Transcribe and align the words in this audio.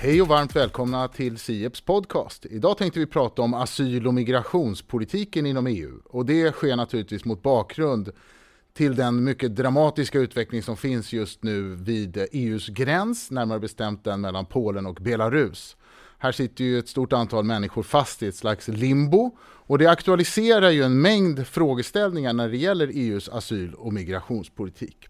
Hej 0.00 0.22
och 0.22 0.28
varmt 0.28 0.56
välkomna 0.56 1.08
till 1.08 1.38
Sieps 1.38 1.80
podcast. 1.80 2.46
Idag 2.46 2.78
tänkte 2.78 3.00
vi 3.00 3.06
prata 3.06 3.42
om 3.42 3.54
asyl 3.54 4.06
och 4.06 4.14
migrationspolitiken 4.14 5.46
inom 5.46 5.66
EU. 5.66 6.00
Och 6.04 6.26
det 6.26 6.52
sker 6.52 6.76
naturligtvis 6.76 7.24
mot 7.24 7.42
bakgrund 7.42 8.10
till 8.74 8.96
den 8.96 9.24
mycket 9.24 9.56
dramatiska 9.56 10.18
utveckling 10.18 10.62
som 10.62 10.76
finns 10.76 11.12
just 11.12 11.42
nu 11.42 11.74
vid 11.74 12.26
EUs 12.32 12.68
gräns, 12.68 13.30
närmare 13.30 13.60
bestämt 13.60 14.04
den 14.04 14.20
mellan 14.20 14.46
Polen 14.46 14.86
och 14.86 14.94
Belarus. 14.94 15.76
Här 16.18 16.32
sitter 16.32 16.64
ju 16.64 16.78
ett 16.78 16.88
stort 16.88 17.12
antal 17.12 17.44
människor 17.44 17.82
fast 17.82 18.22
i 18.22 18.26
ett 18.26 18.36
slags 18.36 18.68
limbo 18.68 19.36
och 19.40 19.78
det 19.78 19.86
aktualiserar 19.86 20.70
ju 20.70 20.82
en 20.82 21.00
mängd 21.00 21.46
frågeställningar 21.46 22.32
när 22.32 22.48
det 22.48 22.56
gäller 22.56 22.90
EUs 22.94 23.28
asyl 23.28 23.74
och 23.74 23.92
migrationspolitik. 23.92 25.08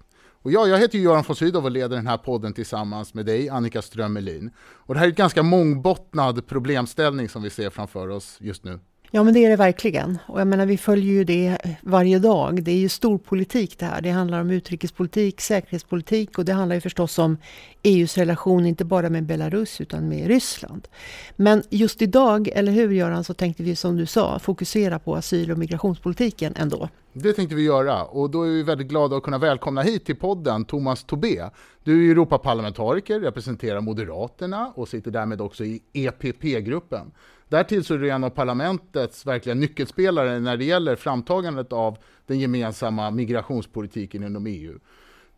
Och 0.49 0.53
jag, 0.53 0.69
jag 0.69 0.79
heter 0.79 0.99
Göran 0.99 1.25
von 1.27 1.37
Sydow 1.37 1.65
och 1.65 1.71
leder 1.71 1.96
den 1.96 2.07
här 2.07 2.17
podden 2.17 2.52
tillsammans 2.52 3.15
med 3.15 3.27
dig, 3.27 3.48
Annika 3.48 3.83
Strömmelin. 3.83 4.51
Och 4.59 4.95
det 4.95 5.01
här 5.01 5.06
är 5.06 5.11
ett 5.11 5.16
ganska 5.16 5.43
mångbottnad 5.43 6.47
problemställning 6.47 7.29
som 7.29 7.43
vi 7.43 7.51
ser 7.51 7.70
framför 7.70 8.09
oss 8.09 8.37
just 8.41 8.65
nu. 8.65 8.79
Ja, 9.11 9.23
men 9.23 9.35
det 9.35 9.45
är 9.45 9.51
det 9.51 9.57
verkligen. 9.57 10.19
Och 10.27 10.41
jag 10.41 10.48
menar, 10.48 10.67
vi 10.67 10.79
följer 10.79 11.12
ju 11.12 11.25
det 11.25 11.59
varje 11.83 12.19
dag. 12.19 12.62
Det 12.62 12.71
är 12.71 12.77
ju 12.77 12.89
storpolitik 12.89 13.79
det 13.79 13.87
här. 13.87 14.01
Det 14.01 14.11
handlar 14.11 14.41
om 14.41 14.51
utrikespolitik, 14.51 15.41
säkerhetspolitik 15.41 16.39
och 16.39 16.45
det 16.45 16.53
handlar 16.53 16.75
ju 16.75 16.81
förstås 16.81 17.19
om 17.19 17.37
EUs 17.83 18.19
relation 18.19 18.67
inte 18.67 18.84
bara 18.84 19.11
med 19.11 19.25
Belarus 19.25 19.81
utan 19.81 20.09
med 20.09 20.27
Ryssland. 20.27 20.89
Men 21.37 21.62
just 21.71 22.03
idag, 22.03 22.48
eller 22.48 22.73
hur 22.73 22.91
Göran, 22.91 23.25
så 23.25 23.34
tänkte 23.34 23.62
vi 23.62 23.77
som 23.77 23.97
du 23.97 24.07
sa 24.07 24.39
fokusera 24.39 24.98
på 24.98 25.17
asyl 25.17 25.51
och 25.51 25.59
migrationspolitiken 25.59 26.55
ändå. 26.56 26.89
Det 27.12 27.33
tänkte 27.33 27.55
vi 27.55 27.62
göra 27.62 28.05
och 28.05 28.31
då 28.31 28.43
är 28.43 28.48
vi 28.48 28.62
väldigt 28.62 28.89
glada 28.89 29.17
att 29.17 29.23
kunna 29.23 29.39
välkomna 29.39 29.83
hit 29.83 30.05
till 30.05 30.17
podden 30.17 30.65
Thomas 30.65 31.05
Tobé. 31.05 31.45
Du 31.84 32.06
är 32.06 32.11
Europaparlamentariker, 32.11 33.20
representerar 33.20 33.81
Moderaterna 33.81 34.72
och 34.75 34.89
sitter 34.89 35.11
därmed 35.11 35.41
också 35.41 35.65
i 35.65 35.83
EPP-gruppen. 35.93 37.11
Därtill 37.48 37.84
så 37.84 37.94
är 37.94 37.98
du 37.98 38.10
en 38.10 38.24
av 38.24 38.30
parlamentets 38.30 39.27
verkliga 39.27 39.54
nyckelspelare 39.54 40.41
när 40.41 40.56
det 40.56 40.64
gäller 40.64 40.96
framtagandet 40.96 41.72
av 41.72 41.98
den 42.27 42.38
gemensamma 42.38 43.10
migrationspolitiken 43.10 44.22
inom 44.22 44.46
EU. 44.46 44.78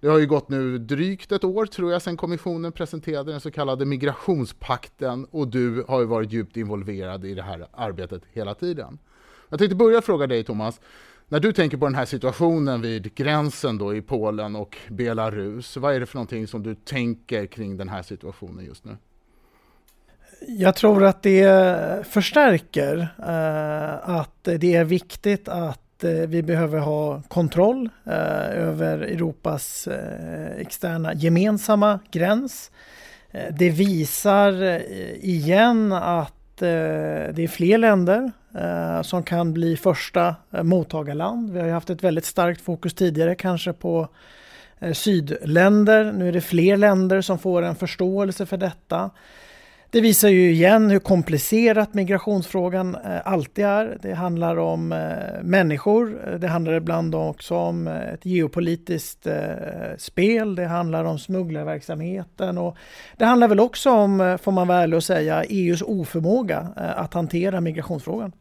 Det 0.01 0.09
har 0.09 0.19
ju 0.19 0.27
gått 0.27 0.49
nu 0.49 0.79
drygt 0.79 1.33
ett 1.33 1.45
år 1.45 1.67
tror 1.67 1.93
jag 1.93 2.03
sedan 2.03 2.17
kommissionen 2.17 2.73
presenterade 2.73 3.33
den 3.33 3.41
så 3.41 3.51
kallade 3.51 3.85
migrationspakten 3.85 5.25
och 5.31 5.49
du 5.49 5.85
har 5.89 6.01
ju 6.01 6.07
varit 6.07 6.33
djupt 6.33 6.57
involverad 6.57 7.25
i 7.25 7.35
det 7.35 7.43
här 7.43 7.67
arbetet 7.73 8.23
hela 8.33 8.55
tiden. 8.55 8.99
Jag 9.49 9.59
tänkte 9.59 9.77
börja 9.77 10.03
fråga 10.03 10.27
dig 10.27 10.45
Thomas, 10.45 10.81
när 11.29 11.41
du 11.41 11.53
tänker 11.53 11.77
på 11.77 11.87
den 11.87 11.95
här 11.95 12.05
situationen 12.05 12.81
vid 12.81 13.15
gränsen 13.15 13.79
då 13.79 13.95
i 13.95 14.03
Polen 14.03 14.57
och 14.57 14.77
Belarus, 14.89 15.77
vad 15.77 15.95
är 15.95 16.01
det 16.01 16.07
för 16.07 16.17
någonting 16.17 16.47
som 16.47 16.63
du 16.63 16.75
tänker 16.75 17.47
kring 17.47 17.77
den 17.77 17.89
här 17.89 18.03
situationen 18.03 18.65
just 18.65 18.85
nu? 18.85 18.97
Jag 20.47 20.75
tror 20.75 21.05
att 21.05 21.23
det 21.23 22.07
förstärker 22.07 23.09
eh, 23.19 24.11
att 24.11 24.45
det 24.45 24.77
är 24.77 24.85
viktigt 24.85 25.49
att 25.49 26.05
eh, 26.05 26.11
vi 26.11 26.43
behöver 26.43 26.79
ha 26.79 27.23
kontroll 27.29 27.89
eh, 28.05 28.51
över 28.51 28.99
Europas 28.99 29.87
eh, 29.87 30.61
externa 30.61 31.15
gemensamma 31.15 31.99
gräns. 32.11 32.71
Eh, 33.31 33.55
det 33.59 33.71
visar 33.71 34.63
eh, 34.63 34.81
igen 35.21 35.93
att 35.93 36.63
eh, 36.63 36.69
det 37.33 37.39
är 37.39 37.49
fler 37.49 37.79
länder 37.79 38.33
eh, 38.59 39.03
som 39.03 39.23
kan 39.23 39.53
bli 39.53 39.77
första 39.77 40.35
eh, 40.51 40.63
mottagarland. 40.63 41.53
Vi 41.53 41.61
har 41.61 41.69
haft 41.69 41.91
ett 41.91 42.05
väldigt 42.05 42.25
starkt 42.25 42.61
fokus 42.61 42.95
tidigare 42.95 43.35
kanske 43.35 43.73
på 43.73 44.09
sydländer. 44.93 46.13
Nu 46.13 46.29
är 46.29 46.33
det 46.33 46.41
fler 46.41 46.77
länder 46.77 47.21
som 47.21 47.39
får 47.39 47.63
en 47.63 47.77
förståelse 47.77 48.47
för 48.47 48.57
detta. 48.57 49.11
Det 49.93 50.01
visar 50.01 50.29
ju 50.29 50.51
igen 50.51 50.91
hur 50.91 50.99
komplicerat 50.99 51.95
migrationsfrågan 51.95 52.95
eh, 52.95 53.21
alltid 53.25 53.65
är. 53.65 53.99
Det 54.03 54.15
handlar 54.15 54.57
om 54.57 54.93
eh, 54.93 55.43
människor, 55.43 56.37
det 56.41 56.49
handlar 56.49 56.73
ibland 56.73 57.15
också 57.15 57.57
om 57.57 57.87
eh, 57.87 58.13
ett 58.13 58.27
geopolitiskt 58.27 59.27
spel, 59.99 60.55
det 60.55 60.67
handlar 60.67 61.05
om 61.05 61.19
smugglarverksamheten 61.19 62.59
och 62.59 62.77
det 63.17 63.25
handlar 63.25 63.49
väl 63.49 63.61
också 63.61 63.91
om, 63.91 64.39
får 64.43 64.53
man 64.53 64.69
väl 64.69 64.95
att 64.95 65.05
säga, 65.05 65.45
EUs 65.45 65.83
oförmåga 65.83 66.69
att 66.77 67.15
hantera 67.15 67.61
migrationsfrågan. 67.61 68.33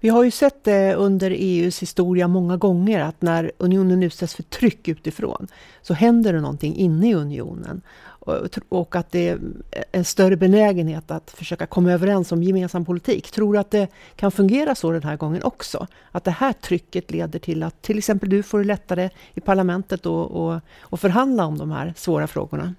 Vi 0.00 0.08
har 0.08 0.24
ju 0.24 0.30
sett 0.30 0.64
det 0.64 0.94
under 0.94 1.30
EUs 1.30 1.82
historia 1.82 2.28
många 2.28 2.56
gånger 2.56 3.00
att 3.00 3.22
när 3.22 3.52
unionen 3.58 4.02
utsätts 4.02 4.34
för 4.34 4.42
tryck 4.42 4.88
utifrån 4.88 5.48
så 5.82 5.94
händer 5.94 6.32
det 6.32 6.40
någonting 6.40 6.76
inne 6.76 7.10
i 7.10 7.14
unionen 7.14 7.82
och 8.68 8.96
att 8.96 9.10
det 9.12 9.28
är 9.28 9.38
en 9.92 10.04
större 10.04 10.36
benägenhet 10.36 11.10
att 11.10 11.30
försöka 11.30 11.66
komma 11.66 11.92
överens 11.92 12.32
om 12.32 12.42
gemensam 12.42 12.84
politik. 12.84 13.30
Tror 13.30 13.52
du 13.52 13.58
att 13.58 13.70
det 13.70 13.88
kan 14.16 14.32
fungera 14.32 14.74
så 14.74 14.90
den 14.90 15.02
här 15.02 15.16
gången 15.16 15.42
också? 15.42 15.86
Att 16.12 16.24
det 16.24 16.30
här 16.30 16.52
trycket 16.52 17.10
leder 17.10 17.38
till 17.38 17.62
att 17.62 17.82
till 17.82 17.98
exempel 17.98 18.28
du 18.28 18.42
får 18.42 18.58
det 18.58 18.64
lättare 18.64 19.10
i 19.34 19.40
parlamentet 19.40 20.06
och, 20.06 20.30
och, 20.30 20.60
och 20.80 21.00
förhandla 21.00 21.44
om 21.44 21.58
de 21.58 21.70
här 21.70 21.94
svåra 21.96 22.26
frågorna? 22.26 22.74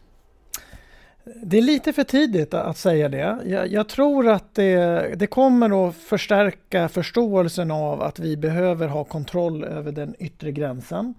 Det 1.23 1.57
är 1.57 1.61
lite 1.61 1.93
för 1.93 2.03
tidigt 2.03 2.53
att 2.53 2.77
säga 2.77 3.09
det. 3.09 3.37
Jag, 3.45 3.67
jag 3.67 3.89
tror 3.89 4.27
att 4.27 4.55
det, 4.55 5.15
det, 5.15 5.27
kommer 5.27 5.87
att 5.87 5.95
förstärka 5.95 6.89
förståelsen 6.89 7.71
av 7.71 8.01
att 8.01 8.19
vi 8.19 8.37
behöver 8.37 8.87
ha 8.87 9.03
kontroll 9.03 9.63
över 9.63 9.91
den 9.91 10.15
yttre 10.19 10.51
gränsen 10.51 11.13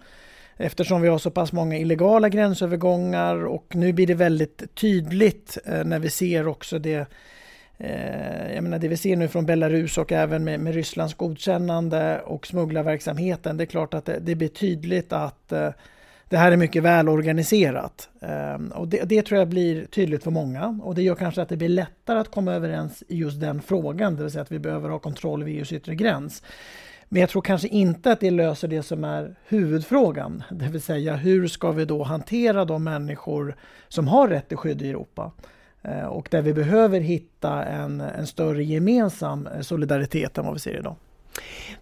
eftersom 0.56 1.02
vi 1.02 1.08
har 1.08 1.18
så 1.18 1.30
pass 1.30 1.52
många 1.52 1.78
illegala 1.78 2.28
gränsövergångar 2.28 3.44
och 3.44 3.66
nu 3.74 3.92
blir 3.92 4.06
det 4.06 4.14
väldigt 4.14 4.74
tydligt 4.74 5.58
eh, 5.64 5.84
när 5.84 5.98
vi 5.98 6.10
ser 6.10 6.48
också 6.48 6.78
det 6.78 7.06
eh, 7.78 8.54
jag 8.54 8.62
menar 8.62 8.78
det 8.78 8.88
vi 8.88 8.96
ser 8.96 9.16
nu 9.16 9.28
från 9.28 9.46
Belarus 9.46 9.98
och 9.98 10.12
även 10.12 10.44
med, 10.44 10.60
med 10.60 10.74
Rysslands 10.74 11.14
godkännande 11.14 12.20
och 12.20 12.46
smugglarverksamheten. 12.46 13.56
Det 13.56 13.64
är 13.64 13.66
klart 13.66 13.94
att 13.94 14.04
det, 14.04 14.18
det 14.20 14.34
blir 14.34 14.48
tydligt 14.48 15.12
att 15.12 15.52
eh, 15.52 15.70
det 16.32 16.38
här 16.38 16.52
är 16.52 16.56
mycket 16.56 16.82
välorganiserat. 16.82 18.08
Ehm, 18.20 18.68
och 18.68 18.88
det, 18.88 19.02
det, 19.04 19.22
tror 19.22 19.38
jag 19.38 19.48
blir 19.48 19.84
tydligt 19.84 20.22
för 20.22 20.30
många 20.30 20.80
och 20.82 20.94
det 20.94 21.02
gör 21.02 21.14
kanske 21.14 21.42
att 21.42 21.48
det 21.48 21.56
blir 21.56 21.68
lättare 21.68 22.18
att 22.18 22.30
komma 22.30 22.52
överens 22.52 23.02
i 23.08 23.16
just 23.16 23.40
den 23.40 23.62
frågan, 23.62 24.16
det 24.16 24.22
vill 24.22 24.32
säga 24.32 24.42
att 24.42 24.52
vi 24.52 24.58
behöver 24.58 24.88
ha 24.88 24.98
kontroll 24.98 25.44
vid 25.44 25.58
EUs 25.58 25.72
yttre 25.72 25.94
gräns. 25.94 26.42
Men 27.08 27.20
jag 27.20 27.30
tror 27.30 27.42
kanske 27.42 27.68
inte 27.68 28.12
att 28.12 28.20
det 28.20 28.30
löser 28.30 28.68
det 28.68 28.82
som 28.82 29.04
är 29.04 29.34
huvudfrågan, 29.46 30.42
det 30.50 30.68
vill 30.68 30.82
säga 30.82 31.16
hur 31.16 31.48
ska 31.48 31.70
vi 31.70 31.84
då 31.84 32.02
hantera 32.02 32.64
de 32.64 32.84
människor 32.84 33.56
som 33.88 34.08
har 34.08 34.28
rätt 34.28 34.48
till 34.48 34.56
skydd 34.56 34.82
i 34.82 34.90
Europa? 34.90 35.32
Ehm, 35.82 36.08
och 36.08 36.28
där 36.30 36.42
vi 36.42 36.54
behöver 36.54 37.00
hitta 37.00 37.64
en, 37.64 38.00
en 38.00 38.26
större 38.26 38.64
gemensam 38.64 39.46
eh, 39.46 39.60
solidaritet 39.60 40.38
än 40.38 40.44
vad 40.44 40.54
vi 40.54 40.60
ser 40.60 40.78
idag. 40.78 40.96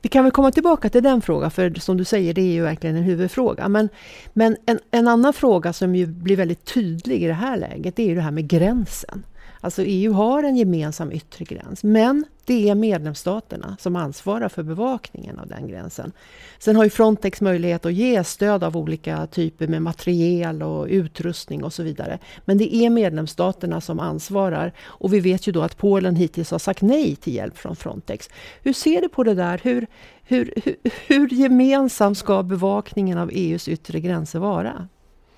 Vi 0.02 0.08
kan 0.08 0.24
väl 0.24 0.32
komma 0.32 0.50
tillbaka 0.50 0.88
till 0.88 1.02
den 1.02 1.22
frågan, 1.22 1.50
för 1.50 1.74
som 1.80 1.96
du 1.96 2.04
säger, 2.04 2.34
det 2.34 2.40
är 2.40 2.52
ju 2.52 2.62
verkligen 2.62 2.96
en 2.96 3.02
huvudfråga. 3.02 3.68
Men, 3.68 3.88
men 4.32 4.56
en, 4.66 4.78
en 4.90 5.08
annan 5.08 5.32
fråga 5.32 5.72
som 5.72 5.94
ju 5.94 6.06
blir 6.06 6.36
väldigt 6.36 6.64
tydlig 6.64 7.22
i 7.22 7.26
det 7.26 7.32
här 7.32 7.56
läget, 7.56 7.96
det 7.96 8.02
är 8.02 8.06
ju 8.06 8.14
det 8.14 8.20
här 8.20 8.30
med 8.30 8.48
gränsen. 8.48 9.22
Alltså 9.60 9.82
EU 9.82 10.12
har 10.12 10.42
en 10.42 10.56
gemensam 10.56 11.12
yttre 11.12 11.44
gräns, 11.44 11.84
men 11.84 12.24
det 12.44 12.68
är 12.68 12.74
medlemsstaterna 12.74 13.76
som 13.80 13.96
ansvarar 13.96 14.48
för 14.48 14.62
bevakningen 14.62 15.38
av 15.38 15.46
den 15.46 15.68
gränsen. 15.68 16.12
Sen 16.58 16.76
har 16.76 16.84
ju 16.84 16.90
Frontex 16.90 17.40
möjlighet 17.40 17.86
att 17.86 17.92
ge 17.92 18.24
stöd 18.24 18.64
av 18.64 18.76
olika 18.76 19.26
typer 19.26 19.66
med 19.66 19.82
materiel 19.82 20.62
och 20.62 20.86
utrustning 20.86 21.64
och 21.64 21.72
så 21.72 21.82
vidare. 21.82 22.18
Men 22.44 22.58
det 22.58 22.74
är 22.74 22.90
medlemsstaterna 22.90 23.80
som 23.80 24.00
ansvarar 24.00 24.72
och 24.82 25.14
vi 25.14 25.20
vet 25.20 25.46
ju 25.46 25.52
då 25.52 25.62
att 25.62 25.76
Polen 25.76 26.16
hittills 26.16 26.50
har 26.50 26.58
sagt 26.58 26.82
nej 26.82 27.16
till 27.16 27.34
hjälp 27.34 27.58
från 27.58 27.76
Frontex. 27.76 28.28
Hur 28.62 28.72
ser 28.72 29.00
du 29.00 29.08
på 29.08 29.22
det 29.22 29.34
där? 29.34 29.60
Hur, 29.62 29.86
hur, 30.22 30.52
hur, 30.64 30.76
hur 31.06 31.28
gemensam 31.34 32.14
ska 32.14 32.42
bevakningen 32.42 33.18
av 33.18 33.30
EUs 33.32 33.68
yttre 33.68 34.00
gränser 34.00 34.38
vara? 34.38 34.88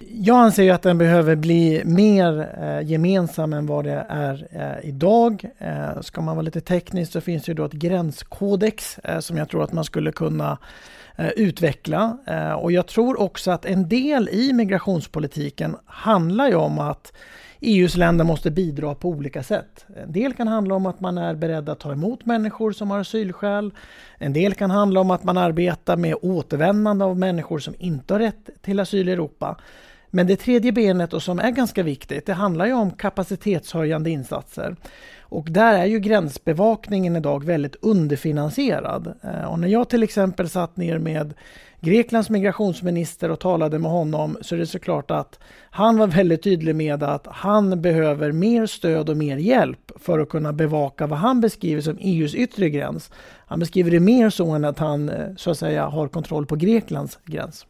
Jag 0.09 0.37
anser 0.37 0.63
ju 0.63 0.71
att 0.71 0.83
den 0.83 0.99
behöver 0.99 1.37
bli 1.37 1.83
mer 1.85 2.49
eh, 2.63 2.91
gemensam 2.91 3.53
än 3.53 3.67
vad 3.67 3.85
det 3.85 4.07
är 4.09 4.47
eh, 4.51 4.89
idag. 4.89 5.45
Eh, 5.59 6.01
ska 6.01 6.21
man 6.21 6.37
vara 6.37 6.45
lite 6.45 6.61
teknisk 6.61 7.13
så 7.13 7.21
finns 7.21 7.45
det 7.45 7.51
ju 7.51 7.55
då 7.55 7.65
ett 7.65 7.73
gränskodex 7.73 8.99
eh, 8.99 9.19
som 9.19 9.37
jag 9.37 9.49
tror 9.49 9.65
att 9.65 9.73
man 9.73 9.85
skulle 9.85 10.13
kunna 10.13 10.59
eh, 11.17 11.29
utveckla. 11.29 12.19
Eh, 12.27 12.53
och 12.53 12.73
jag 12.73 12.87
tror 12.87 13.21
också 13.21 13.51
att 13.51 13.65
en 13.65 13.89
del 13.89 14.29
i 14.29 14.53
migrationspolitiken 14.53 15.77
handlar 15.87 16.49
ju 16.49 16.55
om 16.55 16.79
att 16.79 17.13
EUs 17.61 17.97
länder 17.97 18.25
måste 18.25 18.51
bidra 18.51 18.95
på 18.95 19.09
olika 19.09 19.43
sätt. 19.43 19.87
En 19.97 20.13
del 20.13 20.33
kan 20.33 20.49
handla 20.49 20.75
om 20.75 20.87
att 20.87 21.01
man 21.01 21.19
är 21.19 21.35
beredd 21.35 21.69
att 21.69 21.81
ta 21.81 21.93
emot 21.93 22.27
människor 22.27 22.73
som 22.73 22.91
har 22.91 22.99
asylskäl. 22.99 23.71
En 24.19 24.33
del 24.33 24.55
kan 24.55 24.71
handla 24.71 25.01
om 25.01 25.11
att 25.11 25.25
man 25.25 25.39
arbetar 25.39 25.97
med 25.97 26.17
återvändande 26.23 27.05
av 27.05 27.19
människor 27.19 27.59
som 27.59 27.75
inte 27.79 28.15
har 28.15 28.19
rätt 28.19 28.51
till 28.63 28.81
asyl 28.81 29.09
i 29.09 29.13
Europa. 29.13 29.57
Men 30.15 30.27
det 30.27 30.37
tredje 30.37 30.73
benet 30.73 31.13
och 31.13 31.23
som 31.23 31.39
är 31.39 31.51
ganska 31.51 31.83
viktigt, 31.83 32.27
det 32.27 32.33
handlar 32.33 32.67
ju 32.67 32.73
om 32.73 32.91
kapacitetshöjande 32.91 34.11
insatser. 34.11 34.77
Och 35.21 35.47
där 35.51 35.75
är 35.75 35.87
ju 35.87 35.99
gränsbevakningen 35.99 37.17
idag 37.17 37.45
väldigt 37.45 37.77
underfinansierad. 37.81 39.15
Eh, 39.23 39.45
och 39.45 39.59
när 39.59 39.69
jag 39.69 39.89
till 39.89 40.03
exempel 40.03 40.49
satt 40.49 40.77
ner 40.77 40.99
med 40.99 41.35
Greklands 41.81 42.31
migrationsminister 42.31 43.31
och 43.31 43.41
talade 43.41 43.79
med 43.79 43.91
honom 43.91 44.37
så 44.41 44.55
är 44.55 44.59
det 44.59 44.67
såklart 44.67 45.11
att 45.11 45.39
han 45.71 45.99
var 45.99 46.07
väldigt 46.07 46.43
tydlig 46.43 46.77
med 46.77 47.03
att 47.03 47.27
han 47.31 47.83
behöver 47.83 48.33
mer 48.33 48.67
stöd 48.67 49.11
och 49.11 49.17
mer 49.17 49.37
hjälp 49.37 49.93
för 49.97 50.19
att 50.19 50.29
kunna 50.29 50.53
bevaka 50.53 51.07
vad 51.07 51.19
han 51.19 51.41
beskriver 51.41 51.83
som 51.83 51.99
EUs 52.01 52.35
yttre 52.35 52.71
gräns. 52.71 53.11
Han 53.47 53.59
beskriver 53.59 53.91
det 53.91 54.01
mer 54.01 54.31
så 54.31 54.51
än 54.51 54.65
att 54.65 54.79
han 54.79 55.09
eh, 55.09 55.35
så 55.37 55.51
att 55.51 55.59
säga 55.59 55.87
har 55.87 56.09
kontroll 56.09 56.47
på 56.47 56.57
Greklands 56.57 57.19
gräns. 57.25 57.67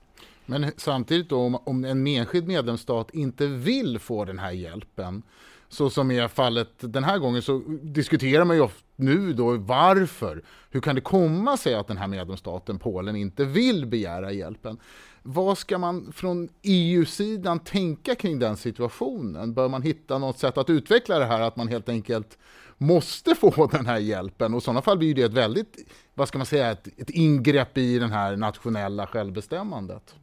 Men 0.47 0.73
samtidigt 0.77 1.29
då, 1.29 1.41
om, 1.41 1.55
om 1.55 1.85
en 1.85 2.07
enskild 2.07 2.47
medlemsstat 2.47 3.11
inte 3.15 3.47
vill 3.47 3.99
få 3.99 4.25
den 4.25 4.39
här 4.39 4.53
hjälpen, 4.53 5.23
så 5.69 5.91
som 5.91 6.11
är 6.11 6.29
fallet 6.29 6.69
den 6.81 7.05
här 7.05 7.19
gången, 7.19 7.43
så 7.43 7.59
diskuterar 7.83 8.45
man 8.45 8.57
ju 8.57 8.69
nu 8.97 9.33
då 9.33 9.57
varför. 9.57 10.43
Hur 10.71 10.81
kan 10.81 10.95
det 10.95 11.01
komma 11.01 11.57
sig 11.57 11.75
att 11.75 11.89
den 11.89 11.97
här 11.97 12.07
medlemsstaten, 12.07 12.79
Polen, 12.79 13.17
inte 13.17 13.45
vill 13.45 13.87
begära 13.87 14.33
hjälpen? 14.33 14.79
Vad 15.23 15.59
ska 15.59 15.79
man 15.79 16.13
från 16.13 16.49
EU-sidan 16.63 17.59
tänka 17.59 18.15
kring 18.15 18.39
den 18.39 18.57
situationen? 18.57 19.55
Bör 19.55 19.69
man 19.69 19.83
hitta 19.83 20.19
något 20.19 20.39
sätt 20.39 20.59
att 20.59 20.71
utveckla 20.71 21.19
det 21.19 21.25
här, 21.25 21.41
att 21.41 21.57
man 21.57 21.69
helt 21.69 21.89
enkelt 21.89 22.39
måste 22.83 23.35
få 23.35 23.67
den 23.73 23.87
här 23.87 23.99
hjälpen? 23.99 24.55
Och 24.55 24.59
i 24.59 24.65
sådana 24.65 24.83
fall 24.83 24.99
blir 24.99 25.15
det 25.15 25.23
ett 25.23 25.33
väldigt, 25.33 25.77
vad 26.15 26.29
ska 26.29 26.39
man 26.39 26.47
säga, 26.47 26.71
ett, 26.71 26.89
ett 26.99 27.11
ingrepp 27.11 27.79
i 27.79 27.99
det 27.99 28.09
här 28.09 28.37
nationella 28.37 29.07
självbestämmandet. 29.07 30.15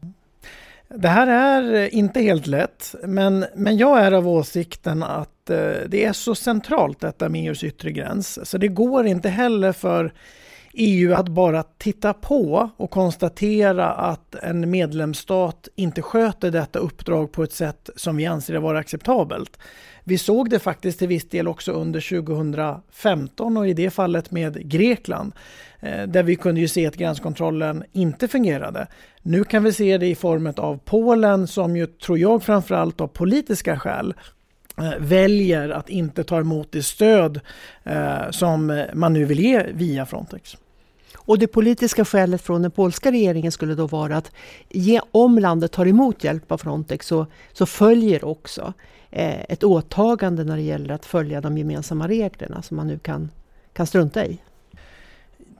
Det 0.96 1.08
här 1.08 1.28
är 1.28 1.94
inte 1.94 2.22
helt 2.22 2.48
lätt, 2.48 2.96
men, 3.04 3.46
men 3.56 3.78
jag 3.78 4.00
är 4.00 4.12
av 4.12 4.28
åsikten 4.28 5.04
att 5.04 5.50
eh, 5.50 5.72
det 5.88 6.06
är 6.06 6.14
så 6.14 6.36
centralt 6.36 7.00
detta 7.00 7.30
med 7.30 7.46
EUs 7.46 7.64
yttre 7.64 7.92
gräns, 7.92 8.50
så 8.50 8.58
det 8.58 8.68
går 8.68 9.06
inte 9.06 9.30
heller 9.30 9.72
för 9.72 10.14
EU 10.74 11.14
att 11.14 11.28
bara 11.28 11.64
titta 11.64 12.14
på 12.14 12.70
och 12.78 12.92
konstatera 12.92 13.92
att 13.92 14.36
en 14.36 14.70
medlemsstat 14.70 15.68
inte 15.76 16.02
sköter 16.02 16.52
detta 16.52 16.80
uppdrag 16.80 17.32
på 17.32 17.44
ett 17.44 17.54
sätt 17.54 17.90
som 17.96 18.18
vi 18.18 18.26
anser 18.26 18.58
vara 18.58 18.80
acceptabelt. 18.80 19.58
Vi 20.04 20.18
såg 20.18 20.50
det 20.50 20.60
faktiskt 20.60 21.00
till 21.00 21.08
viss 21.08 21.30
del 21.30 21.48
också 21.48 21.72
under 21.72 22.22
2015 22.22 23.58
och 23.58 23.68
i 23.68 23.74
det 23.74 23.90
fallet 23.90 24.32
med 24.32 24.70
Grekland 24.70 25.34
eh, 25.80 26.04
där 26.08 26.24
vi 26.24 26.36
kunde 26.36 26.62
ju 26.62 26.68
se 26.68 26.88
att 26.88 26.96
gränskontrollen 26.96 27.84
inte 27.92 28.28
fungerade. 28.28 28.88
Nu 29.22 29.44
kan 29.44 29.64
vi 29.64 29.74
se 29.74 29.98
det 29.98 30.08
i 30.08 30.16
form 30.16 30.54
av 30.58 30.80
Polen 30.86 31.48
som 31.48 31.78
ju, 31.78 31.86
tror 31.86 32.20
jag, 32.20 32.44
framförallt 32.44 33.02
av 33.02 33.08
politiska 33.08 33.80
skäl 33.80 34.14
Eh, 34.80 34.94
väljer 35.00 35.70
att 35.70 35.90
inte 35.90 36.24
ta 36.24 36.40
emot 36.40 36.68
det 36.72 36.84
stöd 36.84 37.40
eh, 37.84 38.30
som 38.32 38.86
man 38.94 39.14
nu 39.14 39.26
vill 39.26 39.40
ge 39.40 39.64
via 39.74 40.06
Frontex. 40.06 40.58
Och 41.18 41.40
det 41.40 41.48
politiska 41.48 42.06
skälet 42.06 42.42
från 42.42 42.62
den 42.62 42.72
polska 42.72 43.12
regeringen 43.12 43.52
skulle 43.52 43.76
då 43.76 43.88
vara 43.88 44.18
att 44.18 44.32
ge, 44.70 45.02
om 45.12 45.40
landet 45.40 45.72
tar 45.72 45.86
emot 45.86 46.24
hjälp 46.24 46.52
av 46.52 46.58
Frontex 46.58 47.08
så, 47.08 47.26
så 47.54 47.66
följer 47.66 48.24
också 48.26 48.74
eh, 49.12 49.42
ett 49.42 49.64
åtagande 49.64 50.44
när 50.44 50.56
det 50.56 50.62
gäller 50.62 50.94
att 50.94 51.06
följa 51.06 51.42
de 51.42 51.58
gemensamma 51.58 52.08
reglerna 52.08 52.62
som 52.62 52.78
man 52.78 52.88
nu 52.88 53.00
kan, 53.00 53.30
kan 53.74 53.88
strunta 53.88 54.26
i. 54.26 54.40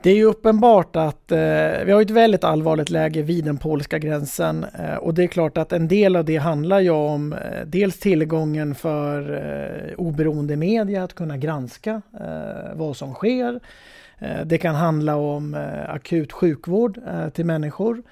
Det 0.02 0.10
är 0.10 0.14
ju 0.14 0.24
uppenbart 0.24 0.96
att 0.96 1.32
eh, 1.32 1.38
vi 1.84 1.92
har 1.92 2.02
ett 2.02 2.10
väldigt 2.10 2.44
allvarligt 2.44 2.90
läge 2.90 3.22
vid 3.22 3.44
den 3.44 3.56
polska 3.56 3.98
gränsen 3.98 4.66
eh, 4.78 4.94
och 4.94 5.14
det 5.14 5.22
är 5.22 5.26
klart 5.26 5.58
att 5.58 5.72
en 5.72 5.88
del 5.88 6.16
av 6.16 6.24
det 6.24 6.36
handlar 6.36 6.80
ju 6.80 6.90
om 6.90 7.32
eh, 7.32 7.38
dels 7.66 7.98
tillgången 7.98 8.74
för 8.74 9.32
eh, 9.32 9.94
oberoende 9.98 10.56
media 10.56 11.04
att 11.04 11.14
kunna 11.14 11.36
granska 11.36 12.02
eh, 12.20 12.74
vad 12.74 12.96
som 12.96 13.14
sker. 13.14 13.60
Eh, 14.18 14.44
det 14.44 14.58
kan 14.58 14.74
handla 14.74 15.16
om 15.16 15.54
eh, 15.54 15.90
akut 15.90 16.32
sjukvård 16.32 16.98
eh, 17.08 17.28
till 17.28 17.44
människor. 17.44 18.02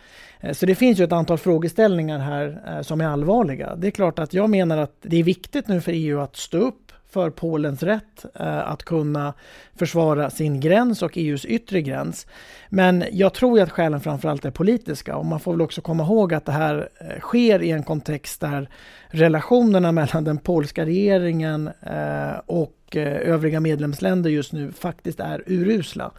Eh, 0.40 0.52
så 0.52 0.66
det 0.66 0.74
finns 0.74 1.00
ju 1.00 1.04
ett 1.04 1.12
antal 1.12 1.38
frågeställningar 1.38 2.18
här 2.18 2.82
som 2.82 3.00
är 3.00 3.06
allvarliga. 3.06 3.76
Det 3.76 3.86
är 3.86 3.90
klart 3.90 4.18
att 4.18 4.34
jag 4.34 4.50
menar 4.50 4.78
att 4.78 4.96
det 5.02 5.16
är 5.16 5.24
viktigt 5.24 5.68
nu 5.68 5.80
för 5.80 5.92
EU 5.92 6.20
att 6.20 6.36
stå 6.36 6.58
upp 6.58 6.87
för 7.18 7.30
Polens 7.30 7.82
rätt 7.82 8.24
eh, 8.34 8.58
att 8.58 8.82
kunna 8.82 9.34
försvara 9.78 10.30
sin 10.30 10.60
gräns 10.60 11.02
och 11.02 11.18
EUs 11.18 11.44
yttre 11.44 11.82
gräns. 11.82 12.26
Men 12.68 13.04
jag 13.12 13.34
tror 13.34 13.60
att 13.60 13.70
skälen 13.70 14.00
framförallt 14.00 14.44
är 14.44 14.50
politiska 14.50 15.16
och 15.16 15.26
man 15.26 15.40
får 15.40 15.52
väl 15.52 15.60
också 15.60 15.80
komma 15.80 16.02
ihåg 16.02 16.34
att 16.34 16.44
det 16.44 16.52
här 16.52 16.88
eh, 17.00 17.20
sker 17.20 17.62
i 17.62 17.70
en 17.70 17.82
kontext 17.82 18.40
där 18.40 18.68
relationerna 19.08 19.92
mellan 19.92 20.24
den 20.24 20.38
polska 20.38 20.84
regeringen 20.84 21.70
eh, 21.82 22.40
och 22.46 22.74
övriga 22.96 23.60
medlemsländer 23.60 24.30
just 24.30 24.52
nu 24.52 24.72
faktiskt 24.72 25.20
är 25.20 25.42
urusla. 25.46 26.10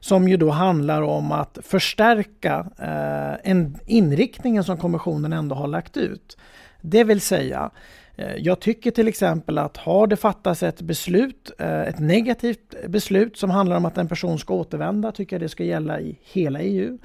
som 0.00 0.28
ju 0.28 0.36
då 0.36 0.50
handlar 0.50 1.02
om 1.02 1.32
att 1.32 1.58
förstärka 1.62 2.66
eh, 2.78 3.50
en 3.50 3.78
inriktningen 3.86 4.64
som 4.64 4.76
kommissionen 4.76 5.32
ändå 5.32 5.54
har 5.54 5.68
lagt 5.68 5.96
ut. 5.96 6.38
Det 6.80 7.04
vill 7.04 7.20
säga, 7.20 7.70
eh, 8.16 8.36
jag 8.36 8.60
tycker 8.60 8.90
till 8.90 9.08
exempel 9.08 9.58
att 9.58 9.76
har 9.76 10.06
det 10.06 10.16
fattats 10.16 10.62
ett 10.62 10.80
beslut, 10.80 11.50
eh, 11.58 11.80
ett 11.80 11.98
negativt 11.98 12.74
beslut 12.88 13.36
som 13.36 13.50
handlar 13.50 13.76
om 13.76 13.84
att 13.84 13.98
en 13.98 14.08
person 14.08 14.38
ska 14.38 14.54
återvända, 14.54 15.12
tycker 15.12 15.36
jag 15.36 15.40
det 15.40 15.48
ska 15.48 15.64
gälla 15.64 16.00
i 16.00 16.18
hela 16.22 16.60
EU. 16.60 16.98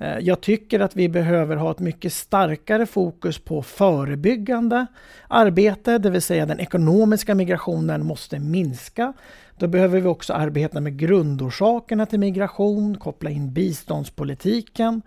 Eh, 0.00 0.18
jag 0.18 0.40
tycker 0.40 0.80
att 0.80 0.96
vi 0.96 1.08
behöver 1.08 1.56
ha 1.56 1.70
ett 1.70 1.78
mycket 1.78 2.12
starkare 2.12 2.86
fokus 2.86 3.38
på 3.38 3.62
förebyggande 3.62 4.86
arbete, 5.28 5.98
det 5.98 6.10
vill 6.10 6.22
säga 6.22 6.46
den 6.46 6.60
ekonomiska 6.60 7.34
migrationen 7.34 8.06
måste 8.06 8.38
minska. 8.38 9.12
Då 9.58 9.66
behöver 9.66 10.00
vi 10.00 10.08
också 10.08 10.32
arbeta 10.32 10.80
med 10.80 10.98
grundorsakerna 10.98 12.06
till 12.06 12.18
migration, 12.18 12.96
koppla 12.96 13.30
in 13.30 13.52
biståndspolitiken. 13.52 15.02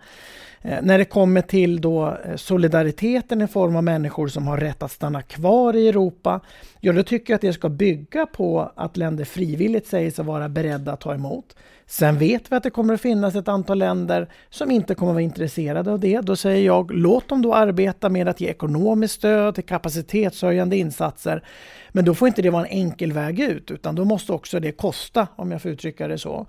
Eh, 0.60 0.78
när 0.82 0.98
det 0.98 1.04
kommer 1.04 1.40
till 1.40 1.80
då 1.80 2.18
eh, 2.24 2.36
solidariteten 2.36 3.42
i 3.42 3.46
form 3.46 3.76
av 3.76 3.84
människor 3.84 4.28
som 4.28 4.46
har 4.46 4.58
rätt 4.58 4.82
att 4.82 4.92
stanna 4.92 5.22
kvar 5.22 5.76
i 5.76 5.88
Europa, 5.88 6.40
ja 6.80 6.92
då 6.92 7.02
tycker 7.02 7.32
jag 7.32 7.36
att 7.36 7.42
det 7.42 7.52
ska 7.52 7.68
bygga 7.68 8.26
på 8.26 8.72
att 8.76 8.96
länder 8.96 9.24
frivilligt 9.24 9.86
säger 9.86 10.10
sig 10.10 10.24
vara 10.24 10.48
beredda 10.48 10.92
att 10.92 11.00
ta 11.00 11.14
emot. 11.14 11.54
Sen 11.86 12.18
vet 12.18 12.52
vi 12.52 12.56
att 12.56 12.62
det 12.62 12.70
kommer 12.70 12.94
att 12.94 13.00
finnas 13.00 13.34
ett 13.34 13.48
antal 13.48 13.78
länder 13.78 14.28
som 14.50 14.70
inte 14.70 14.94
kommer 14.94 15.12
att 15.12 15.14
vara 15.14 15.22
intresserade 15.22 15.92
av 15.92 16.00
det. 16.00 16.20
Då 16.20 16.36
säger 16.36 16.66
jag, 16.66 16.90
låt 16.90 17.28
dem 17.28 17.42
då 17.42 17.54
arbeta 17.54 18.08
med 18.08 18.28
att 18.28 18.40
ge 18.40 18.48
ekonomiskt 18.48 19.14
stöd 19.14 19.54
till 19.54 19.64
kapacitetshöjande 19.64 20.76
insatser. 20.76 21.44
Men 21.92 22.04
då 22.04 22.14
får 22.14 22.28
inte 22.28 22.42
det 22.42 22.50
vara 22.50 22.66
en 22.66 22.78
enkel 22.78 23.12
väg 23.12 23.40
ut, 23.40 23.70
utan 23.70 23.94
då 23.94 24.04
måste 24.04 24.32
också 24.32 24.60
det 24.60 24.72
kosta, 24.72 25.28
om 25.36 25.50
jag 25.50 25.62
får 25.62 25.70
uttrycka 25.70 26.08
det 26.08 26.18
så. 26.18 26.46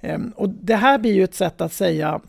Ehm, 0.00 0.32
och 0.36 0.48
det 0.48 0.76
här 0.76 0.98
blir 0.98 1.12
ju 1.12 1.24
ett 1.24 1.34
sätt 1.34 1.60
att 1.60 1.72
säga 1.72 2.20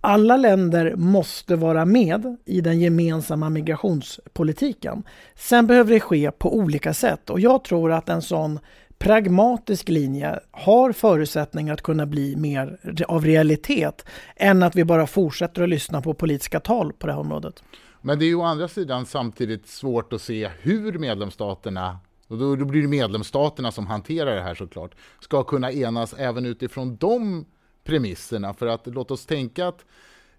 alla 0.00 0.36
länder 0.36 0.96
måste 0.96 1.56
vara 1.56 1.84
med 1.84 2.36
i 2.44 2.60
den 2.60 2.80
gemensamma 2.80 3.50
migrationspolitiken. 3.50 5.02
Sen 5.36 5.66
behöver 5.66 5.94
det 5.94 6.00
ske 6.00 6.30
på 6.30 6.56
olika 6.56 6.94
sätt 6.94 7.30
och 7.30 7.40
jag 7.40 7.64
tror 7.64 7.92
att 7.92 8.08
en 8.08 8.22
sån 8.22 8.58
pragmatisk 8.98 9.88
linje 9.88 10.40
har 10.50 10.92
förutsättningar 10.92 11.74
att 11.74 11.82
kunna 11.82 12.06
bli 12.06 12.36
mer 12.36 12.78
av 13.08 13.24
realitet 13.24 14.04
än 14.36 14.62
att 14.62 14.76
vi 14.76 14.84
bara 14.84 15.06
fortsätter 15.06 15.62
att 15.62 15.68
lyssna 15.68 16.02
på 16.02 16.14
politiska 16.14 16.60
tal 16.60 16.92
på 16.92 17.06
det 17.06 17.12
här 17.12 17.20
området. 17.20 17.62
Men 18.00 18.18
det 18.18 18.24
är 18.24 18.26
ju 18.26 18.34
å 18.34 18.42
andra 18.42 18.68
sidan 18.68 19.06
samtidigt 19.06 19.68
svårt 19.68 20.12
att 20.12 20.22
se 20.22 20.50
hur 20.60 20.98
medlemsstaterna 20.98 21.98
och 22.28 22.38
då, 22.38 22.56
då 22.56 22.64
blir 22.64 22.82
det 22.82 22.88
medlemsstaterna 22.88 23.72
som 23.72 23.86
hanterar 23.86 24.36
det 24.36 24.42
här 24.42 24.54
såklart, 24.54 24.94
ska 25.20 25.44
kunna 25.44 25.72
enas 25.72 26.14
även 26.14 26.46
utifrån 26.46 26.96
de 26.96 27.44
premisserna. 27.84 28.54
För 28.54 28.66
att 28.66 28.86
låt 28.86 29.10
oss 29.10 29.26
tänka 29.26 29.68
att 29.68 29.84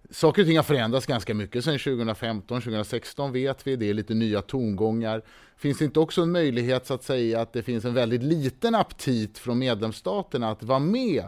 saker 0.10 0.42
och 0.42 0.48
ting 0.48 0.58
har 0.58 0.64
förändrats 0.64 1.06
ganska 1.06 1.34
mycket 1.34 1.66
sedan 1.66 1.80
2015, 1.80 2.62
2016 2.62 3.32
vet 3.32 3.68
vi, 3.68 3.76
det 3.76 3.90
är 3.90 3.94
lite 3.94 4.14
nya 4.14 4.42
tongångar. 4.42 5.22
Finns 5.58 5.78
det 5.78 5.86
inte 5.86 6.00
också 6.00 6.22
en 6.22 6.32
möjlighet 6.32 6.86
så 6.86 6.94
att 6.94 7.04
säga 7.04 7.42
att 7.42 7.54
det 7.54 7.64
finns 7.64 7.86
en 7.86 7.94
väldigt 7.94 8.24
liten 8.24 8.76
aptit 8.76 9.38
från 9.38 9.60
medlemsstaterna 9.60 10.52
att 10.52 10.64
vara 10.64 10.80
med 10.80 11.24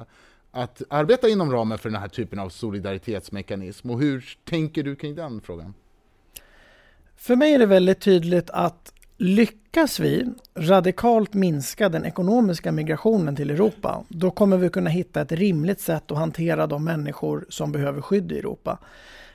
att 0.52 0.82
arbeta 0.90 1.30
inom 1.30 1.52
ramen 1.52 1.78
för 1.78 1.90
den 1.90 2.02
här 2.02 2.08
typen 2.08 2.40
av 2.40 2.50
solidaritetsmekanism 2.50 3.90
och 3.90 4.00
hur 4.00 4.38
tänker 4.44 4.84
du 4.84 4.96
kring 4.96 5.16
den 5.16 5.42
frågan? 5.42 5.74
För 7.16 7.36
mig 7.36 7.54
är 7.54 7.60
det 7.60 7.66
väldigt 7.66 8.02
tydligt 8.02 8.50
att 8.50 8.94
lyckas 9.22 10.00
vi 10.00 10.26
radikalt 10.56 11.34
minska 11.34 11.90
den 11.90 12.06
ekonomiska 12.06 12.72
migrationen 12.72 13.36
till 13.36 13.50
Europa, 13.50 14.04
då 14.10 14.32
kommer 14.32 14.58
vi 14.58 14.70
kunna 14.70 14.90
hitta 14.90 15.22
ett 15.22 15.32
rimligt 15.32 15.82
sätt 15.82 16.12
att 16.12 16.18
hantera 16.18 16.68
de 16.68 16.84
människor 16.84 17.46
som 17.50 17.72
behöver 17.72 18.02
skydd 18.02 18.32
i 18.32 18.40
Europa. 18.40 18.78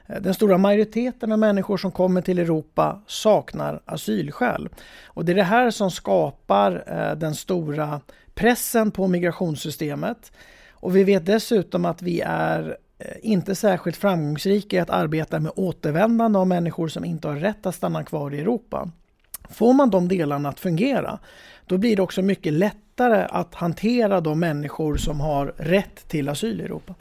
Eh, 0.06 0.20
den 0.20 0.34
stora 0.34 0.58
majoriteten 0.58 1.32
av 1.32 1.38
människor 1.38 1.76
som 1.76 1.92
kommer 1.92 2.20
till 2.20 2.38
Europa 2.38 3.00
saknar 3.06 3.80
asylskäl. 3.84 4.68
Och 5.04 5.24
det 5.24 5.32
är 5.32 5.36
det 5.36 5.42
här 5.42 5.70
som 5.70 5.90
skapar 5.90 6.84
eh, 6.86 7.18
den 7.18 7.34
stora 7.34 8.00
pressen 8.34 8.90
på 8.90 9.08
migrationssystemet. 9.08 10.32
Och 10.70 10.96
vi 10.96 11.04
vet 11.04 11.26
dessutom 11.26 11.84
att 11.84 12.02
vi 12.02 12.20
är 12.26 12.76
eh, 12.98 13.06
inte 13.22 13.54
särskilt 13.54 13.96
framgångsrika 13.96 14.76
i 14.76 14.80
att 14.80 14.90
arbeta 14.90 15.40
med 15.40 15.52
återvändande 15.56 16.38
av 16.38 16.46
människor 16.46 16.88
som 16.88 17.04
inte 17.04 17.28
har 17.28 17.36
rätt 17.36 17.66
att 17.66 17.74
stanna 17.74 18.04
kvar 18.04 18.34
i 18.34 18.40
Europa. 18.40 18.90
Får 19.50 19.72
man 19.72 19.90
de 19.90 20.08
delarna 20.08 20.48
att 20.48 20.60
fungera, 20.60 21.18
då 21.66 21.78
blir 21.78 21.96
det 21.96 22.02
också 22.02 22.22
mycket 22.22 22.52
lättare 22.52 23.26
att 23.30 23.54
hantera 23.54 24.20
de 24.20 24.40
människor 24.40 24.96
som 24.96 25.20
har 25.20 25.54
rätt 25.56 26.08
till 26.08 26.28
asyl 26.28 26.60
i 26.60 26.64
Europa. 26.64 26.94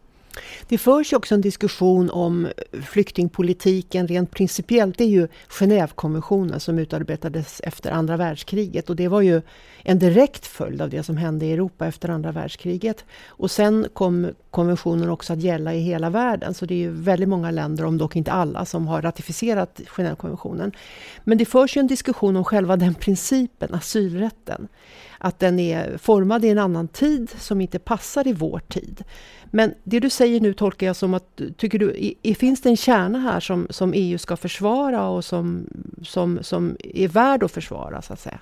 Det 0.68 0.78
förs 0.78 1.14
också 1.14 1.36
en 1.36 1.42
diskussion 1.42 2.10
om 2.10 2.48
flyktingpolitiken 2.92 4.08
rent 4.08 4.32
principiellt. 4.32 4.98
Det 4.98 5.04
är 5.04 5.08
ju 5.08 5.28
Genèvekonventionen 5.50 6.60
som 6.60 6.80
utarbetades 6.80 7.62
efter 7.64 7.92
andra 7.92 8.18
världskriget 8.18 8.90
och 8.90 8.96
det 8.96 9.08
var 9.08 9.22
ju 9.22 9.42
en 9.84 10.00
direkt 10.00 10.48
följd 10.48 10.82
av 10.82 10.90
det 10.90 11.04
som 11.04 11.18
hände 11.18 11.46
i 11.46 11.54
Europa 11.54 11.88
efter 11.88 12.10
andra 12.10 12.32
världskriget. 12.32 13.06
Och 13.28 13.52
sen 13.52 13.88
kom 13.94 14.30
konventionen 14.52 15.10
också 15.10 15.34
att 15.34 15.42
gälla 15.42 15.74
i 15.74 15.80
hela 15.80 16.10
världen 16.10 16.54
så 16.54 16.66
det 16.66 16.74
är 16.74 16.78
ju 16.78 16.92
väldigt 16.92 17.30
många 17.30 17.52
länder, 17.52 17.86
om 17.86 17.98
dock 17.98 18.16
inte 18.16 18.32
alla, 18.32 18.66
som 18.66 18.88
har 18.88 19.02
ratificerat 19.02 19.82
Genèvekonventionen. 19.86 20.72
Men 21.24 21.38
det 21.38 21.46
förs 21.46 21.78
ju 21.78 21.80
en 21.80 21.88
diskussion 21.88 22.36
om 22.36 22.44
själva 22.44 22.76
den 22.76 22.94
principen, 22.94 23.74
asylrätten. 23.74 24.68
Att 25.26 25.40
den 25.40 25.60
är 25.60 25.98
formad 25.98 26.46
i 26.46 26.50
en 26.50 26.58
annan 26.58 26.88
tid 26.88 27.30
som 27.38 27.62
inte 27.62 27.80
passar 27.80 28.28
i 28.28 28.34
vår 28.34 28.60
tid. 28.60 29.04
Men 29.46 29.74
det 29.84 30.00
du 30.00 30.10
säger 30.10 30.40
nu 30.40 30.54
tolkar 30.54 30.88
jag 30.88 30.96
som 30.96 31.14
att, 31.14 31.42
tycker 31.58 31.80
du, 31.80 32.14
finns 32.36 32.62
det 32.62 32.70
en 32.70 32.78
kärna 32.78 33.20
här 33.20 33.40
som, 33.40 33.68
som 33.70 33.94
EU 33.96 34.18
ska 34.18 34.38
försvara 34.38 35.08
och 35.08 35.26
som, 35.26 35.68
som, 36.04 36.40
som 36.42 36.78
är 36.80 37.08
värd 37.08 37.44
att 37.44 37.52
försvara 37.52 38.02
så 38.02 38.14
att 38.14 38.20
säga? 38.20 38.40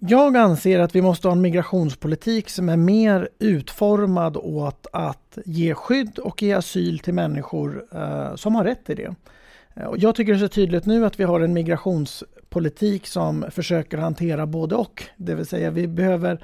Jag 0.00 0.36
anser 0.36 0.78
att 0.78 0.94
vi 0.94 1.02
måste 1.02 1.28
ha 1.28 1.32
en 1.32 1.40
migrationspolitik 1.40 2.48
som 2.48 2.68
är 2.68 2.76
mer 2.76 3.28
utformad 3.38 4.36
åt 4.36 4.86
att 4.92 5.38
ge 5.44 5.74
skydd 5.74 6.18
och 6.18 6.42
ge 6.42 6.52
asyl 6.52 6.98
till 6.98 7.14
människor 7.14 7.84
eh, 7.92 8.34
som 8.34 8.54
har 8.54 8.64
rätt 8.64 8.84
till 8.84 8.96
det. 8.96 9.14
Eh, 9.74 9.90
jag 9.96 10.14
tycker 10.14 10.32
det 10.32 10.38
är 10.38 10.48
så 10.48 10.48
tydligt 10.48 10.86
nu 10.86 11.06
att 11.06 11.20
vi 11.20 11.24
har 11.24 11.40
en 11.40 11.52
migrations 11.52 12.24
politik 12.52 13.06
som 13.06 13.44
försöker 13.50 13.98
hantera 13.98 14.46
både 14.46 14.74
och. 14.74 15.04
Det 15.16 15.34
vill 15.34 15.46
säga 15.46 15.70
vi 15.70 15.88
behöver 15.88 16.38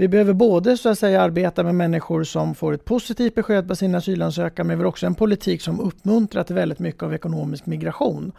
vi 0.00 0.08
behöver 0.08 0.32
både 0.32 0.76
så 0.76 0.88
att 0.88 0.98
säga 0.98 1.22
arbeta 1.22 1.62
med 1.62 1.74
människor 1.74 2.24
som 2.24 2.54
får 2.54 2.72
ett 2.72 2.84
positivt 2.84 3.34
besked 3.34 3.68
på 3.68 3.76
sin 3.76 3.94
asylansökan, 3.94 4.66
men 4.66 4.78
vi 4.78 4.84
har 4.84 4.88
också 4.88 5.06
en 5.06 5.14
politik 5.14 5.62
som 5.62 5.80
uppmuntrar 5.80 6.44
till 6.44 6.54
väldigt 6.54 6.78
mycket 6.78 7.02
av 7.02 7.14
ekonomisk 7.14 7.66
migration. 7.66 8.32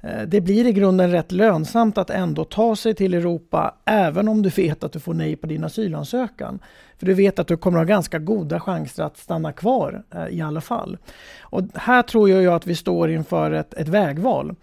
Eh, 0.00 0.22
det 0.22 0.40
blir 0.40 0.66
i 0.66 0.72
grunden 0.72 1.10
rätt 1.10 1.32
lönsamt 1.32 1.98
att 1.98 2.10
ändå 2.10 2.44
ta 2.44 2.76
sig 2.76 2.94
till 2.94 3.14
Europa 3.14 3.74
även 3.84 4.28
om 4.28 4.42
du 4.42 4.48
vet 4.48 4.84
att 4.84 4.92
du 4.92 5.00
får 5.00 5.14
nej 5.14 5.36
på 5.36 5.46
din 5.46 5.64
asylansökan. 5.64 6.58
För 6.98 7.06
du 7.06 7.14
vet 7.14 7.38
att 7.38 7.48
du 7.48 7.56
kommer 7.56 7.78
att 7.78 7.86
ha 7.88 7.94
ganska 7.94 8.18
goda 8.18 8.60
chanser 8.60 9.02
att 9.02 9.16
stanna 9.16 9.52
kvar 9.52 10.04
eh, 10.14 10.28
i 10.28 10.40
alla 10.40 10.60
fall. 10.60 10.98
Och 11.40 11.62
här 11.74 12.02
tror 12.02 12.30
jag 12.30 12.54
att 12.54 12.66
vi 12.66 12.74
står 12.74 13.10
inför 13.10 13.50
ett, 13.50 13.74
ett 13.74 13.88
vägval. 13.88 14.54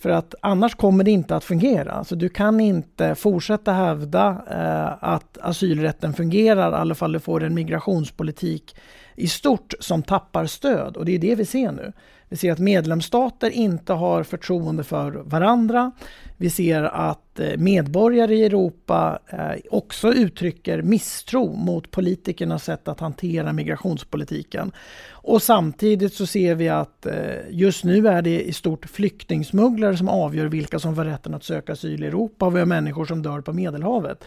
För 0.00 0.10
att 0.10 0.34
annars 0.42 0.74
kommer 0.74 1.04
det 1.04 1.10
inte 1.10 1.36
att 1.36 1.44
fungera. 1.44 1.92
Alltså 1.92 2.16
du 2.16 2.28
kan 2.28 2.60
inte 2.60 3.14
fortsätta 3.14 3.72
hävda 3.72 4.42
eh, 4.50 5.04
att 5.04 5.38
asylrätten 5.38 6.12
fungerar, 6.12 6.72
i 6.72 6.74
alla 6.74 6.94
fall 6.94 7.12
du 7.12 7.20
får 7.20 7.42
en 7.42 7.54
migrationspolitik 7.54 8.76
i 9.14 9.28
stort 9.28 9.74
som 9.80 10.02
tappar 10.02 10.46
stöd. 10.46 10.96
Och 10.96 11.04
det 11.04 11.14
är 11.14 11.18
det 11.18 11.34
vi 11.34 11.44
ser 11.44 11.72
nu. 11.72 11.92
Vi 12.28 12.36
ser 12.36 12.52
att 12.52 12.58
medlemsstater 12.58 13.50
inte 13.50 13.92
har 13.92 14.22
förtroende 14.22 14.84
för 14.84 15.10
varandra. 15.12 15.92
Vi 16.36 16.50
ser 16.50 16.82
att 16.82 17.40
eh, 17.40 17.56
medborgare 17.56 18.34
i 18.34 18.44
Europa 18.44 19.18
eh, 19.26 19.60
också 19.70 20.12
uttrycker 20.12 20.82
misstro 20.82 21.56
mot 21.56 21.90
politikernas 21.90 22.64
sätt 22.64 22.88
att 22.88 23.00
hantera 23.00 23.52
migrationspolitiken. 23.52 24.72
Och 25.10 25.42
samtidigt 25.42 26.14
så 26.14 26.26
ser 26.26 26.54
vi 26.54 26.68
att 26.68 27.06
eh, 27.06 27.14
just 27.50 27.84
nu 27.84 28.08
är 28.08 28.22
det 28.22 28.42
i 28.42 28.52
stort 28.52 28.86
flyktingsmugglare 28.86 29.96
som 29.96 30.08
avgör 30.08 30.46
vilka 30.46 30.78
som 30.78 30.96
får 30.96 31.04
rätten 31.04 31.34
att 31.34 31.44
söka 31.44 31.72
asyl 31.72 32.04
i 32.04 32.06
Europa 32.06 32.50
vi 32.50 32.58
har 32.58 32.66
människor 32.66 33.04
som 33.04 33.22
dör 33.22 33.40
på 33.40 33.52
Medelhavet. 33.52 34.24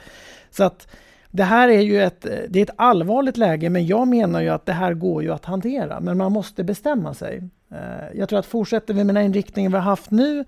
Så 0.52 0.64
att 0.64 0.88
det 1.32 1.44
här 1.44 1.70
är 1.70 1.82
ju 1.82 2.02
ett, 2.02 2.22
det 2.50 2.60
är 2.60 2.64
ett 2.64 2.76
allvarligt 2.76 3.38
läge 3.38 3.70
men 3.70 3.86
jag 3.86 4.08
menar 4.08 4.42
ju 4.42 4.50
att 4.50 4.66
det 4.66 4.74
här 4.74 4.94
går 4.94 5.24
ju 5.24 5.34
att 5.34 5.46
hantera 5.46 6.00
men 6.00 6.18
man 6.18 6.32
måste 6.32 6.64
bestämma 6.64 7.14
sig. 7.14 7.44
Eh, 7.72 8.18
jag 8.20 8.30
tror 8.30 8.40
att 8.40 8.46
fortsätter 8.46 8.94
vi 8.94 9.04
med 9.04 9.16
den 9.16 9.26
inriktningen 9.26 9.72
vi 9.72 9.78
har 9.78 9.84
haft 9.84 10.12
nu 10.12 10.46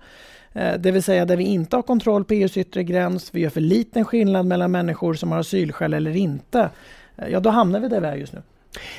eh, 0.52 0.74
det 0.78 0.90
vill 0.90 1.02
säga 1.02 1.24
där 1.24 1.36
vi 1.36 1.44
inte 1.44 1.76
har 1.76 1.82
kontroll 1.82 2.24
på 2.24 2.34
EUs 2.34 2.56
yttre 2.56 2.84
gräns, 2.84 3.34
vi 3.34 3.40
gör 3.40 3.50
för 3.50 3.60
liten 3.60 4.04
skillnad 4.04 4.46
mellan 4.46 4.70
människor 4.70 5.14
som 5.14 5.32
har 5.32 5.38
asylskäl 5.38 5.94
eller 5.94 6.16
inte. 6.16 6.70
Eh, 7.16 7.28
ja, 7.28 7.40
då 7.40 7.50
hamnar 7.50 7.80
vi 7.80 7.88
där 7.88 8.00
vi 8.00 8.06
är 8.06 8.16
just 8.16 8.32
nu. 8.32 8.42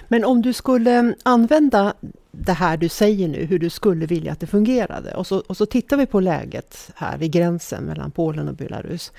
Men 0.08 0.25
om 0.25 0.42
du 0.42 0.54
skulle 0.54 1.13
använda 1.24 1.94
det 2.32 2.54
här 2.54 2.77
du 2.77 2.89
säger 2.89 3.27
nu, 3.27 3.46
hur 3.46 3.60
du 3.60 3.70
skulle 3.70 4.06
vilja 4.06 4.32
att 4.32 4.39
det 4.39 4.48
fungerade 4.48 5.13
och 5.13 5.27
så, 5.27 5.44
och 5.48 5.58
så 5.58 5.65
tittar 5.65 5.98
vi 5.98 6.06
på 6.06 6.20
läget 6.20 6.92
här 6.96 7.18
vid 7.18 7.32
gränsen 7.32 7.84
mellan 7.84 8.12
Polen 8.12 8.48
och 8.48 8.56
Belarus. 8.56 9.12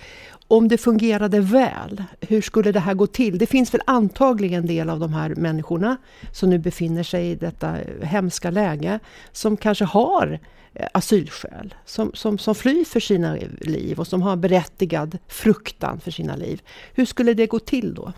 Om 0.49 0.69
det 0.69 0.79
fungerade 0.79 1.41
väl, 1.41 2.03
hur 2.21 2.41
skulle 2.41 2.73
det 2.73 2.81
här 2.81 2.95
gå 2.95 3.07
till? 3.07 3.39
Det 3.39 3.47
finns 3.47 3.75
väl 3.75 3.81
antagligen 3.87 4.61
en 4.61 4.67
del 4.67 4.91
av 4.91 5.01
de 5.01 5.13
här 5.13 5.35
människorna 5.35 5.97
som 6.33 6.51
nu 6.51 6.59
befinner 6.59 7.03
sig 7.03 7.31
i 7.31 7.35
detta 7.35 7.77
hemska 8.03 8.51
läge 8.51 8.99
som 9.33 9.57
kanske 9.57 9.85
har 9.85 10.39
eh, 10.75 10.87
asylskäl, 10.93 11.75
som, 11.85 12.11
som, 12.15 12.39
som 12.39 12.55
flyr 12.55 12.85
för 12.85 13.01
sina 13.01 13.37
liv 13.61 14.01
och 14.01 14.07
som 14.07 14.23
har 14.23 14.37
berättigad 14.37 15.19
fruktan 15.29 16.01
för 16.01 16.11
sina 16.11 16.37
liv. 16.37 16.63
Hur 16.95 17.05
skulle 17.05 17.35
det 17.35 17.47
gå 17.47 17.59
till 17.59 17.95
då? 17.95 18.13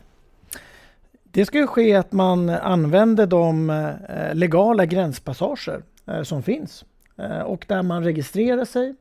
Det 1.23 1.47
ska 1.47 1.59
ju 1.59 1.67
ske 1.67 1.95
att 1.95 2.13
man 2.13 2.49
använder 2.49 3.27
de 3.27 3.71
eh, 3.71 4.35
legala 4.35 4.87
gränspassager 4.87 5.83
eh, 6.07 6.23
som 6.23 6.43
finns 6.43 6.85
och 7.45 7.65
där 7.69 7.83
man 7.83 8.05
registrerar 8.05 8.65
sig, 8.65 8.95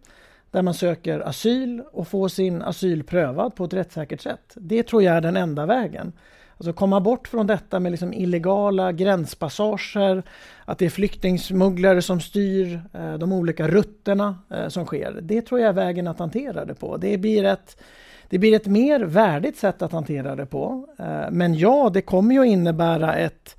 där 0.51 0.62
man 0.62 0.74
söker 0.74 1.20
asyl 1.20 1.84
och 1.92 2.08
får 2.08 2.27
sin 2.27 2.62
asyl 2.62 3.04
prövad 3.04 3.56
på 3.56 3.66
ett 3.66 3.74
rättssäkert 3.74 4.22
sätt. 4.22 4.54
Det 4.56 4.84
tror 4.84 5.04
jag 5.04 5.16
är 5.16 5.22
den 5.22 5.38
enda 5.38 5.66
vägen. 5.66 6.13
Alltså 6.58 6.74
komma 6.74 7.00
bort 7.00 7.27
från 7.27 7.48
detta 7.48 7.80
med 7.80 7.92
liksom 7.92 8.13
illegala 8.13 8.92
gränspassager, 8.92 10.24
att 10.66 10.77
det 10.77 10.86
är 10.86 10.89
flyktingsmugglare 10.89 12.01
som 12.01 12.20
styr 12.20 12.82
eh, 12.94 13.13
de 13.13 13.34
olika 13.34 13.68
rutterna 13.68 14.39
eh, 14.50 14.68
som 14.68 14.86
sker. 14.86 15.20
Det 15.22 15.42
tror 15.42 15.60
jag 15.60 15.70
är 15.70 15.74
vägen 15.74 16.08
att 16.08 16.20
hantera 16.20 16.66
det 16.66 16.74
på. 16.74 16.98
Det 16.98 17.18
blir 17.18 17.44
ett, 17.44 17.77
det 18.30 18.39
blir 18.39 18.56
ett 18.56 18.68
mer 18.68 19.00
värdigt 19.00 19.58
sätt 19.58 19.82
att 19.82 19.92
hantera 19.92 20.36
det 20.36 20.46
på. 20.46 20.88
Eh, 21.00 21.32
men 21.32 21.56
ja, 21.56 21.89
det 21.94 22.01
kommer 22.01 22.36
ju 22.36 22.42
att 22.42 22.48
innebära 22.48 23.16
ett, 23.16 23.58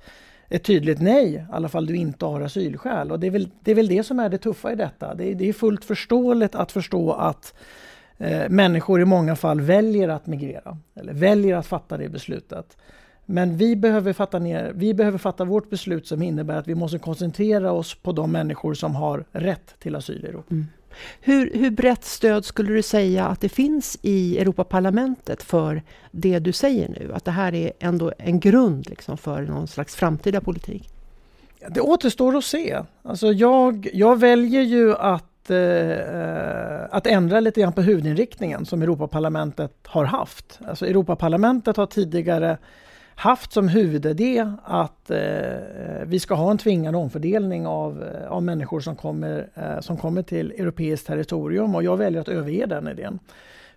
ett 0.49 0.63
tydligt 0.63 1.01
nej, 1.01 1.33
i 1.33 1.43
alla 1.51 1.69
fall 1.69 1.85
du 1.85 1.95
inte 1.95 2.25
har 2.25 2.41
asylskäl. 2.41 3.11
Och 3.11 3.19
det 3.19 3.27
är 3.27 3.31
väl 3.31 3.49
det, 3.63 3.71
är 3.71 3.75
väl 3.75 3.87
det 3.87 4.03
som 4.03 4.19
är 4.19 4.29
det 4.29 4.37
tuffa 4.37 4.71
i 4.71 4.75
detta. 4.75 5.15
Det 5.15 5.31
är, 5.31 5.35
det 5.35 5.49
är 5.49 5.53
fullt 5.53 5.85
förståeligt 5.85 6.55
att 6.55 6.71
förstå 6.71 7.11
att 7.11 7.53
eh, 8.17 8.49
människor 8.49 9.01
i 9.01 9.05
många 9.05 9.35
fall 9.35 9.61
väljer 9.61 10.09
att 10.09 10.27
migrera, 10.27 10.77
eller 10.95 11.13
väljer 11.13 11.55
att 11.55 11.67
fatta 11.67 11.97
det 11.97 12.09
beslutet. 12.09 12.77
Men 13.31 13.57
vi 13.57 13.75
behöver, 13.75 14.13
fatta 14.13 14.39
ner, 14.39 14.71
vi 14.75 14.93
behöver 14.93 15.17
fatta 15.17 15.45
vårt 15.45 15.69
beslut 15.69 16.07
som 16.07 16.21
innebär 16.21 16.55
att 16.55 16.67
vi 16.67 16.75
måste 16.75 16.99
koncentrera 16.99 17.71
oss 17.71 17.95
på 17.95 18.11
de 18.11 18.31
människor 18.31 18.73
som 18.73 18.95
har 18.95 19.25
rätt 19.31 19.79
till 19.79 19.95
asyl 19.95 20.25
i 20.25 20.27
Europa. 20.27 20.47
Mm. 20.51 20.67
Hur, 21.21 21.51
hur 21.53 21.71
brett 21.71 22.03
stöd 22.03 22.45
skulle 22.45 22.73
du 22.73 22.81
säga 22.81 23.25
att 23.25 23.41
det 23.41 23.49
finns 23.49 23.97
i 24.01 24.37
Europaparlamentet 24.37 25.43
för 25.43 25.83
det 26.11 26.39
du 26.39 26.51
säger 26.51 26.89
nu? 26.89 27.11
Att 27.13 27.25
det 27.25 27.31
här 27.31 27.53
är 27.53 27.71
ändå 27.79 28.11
en 28.17 28.39
grund 28.39 28.89
liksom 28.89 29.17
för 29.17 29.41
någon 29.41 29.67
slags 29.67 29.95
framtida 29.95 30.41
politik? 30.41 30.89
Det 31.67 31.81
återstår 31.81 32.37
att 32.37 32.45
se. 32.45 32.79
Alltså 33.03 33.31
jag, 33.31 33.89
jag 33.93 34.19
väljer 34.19 34.61
ju 34.61 34.95
att, 34.95 35.49
eh, 35.49 36.95
att 36.95 37.07
ändra 37.07 37.39
lite 37.39 37.61
grann 37.61 37.73
på 37.73 37.81
huvudinriktningen 37.81 38.65
som 38.65 38.81
Europaparlamentet 38.81 39.73
har 39.83 40.05
haft. 40.05 40.59
Alltså 40.67 40.85
Europaparlamentet 40.85 41.77
har 41.77 41.85
tidigare 41.85 42.57
haft 43.19 43.53
som 43.53 43.67
huvudidé 43.67 44.47
att 44.63 45.11
eh, 45.11 45.19
vi 46.05 46.19
ska 46.19 46.33
ha 46.33 46.51
en 46.51 46.57
tvingande 46.57 46.99
omfördelning 46.99 47.67
av, 47.67 48.03
eh, 48.03 48.31
av 48.31 48.43
människor 48.43 48.79
som 48.79 48.95
kommer, 48.95 49.49
eh, 49.55 49.79
som 49.81 49.97
kommer 49.97 50.21
till 50.21 50.51
europeiskt 50.51 51.07
territorium 51.07 51.75
och 51.75 51.83
jag 51.83 51.97
väljer 51.97 52.21
att 52.21 52.27
överge 52.27 52.65
den 52.65 52.87
idén. 52.87 53.19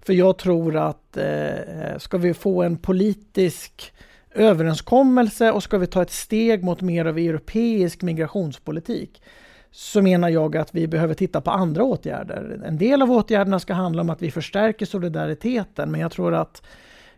För 0.00 0.12
jag 0.12 0.38
tror 0.38 0.76
att 0.76 1.16
eh, 1.16 1.48
eh, 1.48 1.98
ska 1.98 2.18
vi 2.18 2.34
få 2.34 2.62
en 2.62 2.76
politisk 2.76 3.92
överenskommelse 4.34 5.52
och 5.52 5.62
ska 5.62 5.78
vi 5.78 5.86
ta 5.86 6.02
ett 6.02 6.10
steg 6.10 6.64
mot 6.64 6.80
mer 6.80 7.04
av 7.04 7.18
europeisk 7.18 8.02
migrationspolitik 8.02 9.22
så 9.70 10.02
menar 10.02 10.28
jag 10.28 10.56
att 10.56 10.74
vi 10.74 10.88
behöver 10.88 11.14
titta 11.14 11.40
på 11.40 11.50
andra 11.50 11.84
åtgärder. 11.84 12.60
En 12.64 12.78
del 12.78 13.02
av 13.02 13.10
åtgärderna 13.10 13.58
ska 13.58 13.74
handla 13.74 14.02
om 14.02 14.10
att 14.10 14.22
vi 14.22 14.30
förstärker 14.30 14.86
solidariteten 14.86 15.90
men 15.90 16.00
jag 16.00 16.12
tror 16.12 16.34
att 16.34 16.62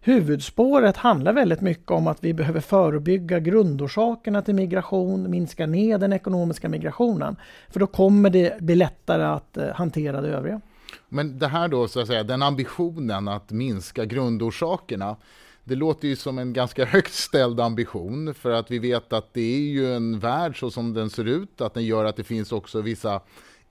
huvudspåret 0.04 0.96
handlar 0.96 1.32
väldigt 1.32 1.61
mycket 1.61 1.90
om 1.90 2.06
att 2.06 2.25
vi 2.25 2.34
behöver 2.34 2.61
förebygga 2.61 3.40
grundorsakerna 3.40 4.42
till 4.42 4.54
migration, 4.54 5.30
minska 5.30 5.66
ner 5.66 5.99
den 5.99 6.12
ekonomiska 6.12 6.68
migrationen. 6.68 7.37
För 7.70 7.80
då 7.80 7.87
kommer 7.87 8.30
det 8.30 8.61
bli 8.61 8.75
lättare 8.75 9.25
att 9.25 9.56
eh, 9.56 9.68
hantera 9.75 10.20
det 10.20 10.28
övriga. 10.28 10.61
Men 11.08 11.38
det 11.38 11.49
här 11.49 11.68
då, 11.68 11.88
så 11.88 12.00
att 12.00 12.06
säga, 12.06 12.23
den 12.23 12.42
ambitionen 12.42 13.28
att 13.28 13.50
minska 13.50 14.04
grundorsakerna, 14.04 15.16
det 15.64 15.75
låter 15.75 16.08
ju 16.08 16.16
som 16.16 16.38
en 16.38 16.52
ganska 16.52 16.84
högt 16.94 17.14
ställd 17.14 17.61
ambition 17.61 18.34
för 18.34 18.50
att 18.50 18.70
vi 18.70 18.78
vet 18.78 19.12
att 19.12 19.34
det 19.34 19.54
är 19.54 19.68
ju 19.68 19.94
en 19.94 20.18
värld 20.18 20.61
så 20.61 20.70
som 20.70 20.94
den 20.94 21.11
ser 21.11 21.25
ut, 21.25 21.61
att 21.61 21.75
den 21.75 21.84
gör 21.84 22.04
att 22.04 22.16
det 22.16 22.25
finns 22.25 22.52
också 22.52 22.80
vissa 22.80 23.20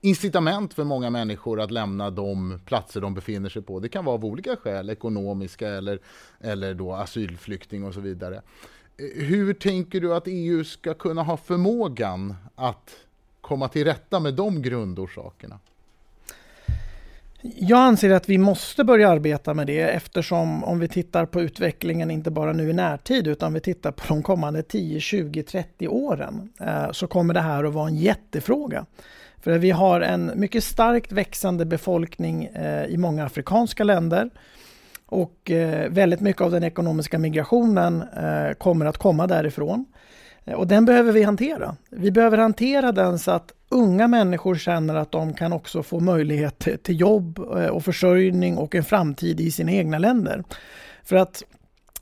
incitament 0.04 0.74
för 0.74 0.84
många 0.84 1.10
människor 1.10 1.60
att 1.60 1.70
lämna 1.70 2.10
de 2.10 2.60
platser 2.64 3.00
de 3.00 3.14
befinner 3.14 3.48
sig 3.48 3.62
på. 3.62 3.80
Det 3.80 3.88
kan 3.88 4.04
vara 4.04 4.14
av 4.14 4.24
olika 4.24 4.56
skäl, 4.56 4.90
ekonomiska 4.90 5.68
eller, 5.68 5.98
eller 6.40 6.74
då 6.74 6.92
asylflykting 6.92 7.84
och 7.84 7.94
så 7.94 8.00
vidare. 8.00 8.42
Eh, 8.96 9.24
hur 9.24 9.54
tänker 9.54 10.00
du 10.00 10.14
att 10.14 10.24
EU 10.26 10.64
ska 10.64 10.94
kunna 10.94 11.22
ha 11.22 11.36
förmågan 11.36 12.34
att 12.54 12.90
komma 13.40 13.68
till 13.68 13.84
rätta 13.84 14.20
med 14.20 14.34
de 14.34 14.62
grundorsakerna? 14.62 15.58
Jag 17.56 17.78
anser 17.78 18.10
att 18.10 18.28
vi 18.28 18.38
måste 18.38 18.84
börja 18.84 19.08
arbeta 19.08 19.54
med 19.54 19.66
det 19.66 19.80
eftersom 19.80 20.64
om 20.64 20.78
vi 20.78 20.88
tittar 20.88 21.26
på 21.26 21.40
utvecklingen 21.40 22.10
inte 22.10 22.30
bara 22.30 22.52
nu 22.52 22.70
i 22.70 22.72
närtid 22.72 23.26
utan 23.26 23.52
vi 23.52 23.60
tittar 23.60 23.92
på 23.92 24.02
de 24.08 24.22
kommande 24.22 24.62
10, 24.62 25.00
20, 25.00 25.42
30 25.42 25.88
åren 25.88 26.52
eh, 26.60 26.92
så 26.92 27.06
kommer 27.06 27.34
det 27.34 27.40
här 27.40 27.64
att 27.64 27.72
vara 27.72 27.88
en 27.88 27.96
jättefråga. 27.96 28.86
För 29.44 29.58
vi 29.58 29.70
har 29.70 30.00
en 30.00 30.32
mycket 30.34 30.64
starkt 30.64 31.12
växande 31.12 31.64
befolkning 31.64 32.44
eh, 32.44 32.84
i 32.84 32.96
många 32.96 33.24
afrikanska 33.24 33.84
länder 33.84 34.30
och 35.06 35.50
eh, 35.50 35.90
väldigt 35.90 36.20
mycket 36.20 36.42
av 36.42 36.50
den 36.50 36.64
ekonomiska 36.64 37.18
migrationen 37.18 38.02
eh, 38.02 38.54
kommer 38.58 38.86
att 38.86 38.98
komma 38.98 39.26
därifrån. 39.26 39.86
Eh, 40.44 40.54
och 40.54 40.66
den 40.66 40.84
behöver 40.84 41.12
vi 41.12 41.22
hantera. 41.22 41.76
Vi 41.90 42.10
behöver 42.10 42.38
hantera 42.38 42.92
den 42.92 43.18
så 43.18 43.30
att 43.30 43.52
unga 43.68 44.08
människor 44.08 44.54
känner 44.54 44.94
att 44.94 45.12
de 45.12 45.34
kan 45.34 45.52
också 45.52 45.82
få 45.82 46.00
möjlighet 46.00 46.68
till 46.82 47.00
jobb 47.00 47.38
eh, 47.38 47.66
och 47.66 47.84
försörjning 47.84 48.58
och 48.58 48.74
en 48.74 48.84
framtid 48.84 49.40
i 49.40 49.50
sina 49.50 49.72
egna 49.72 49.98
länder. 49.98 50.44
För 51.02 51.16
att 51.16 51.42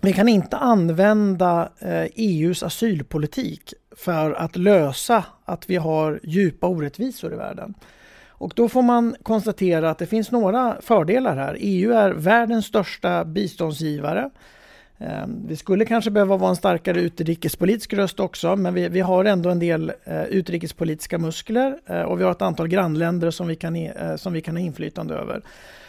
vi 0.00 0.12
kan 0.12 0.28
inte 0.28 0.56
använda 0.56 1.68
EUs 2.14 2.62
asylpolitik 2.62 3.74
för 3.96 4.32
att 4.32 4.56
lösa 4.56 5.24
att 5.44 5.70
vi 5.70 5.76
har 5.76 6.20
djupa 6.22 6.66
orättvisor 6.66 7.32
i 7.32 7.36
världen. 7.36 7.74
Och 8.42 8.52
då 8.56 8.68
får 8.68 8.82
man 8.82 9.16
konstatera 9.22 9.90
att 9.90 9.98
det 9.98 10.06
finns 10.06 10.30
några 10.30 10.76
fördelar 10.80 11.36
här. 11.36 11.56
EU 11.60 11.92
är 11.92 12.10
världens 12.10 12.66
största 12.66 13.24
biståndsgivare. 13.24 14.30
Eh, 14.98 15.26
vi 15.46 15.56
skulle 15.56 15.84
kanske 15.84 16.10
behöva 16.10 16.36
vara 16.36 16.50
en 16.50 16.56
starkare 16.56 17.00
utrikespolitisk 17.00 17.92
röst 17.92 18.20
också, 18.20 18.56
men 18.56 18.74
vi, 18.74 18.88
vi 18.88 19.00
har 19.00 19.24
ändå 19.24 19.50
en 19.50 19.58
del 19.58 19.92
eh, 20.04 20.24
utrikespolitiska 20.24 21.18
muskler 21.18 21.78
eh, 21.86 22.02
och 22.02 22.20
vi 22.20 22.24
har 22.24 22.30
ett 22.30 22.42
antal 22.42 22.68
grannländer 22.68 23.30
som 23.30 23.46
vi, 23.46 23.56
kan, 23.56 23.76
som 24.16 24.32
vi 24.32 24.40
kan 24.40 24.56
ha 24.56 24.60
inflytande 24.60 25.14
över. 25.14 25.42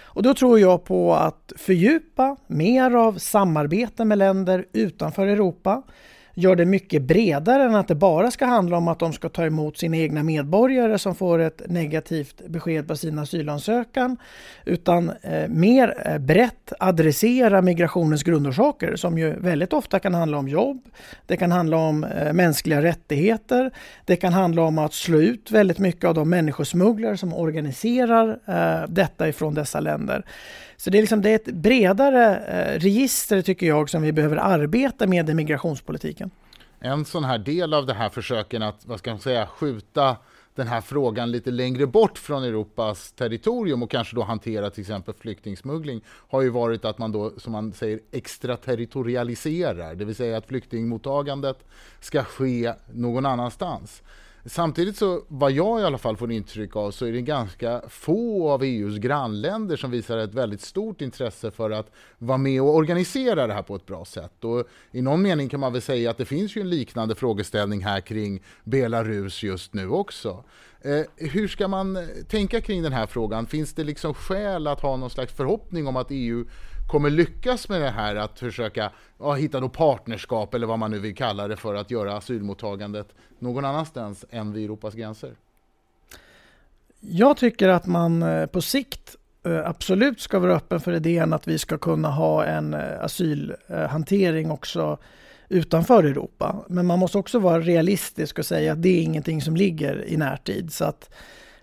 Och 0.03 0.23
då 0.23 0.33
tror 0.33 0.59
jag 0.59 0.83
på 0.83 1.15
att 1.15 1.53
fördjupa 1.57 2.35
mer 2.47 2.95
av 2.95 3.17
samarbete 3.17 4.05
med 4.05 4.17
länder 4.17 4.65
utanför 4.73 5.27
Europa 5.27 5.83
gör 6.33 6.55
det 6.55 6.65
mycket 6.65 7.01
bredare 7.01 7.63
än 7.63 7.75
att 7.75 7.87
det 7.87 7.95
bara 7.95 8.31
ska 8.31 8.45
handla 8.45 8.77
om 8.77 8.87
att 8.87 8.99
de 8.99 9.13
ska 9.13 9.29
ta 9.29 9.45
emot 9.45 9.77
sina 9.77 9.97
egna 9.97 10.23
medborgare 10.23 10.99
som 10.99 11.15
får 11.15 11.39
ett 11.39 11.61
negativt 11.67 12.41
besked 12.47 12.87
på 12.87 12.95
sin 12.95 13.19
asylansökan. 13.19 14.17
Utan 14.65 15.11
eh, 15.21 15.47
mer 15.47 15.93
eh, 16.05 16.17
brett 16.17 16.73
adressera 16.79 17.61
migrationens 17.61 18.23
grundorsaker 18.23 18.95
som 18.95 19.17
ju 19.17 19.33
väldigt 19.39 19.73
ofta 19.73 19.99
kan 19.99 20.13
handla 20.13 20.37
om 20.37 20.47
jobb. 20.47 20.81
Det 21.25 21.37
kan 21.37 21.51
handla 21.51 21.77
om 21.77 22.03
eh, 22.03 22.33
mänskliga 22.33 22.81
rättigheter. 22.81 23.71
Det 24.05 24.15
kan 24.15 24.33
handla 24.33 24.61
om 24.61 24.77
att 24.77 24.93
slå 24.93 25.21
ut 25.21 25.51
väldigt 25.51 25.79
mycket 25.79 26.05
av 26.05 26.13
de 26.13 26.29
människosmugglare 26.29 27.17
som 27.17 27.33
organiserar 27.33 28.39
eh, 28.45 28.89
detta 28.89 29.27
ifrån 29.27 29.53
dessa 29.53 29.79
länder. 29.79 30.25
Så 30.77 30.89
det 30.89 30.97
är, 30.97 31.01
liksom, 31.01 31.21
det 31.21 31.29
är 31.29 31.35
ett 31.35 31.45
bredare 31.45 32.37
eh, 32.37 32.79
register 32.79 33.41
tycker 33.41 33.67
jag 33.67 33.89
som 33.89 34.01
vi 34.01 34.11
behöver 34.11 34.37
arbeta 34.37 35.07
med 35.07 35.29
i 35.29 35.33
migrationspolitiken. 35.33 36.22
En 36.85 37.05
sån 37.05 37.23
här 37.23 37.37
del 37.37 37.73
av 37.73 37.85
det 37.85 37.93
här 37.93 38.09
försöken 38.09 38.63
att 38.63 38.85
vad 38.85 38.99
ska 38.99 39.11
man 39.11 39.19
säga, 39.19 39.47
skjuta 39.47 40.17
den 40.55 40.67
här 40.67 40.81
frågan 40.81 41.31
lite 41.31 41.51
längre 41.51 41.87
bort 41.87 42.17
från 42.17 42.43
Europas 42.43 43.11
territorium 43.11 43.83
och 43.83 43.91
kanske 43.91 44.15
då 44.15 44.23
hantera 44.23 44.69
till 44.69 44.81
exempel 44.81 45.13
flyktingsmuggling 45.13 46.01
har 46.07 46.41
ju 46.41 46.49
varit 46.49 46.85
att 46.85 46.97
man 46.97 47.11
då, 47.11 47.31
som 47.37 47.51
man 47.51 47.73
säger, 47.73 47.99
extraterritorialiserar, 48.11 49.95
det 49.95 50.05
vill 50.05 50.15
säga 50.15 50.37
att 50.37 50.47
flyktingmottagandet 50.47 51.65
ska 51.99 52.23
ske 52.23 52.73
någon 52.93 53.25
annanstans. 53.25 54.01
Samtidigt 54.45 54.97
så, 54.97 55.23
vad 55.27 55.51
jag 55.51 55.81
i 55.81 55.83
alla 55.83 55.97
fall 55.97 56.17
får 56.17 56.31
intryck 56.31 56.75
av, 56.75 56.91
så 56.91 57.05
är 57.05 57.11
det 57.11 57.21
ganska 57.21 57.81
få 57.89 58.49
av 58.51 58.63
EUs 58.63 58.97
grannländer 58.97 59.75
som 59.75 59.91
visar 59.91 60.17
ett 60.17 60.33
väldigt 60.33 60.61
stort 60.61 61.01
intresse 61.01 61.51
för 61.51 61.71
att 61.71 61.91
vara 62.17 62.37
med 62.37 62.61
och 62.61 62.75
organisera 62.75 63.47
det 63.47 63.53
här 63.53 63.61
på 63.61 63.75
ett 63.75 63.85
bra 63.85 64.05
sätt. 64.05 64.43
Och 64.43 64.67
I 64.91 65.01
någon 65.01 65.21
mening 65.21 65.49
kan 65.49 65.59
man 65.59 65.73
väl 65.73 65.81
säga 65.81 66.09
att 66.11 66.17
det 66.17 66.25
finns 66.25 66.57
ju 66.57 66.61
en 66.61 66.69
liknande 66.69 67.15
frågeställning 67.15 67.83
här 67.83 68.01
kring 68.01 68.43
Belarus 68.63 69.43
just 69.43 69.73
nu 69.73 69.89
också. 69.89 70.43
Eh, 70.81 71.01
hur 71.15 71.47
ska 71.47 71.67
man 71.67 71.97
tänka 72.27 72.61
kring 72.61 72.83
den 72.83 72.93
här 72.93 73.05
frågan? 73.05 73.45
Finns 73.45 73.73
det 73.73 73.83
liksom 73.83 74.13
skäl 74.13 74.67
att 74.67 74.81
ha 74.81 74.97
någon 74.97 75.09
slags 75.09 75.33
förhoppning 75.33 75.87
om 75.87 75.95
att 75.95 76.07
EU 76.09 76.45
kommer 76.93 77.09
lyckas 77.09 77.69
med 77.69 77.81
det 77.81 77.89
här 77.89 78.15
att 78.15 78.39
försöka 78.39 78.91
ja, 79.19 79.33
hitta 79.33 79.59
då 79.59 79.69
partnerskap 79.69 80.53
eller 80.53 80.67
vad 80.67 80.79
man 80.79 80.91
nu 80.91 80.99
vill 80.99 81.15
kalla 81.15 81.47
det 81.47 81.57
för 81.57 81.75
att 81.75 81.91
göra 81.91 82.17
asylmottagandet 82.17 83.07
någon 83.39 83.65
annanstans 83.65 84.25
än 84.29 84.53
vid 84.53 84.65
Europas 84.65 84.93
gränser? 84.93 85.31
Jag 86.99 87.37
tycker 87.37 87.69
att 87.69 87.85
man 87.85 88.23
eh, 88.23 88.45
på 88.45 88.61
sikt 88.61 89.15
eh, 89.45 89.69
absolut 89.69 90.21
ska 90.21 90.39
vara 90.39 90.55
öppen 90.55 90.79
för 90.79 90.93
idén 90.93 91.33
att 91.33 91.47
vi 91.47 91.57
ska 91.57 91.77
kunna 91.77 92.09
ha 92.09 92.45
en 92.45 92.73
eh, 92.73 93.03
asylhantering 93.03 94.51
också 94.51 94.97
utanför 95.49 96.03
Europa. 96.03 96.65
Men 96.67 96.85
man 96.85 96.99
måste 96.99 97.17
också 97.17 97.39
vara 97.39 97.59
realistisk 97.59 98.39
och 98.39 98.45
säga 98.45 98.71
att 98.71 98.81
det 98.81 98.89
är 98.89 99.03
ingenting 99.03 99.41
som 99.41 99.55
ligger 99.55 100.05
i 100.07 100.17
närtid. 100.17 100.73
Så 100.73 100.85
att 100.85 101.09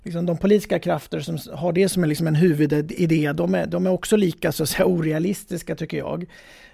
liksom, 0.03 0.27
de 0.27 0.39
politiska 0.39 0.79
krafter 0.79 1.21
som 1.21 1.39
har 1.53 1.73
det 1.73 1.89
som 1.89 2.03
är 2.03 2.07
liksom 2.07 2.27
en 2.27 2.35
huvudidé, 2.35 3.33
de 3.33 3.55
är, 3.55 3.67
de 3.67 3.87
är 3.87 3.91
också 3.91 4.17
lika 4.17 4.53
så 4.53 4.63
att 4.63 4.69
säga, 4.69 4.87
orealistiska 4.87 5.75
tycker 5.77 5.99
jag. 5.99 6.27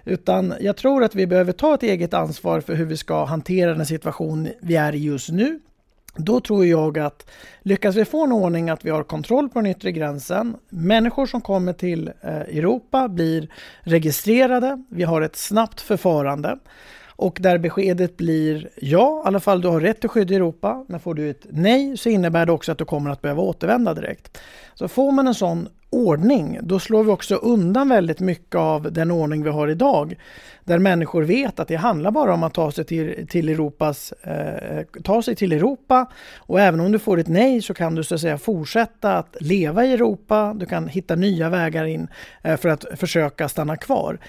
Utan 0.05 0.53
jag 0.59 0.77
tror 0.77 1.03
att 1.03 1.15
vi 1.15 1.27
behöver 1.27 1.51
ta 1.51 1.73
ett 1.73 1.83
eget 1.83 2.13
ansvar 2.13 2.61
för 2.61 2.75
hur 2.75 2.85
vi 2.85 2.97
ska 2.97 3.25
hantera 3.25 3.73
den 3.73 3.85
situation 3.85 4.47
vi 4.61 4.75
är 4.75 4.95
i 4.95 4.97
just 4.97 5.29
nu. 5.29 5.59
Då 6.19 6.39
tror 6.39 6.65
jag 6.65 6.97
att 6.97 7.29
lyckas 7.61 7.95
vi 7.95 8.05
få 8.05 8.23
en 8.23 8.31
ordning 8.31 8.69
att 8.69 8.85
vi 8.85 8.89
har 8.89 9.03
kontroll 9.03 9.49
på 9.49 9.59
den 9.59 9.71
yttre 9.71 9.91
gränsen, 9.91 10.55
människor 10.69 11.25
som 11.25 11.41
kommer 11.41 11.73
till 11.73 12.07
eh, 12.21 12.31
Europa 12.31 13.07
blir 13.07 13.49
registrerade, 13.81 14.83
vi 14.89 15.03
har 15.03 15.21
ett 15.21 15.35
snabbt 15.35 15.81
förfarande 15.81 16.57
och 17.17 17.37
där 17.41 17.57
beskedet 17.57 18.17
blir 18.17 18.69
ja, 18.75 19.21
i 19.25 19.27
alla 19.27 19.39
fall 19.39 19.61
du 19.61 19.67
har 19.67 19.79
rätt 19.79 19.99
till 19.99 20.09
skydd 20.09 20.31
i 20.31 20.35
Europa. 20.35 20.85
Men 20.87 20.99
får 20.99 21.13
du 21.13 21.29
ett 21.29 21.45
nej 21.49 21.97
så 21.97 22.09
innebär 22.09 22.45
det 22.45 22.51
också 22.51 22.71
att 22.71 22.77
du 22.77 22.85
kommer 22.85 23.11
att 23.11 23.21
behöva 23.21 23.41
återvända 23.41 23.93
direkt. 23.93 24.37
Så 24.75 24.87
får 24.87 25.11
man 25.11 25.27
en 25.27 25.35
sån 25.35 25.69
ordning, 25.89 26.59
då 26.61 26.79
slår 26.79 27.03
vi 27.03 27.11
också 27.11 27.35
undan 27.35 27.89
väldigt 27.89 28.19
mycket 28.19 28.55
av 28.55 28.91
den 28.93 29.11
ordning 29.11 29.43
vi 29.43 29.49
har 29.49 29.67
idag. 29.67 30.15
Där 30.63 30.79
människor 30.79 31.23
vet 31.23 31.59
att 31.59 31.67
det 31.67 31.75
handlar 31.75 32.11
bara 32.11 32.33
om 32.33 32.43
att 32.43 32.53
ta 32.53 32.71
sig 32.71 32.85
till, 32.85 33.27
till, 33.27 33.49
Europas, 33.49 34.11
eh, 34.11 34.83
ta 35.03 35.21
sig 35.21 35.35
till 35.35 35.51
Europa. 35.51 36.05
Och 36.37 36.59
även 36.59 36.79
om 36.79 36.91
du 36.91 36.99
får 36.99 37.19
ett 37.19 37.27
nej 37.27 37.61
så 37.61 37.73
kan 37.73 37.95
du 37.95 38.03
så 38.03 38.15
att 38.15 38.21
säga 38.21 38.37
fortsätta 38.37 39.17
att 39.17 39.37
leva 39.39 39.85
i 39.85 39.93
Europa. 39.93 40.53
Du 40.55 40.65
kan 40.65 40.87
hitta 40.87 41.15
nya 41.15 41.49
vägar 41.49 41.85
in 41.85 42.07
eh, 42.41 42.57
för 42.57 42.69
att 42.69 42.85
försöka 42.95 43.49
stanna 43.49 43.77
kvar. 43.77 44.19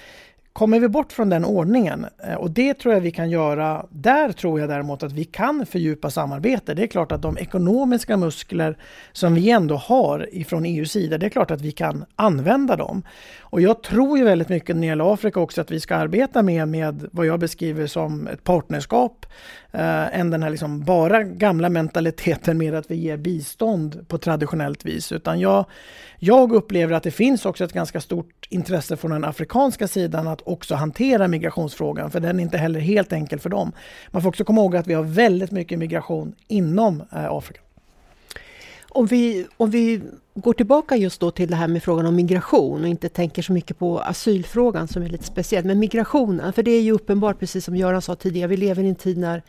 Kommer 0.59 0.81
vi 0.81 0.89
bort 0.89 1.13
från 1.13 1.29
den 1.29 1.45
ordningen, 1.45 2.07
eh, 2.25 2.35
och 2.35 2.51
det 2.51 2.75
tror 2.75 2.95
jag 2.95 3.01
vi 3.01 3.11
kan 3.11 3.31
göra, 3.31 3.87
där 3.91 4.33
tror 4.33 4.61
jag 4.61 4.69
däremot 4.69 5.03
att 5.03 5.13
vi 5.13 5.25
kan 5.25 5.67
fördjupa 5.67 6.11
samarbete. 6.11 6.75
Det 6.75 6.83
är 6.83 6.87
klart 6.87 7.13
att 7.13 7.23
de 7.23 7.39
ekonomiska 7.39 8.17
muskler 8.17 8.79
som 9.13 9.35
vi 9.35 9.51
ändå 9.51 9.77
har 9.77 10.29
ifrån 10.33 10.65
EUs 10.65 10.93
sida, 10.93 11.19
det 11.19 11.27
är 11.27 11.31
klart 11.31 11.51
att 11.51 11.61
vi 11.61 11.73
kan 11.73 12.05
använda 12.17 12.77
dem. 12.77 13.03
Och 13.41 13.61
jag 13.61 13.83
tror 13.83 14.19
ju 14.19 14.25
väldigt 14.25 14.49
mycket 14.49 14.77
när 14.77 14.81
det 14.81 14.87
gäller 14.87 15.13
Afrika 15.15 15.41
också 15.41 15.61
att 15.61 15.71
vi 15.71 15.81
ska 15.81 15.97
arbeta 15.97 16.43
med, 16.43 16.69
med 16.69 17.09
vad 17.13 17.27
jag 17.27 17.41
beskriver 17.41 17.87
som 17.87 18.27
ett 18.27 18.45
partnerskap, 18.45 19.27
eh, 19.73 20.21
än 20.21 20.31
den 20.31 20.43
här 20.43 20.51
liksom 20.51 20.85
bara 20.85 21.23
gamla 21.23 21.69
mentaliteten 21.69 22.59
med 22.59 22.75
att 22.75 22.91
vi 22.91 22.95
ger 22.95 23.17
bistånd 23.17 24.09
på 24.09 24.19
traditionellt 24.19 24.85
vis. 24.85 25.13
Utan 25.13 25.41
jag, 25.41 25.65
jag 26.19 26.53
upplever 26.53 26.95
att 26.95 27.03
det 27.03 27.11
finns 27.11 27.47
också 27.47 27.65
ett 27.65 27.73
ganska 27.73 28.01
stort 28.01 28.47
intresse 28.49 28.97
från 28.97 29.11
den 29.11 29.25
afrikanska 29.25 29.89
sidan 29.89 30.29
att 30.29 30.43
också 30.45 30.75
hantera 30.75 31.29
migrationsfrågan, 31.29 32.11
för 32.11 32.21
den 32.21 32.39
är 32.39 32.43
inte 32.43 32.59
heller 32.59 32.81
helt 32.81 33.13
enkel 33.13 33.39
för 33.39 33.51
dem. 33.51 33.73
Man 34.11 34.23
får 34.23 34.29
också 34.29 34.45
komma 34.45 34.61
ihåg 34.61 34.77
att 34.77 34.87
vi 34.87 34.95
har 34.95 35.03
väldigt 35.03 35.51
mycket 35.51 35.79
migration 35.79 36.35
inom 36.49 37.01
eh, 37.01 37.25
Afrika. 37.31 37.61
Om 38.91 39.07
vi, 39.07 39.47
om 39.57 39.71
vi 39.71 40.03
går 40.41 40.53
tillbaka 40.53 40.97
just 40.97 41.21
då 41.21 41.31
till 41.31 41.49
det 41.49 41.57
här 41.57 41.69
med 41.69 41.83
frågan 41.83 42.07
om 42.07 42.17
migration 42.17 42.83
och 42.83 42.89
inte 42.89 43.09
tänker 43.09 43.43
så 43.43 43.53
mycket 43.53 43.79
på 43.79 44.01
asylfrågan 44.01 44.89
som 44.89 45.03
är 45.03 45.09
lite 45.09 45.25
speciell, 45.25 45.65
men 45.65 45.79
migrationen, 45.79 46.53
för 46.53 46.63
det 46.63 46.71
är 46.71 46.83
ju 46.83 46.93
uppenbart, 46.93 47.39
precis 47.39 47.65
som 47.65 47.77
Göran 47.77 48.03
sa 48.03 48.15
tidigare, 48.15 48.49
vi 48.49 48.57
lever 48.57 48.83
i 48.83 48.89
en 48.89 48.95
tid 48.95 49.19
när 49.19 49.43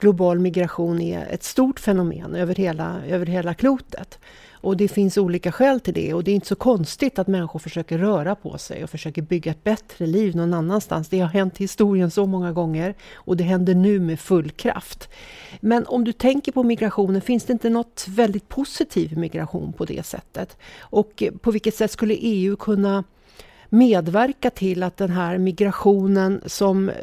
global 0.00 0.38
migration 0.38 1.00
är 1.00 1.26
ett 1.30 1.42
stort 1.42 1.80
fenomen 1.80 2.34
över 2.34 2.54
hela, 2.54 2.96
över 3.08 3.26
hela 3.26 3.54
klotet. 3.54 4.18
Och 4.60 4.76
det 4.76 4.88
finns 4.88 5.18
olika 5.18 5.52
skäl 5.52 5.80
till 5.80 5.94
det 5.94 6.14
och 6.14 6.24
det 6.24 6.30
är 6.30 6.34
inte 6.34 6.46
så 6.46 6.54
konstigt 6.54 7.18
att 7.18 7.26
människor 7.26 7.58
försöker 7.58 7.98
röra 7.98 8.34
på 8.34 8.58
sig 8.58 8.84
och 8.84 8.90
försöker 8.90 9.22
bygga 9.22 9.50
ett 9.50 9.64
bättre 9.64 10.06
liv 10.06 10.36
någon 10.36 10.54
annanstans. 10.54 11.08
Det 11.08 11.20
har 11.20 11.28
hänt 11.28 11.60
i 11.60 11.64
historien 11.64 12.10
så 12.10 12.26
många 12.26 12.52
gånger 12.52 12.94
och 13.14 13.36
det 13.36 13.44
händer 13.44 13.74
nu 13.74 14.00
med 14.00 14.20
full 14.20 14.50
kraft. 14.50 15.08
Men 15.60 15.86
om 15.86 16.04
du 16.04 16.12
tänker 16.12 16.52
på 16.52 16.62
migrationen, 16.62 17.20
finns 17.20 17.44
det 17.44 17.52
inte 17.52 17.70
något 17.70 18.06
väldigt 18.08 18.48
positivt 18.48 19.10
med 19.10 19.20
migration 19.20 19.72
på 19.72 19.84
det 19.84 20.06
sättet? 20.06 20.27
Och 20.80 21.22
på 21.40 21.50
vilket 21.50 21.74
sätt 21.74 21.90
skulle 21.90 22.14
EU 22.14 22.56
kunna 22.56 23.04
medverka 23.68 24.50
till 24.50 24.82
att 24.82 24.96
den 24.96 25.10
här 25.10 25.38
migrationen 25.38 26.42
som 26.46 26.88
eh, 26.88 26.94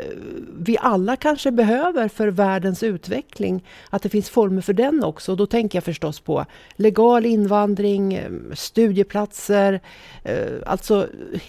vi 0.57 0.77
alla 0.81 1.15
kanske 1.15 1.51
behöver 1.51 2.07
för 2.07 2.27
världens 2.27 2.83
utveckling, 2.83 3.65
att 3.89 4.01
det 4.01 4.09
finns 4.09 4.29
former 4.29 4.61
för 4.61 4.73
den 4.73 5.03
också. 5.03 5.31
Och 5.31 5.38
då 5.38 5.45
tänker 5.45 5.77
jag 5.77 5.83
förstås 5.83 6.19
på 6.19 6.45
legal 6.75 7.25
invandring, 7.25 8.13
eh, 8.13 8.31
studieplatser, 8.53 9.81
eh, 10.23 10.53
alltså 10.65 11.07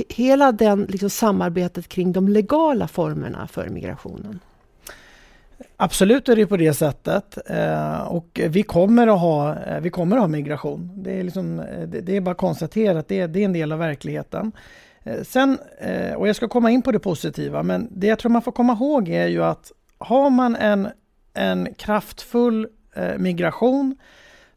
hela 0.09 0.53
den 0.53 0.87
liksom, 0.89 1.11
samarbetet 1.11 1.89
kring 1.89 2.13
de 2.13 2.29
legala 2.29 2.89
formerna 2.89 3.49
för 3.49 3.69
migrationen. 3.69 4.41
Absolut 5.77 6.29
är 6.29 6.37
det 6.37 6.47
på 6.47 6.57
det 6.57 6.75
sättet 6.75 7.39
eh, 7.51 8.01
och 8.01 8.41
vi 8.49 8.63
kommer 8.63 9.07
att 9.07 9.21
ha, 9.21 9.59
eh, 9.59 9.81
vi 9.81 9.91
kommer 9.91 10.17
att 10.17 10.23
ha 10.23 10.29
migration. 10.29 11.03
Det 11.03 11.21
är, 11.21 11.25
liksom, 11.25 11.61
eh, 11.61 11.89
det 11.89 12.17
är 12.17 12.21
bara 12.21 12.31
att 12.31 12.37
konstatera 12.37 12.99
att 12.99 13.09
det, 13.09 13.27
det 13.27 13.41
är 13.41 13.45
en 13.45 13.53
del 13.53 13.73
av 13.73 13.79
verkligheten. 13.79 14.53
Sen, 15.23 15.59
och 16.17 16.29
jag 16.29 16.37
ska 16.37 16.49
komma 16.49 16.71
in 16.71 16.83
på 16.83 16.93
det 16.93 16.99
positiva, 16.99 17.63
men 17.63 17.89
det 17.91 18.07
jag 18.07 18.19
tror 18.19 18.31
man 18.31 18.43
får 18.43 18.53
komma 18.53 18.73
ihåg 18.73 19.09
är 19.09 19.27
ju 19.27 19.45
att 19.45 19.73
har 19.99 20.31
man 20.31 20.57
en, 20.57 20.89
en 21.35 21.75
kraftfull 21.75 22.69
eh, 22.95 23.19
migration 23.19 23.97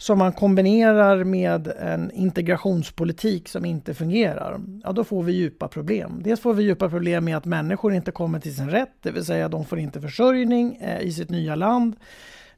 som 0.02 0.18
man 0.18 0.32
kombinerar 0.32 1.24
med 1.24 1.68
en 1.68 2.12
integrationspolitik 2.12 3.50
som 3.50 3.66
inte 3.66 3.94
fungerar, 3.94 4.60
ja 4.84 4.92
då 4.92 5.04
får 5.04 5.24
vi 5.24 5.32
djupa 5.32 5.68
problem. 5.68 6.22
Dels 6.24 6.40
får 6.40 6.54
vi 6.54 6.64
djupa 6.64 6.90
problem 6.90 7.26
med 7.26 7.38
att 7.38 7.46
människor 7.46 7.94
inte 7.94 8.12
kommer 8.12 8.40
till 8.40 8.56
sin 8.56 8.70
rätt, 8.70 8.94
det 9.02 9.12
vill 9.12 9.26
säga 9.26 9.50
de 9.50 9.66
får 9.66 9.80
inte 9.80 10.02
försörjning 10.02 10.76
eh, 10.76 11.02
i 11.02 11.12
sitt 11.12 11.30
nya 11.30 11.56
land. 11.56 11.96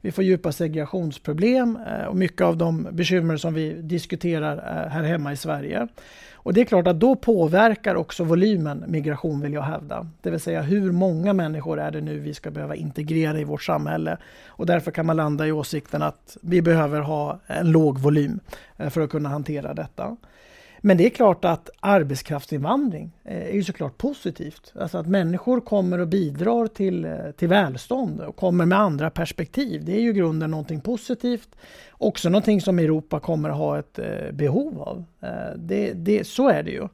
Vi 0.00 0.12
får 0.12 0.24
djupa 0.24 0.52
segregationsproblem 0.52 1.78
eh, 1.86 2.04
och 2.04 2.16
mycket 2.16 2.40
av 2.40 2.56
de 2.56 2.88
bekymmer 2.92 3.36
som 3.36 3.54
vi 3.54 3.72
diskuterar 3.72 4.56
eh, 4.56 4.90
här 4.90 5.02
hemma 5.02 5.32
i 5.32 5.36
Sverige. 5.36 5.88
Och 6.44 6.54
det 6.54 6.60
är 6.60 6.64
klart 6.64 6.86
att 6.86 7.00
då 7.00 7.16
påverkar 7.16 7.94
också 7.94 8.24
volymen 8.24 8.84
migration 8.88 9.40
vill 9.40 9.52
jag 9.52 9.62
hävda. 9.62 10.06
Det 10.20 10.30
vill 10.30 10.40
säga 10.40 10.62
hur 10.62 10.92
många 10.92 11.32
människor 11.32 11.80
är 11.80 11.90
det 11.90 12.00
nu 12.00 12.18
vi 12.18 12.34
ska 12.34 12.50
behöva 12.50 12.74
integrera 12.74 13.38
i 13.38 13.44
vårt 13.44 13.62
samhälle. 13.62 14.16
Och 14.46 14.66
därför 14.66 14.90
kan 14.90 15.06
man 15.06 15.16
landa 15.16 15.46
i 15.46 15.52
åsikten 15.52 16.02
att 16.02 16.36
vi 16.42 16.62
behöver 16.62 17.00
ha 17.00 17.40
en 17.46 17.72
låg 17.72 17.98
volym 17.98 18.40
eh, 18.76 18.90
för 18.90 19.00
att 19.00 19.10
kunna 19.10 19.28
hantera 19.28 19.74
detta. 19.74 20.16
Men 20.84 20.96
det 20.96 21.06
är 21.06 21.10
klart 21.10 21.44
att 21.44 21.70
arbetskraftsinvandring 21.80 23.10
eh, 23.24 23.42
är 23.42 23.52
ju 23.52 23.64
såklart 23.64 23.98
positivt. 23.98 24.72
Alltså 24.80 24.98
att 24.98 25.06
människor 25.06 25.60
kommer 25.60 25.98
och 25.98 26.08
bidrar 26.08 26.66
till, 26.66 27.04
eh, 27.04 27.16
till 27.36 27.48
välstånd 27.48 28.20
och 28.20 28.36
kommer 28.36 28.66
med 28.66 28.78
andra 28.78 29.10
perspektiv. 29.10 29.84
Det 29.84 29.92
är 29.92 30.00
ju 30.00 30.10
i 30.10 30.12
grunden 30.12 30.50
någonting 30.50 30.80
positivt. 30.80 31.48
Också 31.90 32.28
någonting 32.28 32.60
som 32.60 32.78
Europa 32.78 33.20
kommer 33.20 33.50
att 33.50 33.56
ha 33.56 33.78
ett 33.78 33.98
eh, 33.98 34.32
behov 34.32 34.82
av. 34.82 35.04
Det, 35.56 35.92
det, 35.92 36.26
så 36.26 36.48
är 36.48 36.62
det 36.62 36.70
ju. 36.70 36.88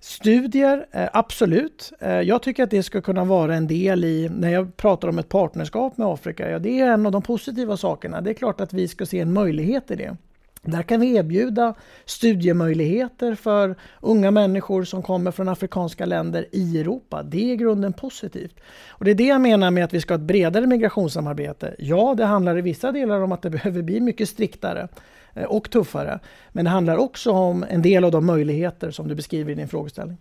Studier, 0.00 0.86
absolut. 1.12 1.92
Jag 2.00 2.42
tycker 2.42 2.62
att 2.62 2.70
det 2.70 2.82
ska 2.82 3.00
kunna 3.00 3.24
vara 3.24 3.54
en 3.54 3.66
del 3.66 4.04
i, 4.04 4.28
när 4.28 4.50
jag 4.50 4.76
pratar 4.76 5.08
om 5.08 5.18
ett 5.18 5.28
partnerskap 5.28 5.96
med 5.96 6.06
Afrika, 6.06 6.50
ja, 6.50 6.58
det 6.58 6.80
är 6.80 6.92
en 6.92 7.06
av 7.06 7.12
de 7.12 7.22
positiva 7.22 7.76
sakerna. 7.76 8.20
Det 8.20 8.30
är 8.30 8.34
klart 8.34 8.60
att 8.60 8.72
vi 8.72 8.88
ska 8.88 9.06
se 9.06 9.20
en 9.20 9.32
möjlighet 9.32 9.90
i 9.90 9.96
det. 9.96 10.16
Där 10.62 10.82
kan 10.82 11.00
vi 11.00 11.16
erbjuda 11.16 11.74
studiemöjligheter 12.04 13.34
för 13.34 13.74
unga 14.00 14.30
människor 14.30 14.84
som 14.84 15.02
kommer 15.02 15.30
från 15.30 15.48
afrikanska 15.48 16.06
länder 16.06 16.46
i 16.52 16.80
Europa. 16.80 17.22
Det 17.22 17.50
är 17.50 17.52
i 17.52 17.56
grunden 17.56 17.92
positivt. 17.92 18.60
Och 18.88 19.04
det 19.04 19.10
är 19.10 19.14
det 19.14 19.26
jag 19.26 19.40
menar 19.40 19.70
med 19.70 19.84
att 19.84 19.94
vi 19.94 20.00
ska 20.00 20.14
ha 20.14 20.18
ett 20.18 20.26
bredare 20.26 20.66
migrationssamarbete. 20.66 21.74
Ja, 21.78 22.14
det 22.16 22.24
handlar 22.24 22.58
i 22.58 22.60
vissa 22.60 22.92
delar 22.92 23.20
om 23.20 23.32
att 23.32 23.42
det 23.42 23.50
behöver 23.50 23.82
bli 23.82 24.00
mycket 24.00 24.28
striktare 24.28 24.88
eh, 25.34 25.44
och 25.44 25.70
tuffare. 25.70 26.20
Men 26.52 26.64
det 26.64 26.70
handlar 26.70 26.96
också 26.96 27.30
om 27.30 27.64
en 27.68 27.82
del 27.82 28.04
av 28.04 28.10
de 28.10 28.26
möjligheter 28.26 28.90
som 28.90 29.08
du 29.08 29.14
beskriver 29.14 29.52
i 29.52 29.54
din 29.54 29.68
frågeställning. 29.68 30.18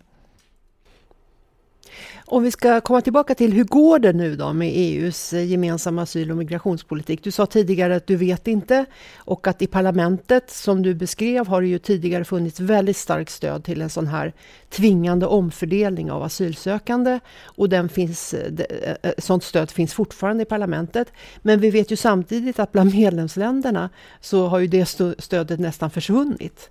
Om 2.26 2.44
vi 2.44 2.52
ska 2.52 2.82
komma 2.82 3.02
tillbaka 3.02 3.36
till 3.36 3.54
hur 3.54 3.64
går 3.64 4.00
det 4.00 4.14
nu 4.14 4.36
då 4.36 4.54
med 4.54 4.72
EUs 4.76 5.34
eh, 5.34 5.44
gemensamma 5.44 6.02
asyl 6.02 6.32
och 6.32 6.38
migrationspolitik? 6.38 7.24
Du 7.24 7.32
sa 7.32 7.46
tidigare 7.46 7.96
att 7.96 8.08
du 8.08 8.16
vet 8.16 8.48
inte 8.48 8.86
och 9.18 9.48
att 9.48 9.62
i 9.62 9.68
parlamentet 9.68 10.50
som 10.50 10.82
du 10.82 10.94
beskrev 10.94 11.48
har 11.48 11.62
det 11.62 11.68
ju 11.68 11.80
tidigare 11.80 12.26
funnits 12.26 12.60
väldigt 12.60 12.98
starkt 12.98 13.32
stöd 13.32 13.64
till 13.64 13.82
en 13.82 13.90
sån 13.90 14.08
här 14.08 14.34
tvingande 14.70 15.26
omfördelning 15.26 16.12
av 16.12 16.24
asylsökande 16.24 17.20
och 17.44 17.70
den 17.70 17.90
finns, 17.90 18.34
eh, 18.34 18.66
eh, 19.04 19.12
sånt 19.18 19.44
stöd 19.44 19.72
finns 19.72 19.94
fortfarande 19.94 20.44
i 20.44 20.46
parlamentet. 20.46 21.14
Men 21.42 21.60
vi 21.60 21.70
vet 21.70 21.92
ju 21.92 21.96
samtidigt 21.96 22.60
att 22.60 22.72
bland 22.72 22.96
medlemsländerna 22.96 23.90
så 24.22 24.48
har 24.48 24.60
ju 24.60 24.68
det 24.68 24.86
stödet 25.20 25.60
nästan 25.60 25.90
försvunnit. 25.90 26.70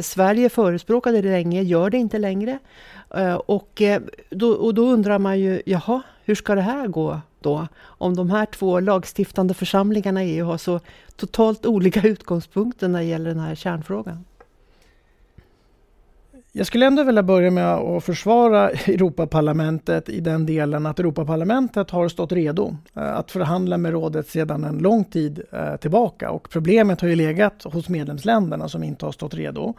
Sverige 0.00 0.48
förespråkade 0.48 1.20
det 1.20 1.30
länge, 1.30 1.62
gör 1.62 1.90
det 1.90 1.98
inte 1.98 2.18
längre. 2.18 2.58
Eh, 3.14 3.34
och 3.34 3.82
eh, 3.82 4.02
då, 4.30 4.50
och 4.50 4.74
då 4.74 4.82
undrar 4.82 5.18
man 5.18 5.40
ju, 5.40 5.62
jaha, 5.66 6.02
hur 6.24 6.34
ska 6.34 6.54
det 6.54 6.60
här 6.60 6.88
gå 6.88 7.20
då? 7.40 7.68
Om 7.78 8.16
de 8.16 8.30
här 8.30 8.46
två 8.46 8.80
lagstiftande 8.80 9.54
församlingarna 9.54 10.24
i 10.24 10.36
EU 10.36 10.46
har 10.46 10.58
så 10.58 10.80
totalt 11.16 11.66
olika 11.66 12.08
utgångspunkter 12.08 12.88
när 12.88 12.98
det 12.98 13.04
gäller 13.04 13.30
den 13.30 13.40
här 13.40 13.54
kärnfrågan. 13.54 14.24
Jag 16.58 16.66
skulle 16.66 16.86
ändå 16.86 17.04
vilja 17.04 17.22
börja 17.22 17.50
med 17.50 17.74
att 17.74 18.04
försvara 18.04 18.70
Europaparlamentet 18.70 20.08
i 20.08 20.20
den 20.20 20.46
delen 20.46 20.86
att 20.86 20.98
Europaparlamentet 20.98 21.90
har 21.90 22.08
stått 22.08 22.32
redo 22.32 22.76
eh, 22.94 23.16
att 23.16 23.30
förhandla 23.30 23.78
med 23.78 23.92
rådet 23.92 24.28
sedan 24.28 24.64
en 24.64 24.78
lång 24.78 25.04
tid 25.04 25.42
eh, 25.52 25.76
tillbaka 25.76 26.30
och 26.30 26.50
problemet 26.50 27.00
har 27.00 27.08
ju 27.08 27.16
legat 27.16 27.64
hos 27.64 27.88
medlemsländerna 27.88 28.68
som 28.68 28.82
inte 28.82 29.04
har 29.04 29.12
stått 29.12 29.34
redo. 29.34 29.74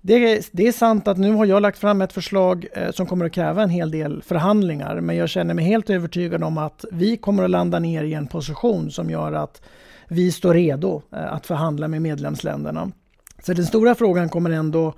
Det 0.00 0.14
är, 0.14 0.44
det 0.52 0.68
är 0.68 0.72
sant 0.72 1.08
att 1.08 1.18
nu 1.18 1.32
har 1.32 1.46
jag 1.46 1.62
lagt 1.62 1.78
fram 1.78 2.02
ett 2.02 2.12
förslag 2.12 2.66
eh, 2.72 2.90
som 2.90 3.06
kommer 3.06 3.24
att 3.24 3.32
kräva 3.32 3.62
en 3.62 3.70
hel 3.70 3.90
del 3.90 4.22
förhandlingar, 4.22 5.00
men 5.00 5.16
jag 5.16 5.28
känner 5.28 5.54
mig 5.54 5.64
helt 5.64 5.90
övertygad 5.90 6.42
om 6.42 6.58
att 6.58 6.84
vi 6.92 7.16
kommer 7.16 7.42
att 7.42 7.50
landa 7.50 7.78
ner 7.78 8.04
i 8.04 8.14
en 8.14 8.26
position 8.26 8.90
som 8.90 9.10
gör 9.10 9.32
att 9.32 9.62
vi 10.08 10.32
står 10.32 10.54
redo 10.54 11.02
att 11.10 11.46
förhandla 11.46 11.88
med 11.88 12.02
medlemsländerna. 12.02 12.92
Så 13.42 13.52
den 13.52 13.66
stora 13.66 13.94
frågan 13.94 14.28
kommer 14.28 14.50
ändå 14.50 14.94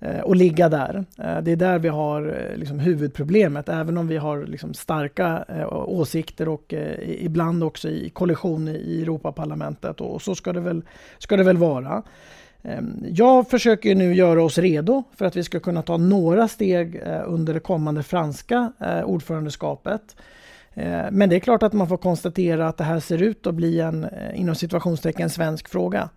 Eh, 0.00 0.20
och 0.20 0.36
ligga 0.36 0.68
där. 0.68 1.04
Eh, 1.18 1.38
det 1.42 1.52
är 1.52 1.56
där 1.56 1.78
vi 1.78 1.88
har 1.88 2.48
eh, 2.50 2.56
liksom, 2.56 2.78
huvudproblemet, 2.78 3.68
även 3.68 3.98
om 3.98 4.08
vi 4.08 4.16
har 4.16 4.46
liksom, 4.46 4.74
starka 4.74 5.44
åsikter 5.70 6.48
och 6.48 6.74
ibland 7.02 7.64
också 7.64 7.88
i 7.88 8.10
kollision 8.10 8.68
i 8.68 9.02
Europaparlamentet 9.02 10.00
och 10.00 10.22
så 10.22 10.34
ska 10.34 10.52
det 10.52 10.60
väl, 10.60 10.82
ska 11.18 11.36
det 11.36 11.42
väl 11.42 11.56
vara. 11.56 12.02
Ehm, 12.62 13.04
jag 13.08 13.50
försöker 13.50 13.94
nu 13.94 14.14
göra 14.14 14.42
oss 14.42 14.58
redo 14.58 15.02
för 15.16 15.24
att 15.24 15.36
vi 15.36 15.44
ska 15.44 15.60
kunna 15.60 15.82
ta 15.82 15.96
några 15.96 16.48
steg 16.48 17.02
under 17.26 17.54
det 17.54 17.60
kommande 17.60 18.02
franska 18.02 18.72
ordförandeskapet. 19.04 20.16
Men 21.10 21.28
det 21.28 21.36
är 21.36 21.40
klart 21.40 21.62
att 21.62 21.72
man 21.72 21.88
får 21.88 21.96
konstatera 21.96 22.68
att 22.68 22.76
det 22.76 22.84
här 22.84 23.00
ser 23.00 23.22
ut 23.22 23.46
att 23.46 23.54
bli 23.54 23.80
en, 23.80 24.06
inom 24.34 24.54
situationstecken, 24.54 25.30
svensk 25.30 25.68
fråga. 25.68 26.08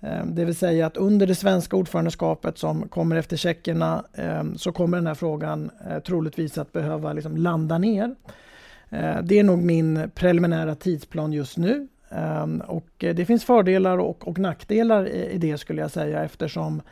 Ehm, 0.00 0.34
det 0.34 0.44
vill 0.44 0.56
säga 0.56 0.86
att 0.86 0.96
under 0.96 1.26
det 1.26 1.34
svenska 1.34 1.76
ordförandeskapet 1.76 2.58
som 2.58 2.88
kommer 2.88 3.16
efter 3.16 3.36
tjeckerna 3.36 4.04
ehm, 4.14 4.58
så 4.58 4.72
kommer 4.72 4.96
den 4.96 5.06
här 5.06 5.14
frågan 5.14 5.70
eh, 5.90 5.98
troligtvis 5.98 6.58
att 6.58 6.72
behöva 6.72 7.12
liksom 7.12 7.36
landa 7.36 7.78
ner. 7.78 8.14
Ehm, 8.90 9.26
det 9.26 9.38
är 9.38 9.44
nog 9.44 9.58
min 9.58 10.10
preliminära 10.14 10.74
tidsplan 10.74 11.32
just 11.32 11.56
nu. 11.56 11.88
Och 12.66 13.04
eh, 13.04 13.14
det 13.14 13.24
finns 13.24 13.44
fördelar 13.44 13.98
och, 13.98 14.28
och 14.28 14.38
nackdelar 14.38 15.08
i, 15.08 15.30
i, 15.30 15.38
det 15.38 15.58
skulle 15.58 15.80
jag 15.80 15.90
säga 15.90 16.24
eftersom 16.24 16.82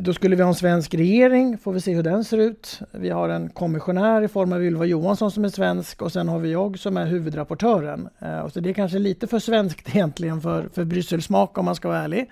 då 0.00 0.14
skulle 0.14 0.36
vi 0.36 0.42
ha 0.42 0.48
en 0.48 0.54
svensk 0.54 0.94
regering, 0.94 1.58
får 1.58 1.72
vi 1.72 1.80
se 1.80 1.94
hur 1.94 2.02
den 2.02 2.24
ser 2.24 2.38
ut. 2.38 2.80
Vi 2.90 3.10
har 3.10 3.28
en 3.28 3.48
kommissionär 3.48 4.22
i 4.22 4.28
form 4.28 4.52
av 4.52 4.64
Ylva 4.64 4.84
Johansson 4.84 5.30
som 5.30 5.44
är 5.44 5.48
svensk 5.48 6.02
och 6.02 6.12
sen 6.12 6.28
har 6.28 6.38
vi 6.38 6.52
jag 6.52 6.78
som 6.78 6.96
är 6.96 7.06
huvudrapportören. 7.06 8.08
Eh, 8.18 8.48
så 8.48 8.60
det 8.60 8.70
är 8.70 8.74
kanske 8.74 8.98
lite 8.98 9.26
för 9.26 9.38
svenskt 9.38 9.88
egentligen 9.94 10.40
för, 10.40 10.68
för 10.72 10.84
Brysselsmak 10.84 11.58
om 11.58 11.64
man 11.64 11.74
ska 11.74 11.88
vara 11.88 12.02
ärlig. 12.02 12.30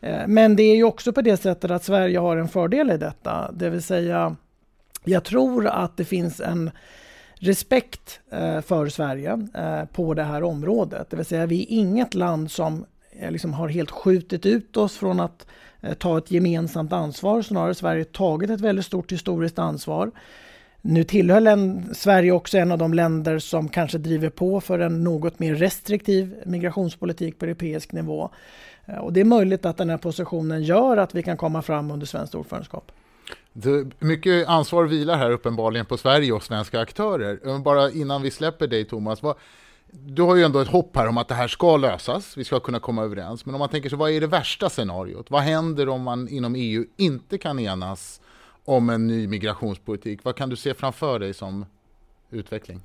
Eh, 0.00 0.26
men 0.26 0.56
det 0.56 0.62
är 0.62 0.76
ju 0.76 0.84
också 0.84 1.12
på 1.12 1.22
det 1.22 1.36
sättet 1.36 1.70
att 1.70 1.84
Sverige 1.84 2.18
har 2.18 2.36
en 2.36 2.48
fördel 2.48 2.90
i 2.90 2.96
detta, 2.96 3.52
det 3.52 3.70
vill 3.70 3.82
säga 3.82 4.36
jag 5.04 5.24
tror 5.24 5.66
att 5.66 5.96
det 5.96 6.04
finns 6.04 6.40
en 6.40 6.70
respekt 7.34 8.20
eh, 8.30 8.60
för 8.60 8.88
Sverige 8.88 9.48
eh, 9.54 9.84
på 9.84 10.14
det 10.14 10.22
här 10.22 10.42
området. 10.42 11.10
Det 11.10 11.16
vill 11.16 11.26
säga 11.26 11.46
vi 11.46 11.62
är 11.62 11.66
inget 11.68 12.14
land 12.14 12.50
som 12.50 12.84
liksom 13.30 13.52
har 13.52 13.68
helt 13.68 13.90
skjutit 13.90 14.46
ut 14.46 14.76
oss 14.76 14.96
från 14.96 15.20
att 15.20 15.46
Eh, 15.86 15.94
ta 15.94 16.18
ett 16.18 16.30
gemensamt 16.30 16.92
ansvar. 16.92 17.42
Snarare 17.42 17.68
har 17.68 17.74
Sverige 17.74 18.04
tagit 18.04 18.50
ett 18.50 18.60
väldigt 18.60 18.86
stort 18.86 19.12
historiskt 19.12 19.58
ansvar. 19.58 20.10
Nu 20.80 21.04
tillhör 21.04 21.94
Sverige 21.94 22.32
också 22.32 22.58
en 22.58 22.72
av 22.72 22.78
de 22.78 22.94
länder 22.94 23.38
som 23.38 23.68
kanske 23.68 23.98
driver 23.98 24.30
på 24.30 24.60
för 24.60 24.78
en 24.78 25.04
något 25.04 25.38
mer 25.38 25.54
restriktiv 25.54 26.34
migrationspolitik 26.46 27.38
på 27.38 27.44
europeisk 27.44 27.92
nivå. 27.92 28.30
Eh, 28.86 28.98
och 28.98 29.12
det 29.12 29.20
är 29.20 29.24
möjligt 29.24 29.64
att 29.64 29.76
den 29.76 29.90
här 29.90 29.98
positionen 29.98 30.62
gör 30.62 30.96
att 30.96 31.14
vi 31.14 31.22
kan 31.22 31.36
komma 31.36 31.62
fram 31.62 31.90
under 31.90 32.06
svenskt 32.06 32.34
ordförandeskap. 32.34 32.92
Det, 33.52 33.86
mycket 33.98 34.48
ansvar 34.48 34.84
vilar 34.84 35.16
här 35.16 35.30
uppenbarligen 35.30 35.86
på 35.86 35.96
Sverige 35.96 36.32
och 36.32 36.42
svenska 36.42 36.80
aktörer. 36.80 37.38
Eh, 37.48 37.58
bara 37.58 37.90
innan 37.90 38.22
vi 38.22 38.30
släpper 38.30 38.66
dig 38.66 38.84
Thomas, 38.84 39.22
vad, 39.22 39.36
du 40.04 40.22
har 40.22 40.36
ju 40.36 40.42
ändå 40.42 40.60
ett 40.60 40.68
hopp 40.68 40.96
här 40.96 41.08
om 41.08 41.18
att 41.18 41.28
det 41.28 41.34
här 41.34 41.48
ska 41.48 41.76
lösas, 41.76 42.36
vi 42.36 42.44
ska 42.44 42.60
kunna 42.60 42.80
komma 42.80 43.02
överens. 43.02 43.46
Men 43.46 43.54
om 43.54 43.58
man 43.58 43.68
tänker 43.68 43.88
sig, 43.88 43.98
vad 43.98 44.10
är 44.10 44.20
det 44.20 44.26
värsta 44.26 44.70
scenariot? 44.70 45.30
Vad 45.30 45.42
händer 45.42 45.88
om 45.88 46.02
man 46.02 46.28
inom 46.28 46.54
EU 46.54 46.84
inte 46.96 47.38
kan 47.38 47.58
enas 47.58 48.20
om 48.64 48.90
en 48.90 49.06
ny 49.06 49.28
migrationspolitik? 49.28 50.24
Vad 50.24 50.36
kan 50.36 50.48
du 50.48 50.56
se 50.56 50.74
framför 50.74 51.18
dig 51.18 51.34
som 51.34 51.66
utveckling? 52.30 52.80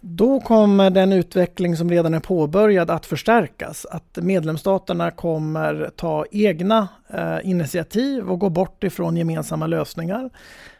Då 0.00 0.40
kommer 0.40 0.90
den 0.90 1.12
utveckling 1.12 1.76
som 1.76 1.90
redan 1.90 2.14
är 2.14 2.20
påbörjad 2.20 2.90
att 2.90 3.06
förstärkas. 3.06 3.86
Att 3.86 4.18
medlemsstaterna 4.22 5.10
kommer 5.10 5.90
ta 5.96 6.24
egna 6.30 6.88
eh, 7.08 7.38
initiativ 7.44 8.30
och 8.30 8.38
gå 8.38 8.48
bort 8.48 8.84
ifrån 8.84 9.16
gemensamma 9.16 9.66
lösningar. 9.66 10.30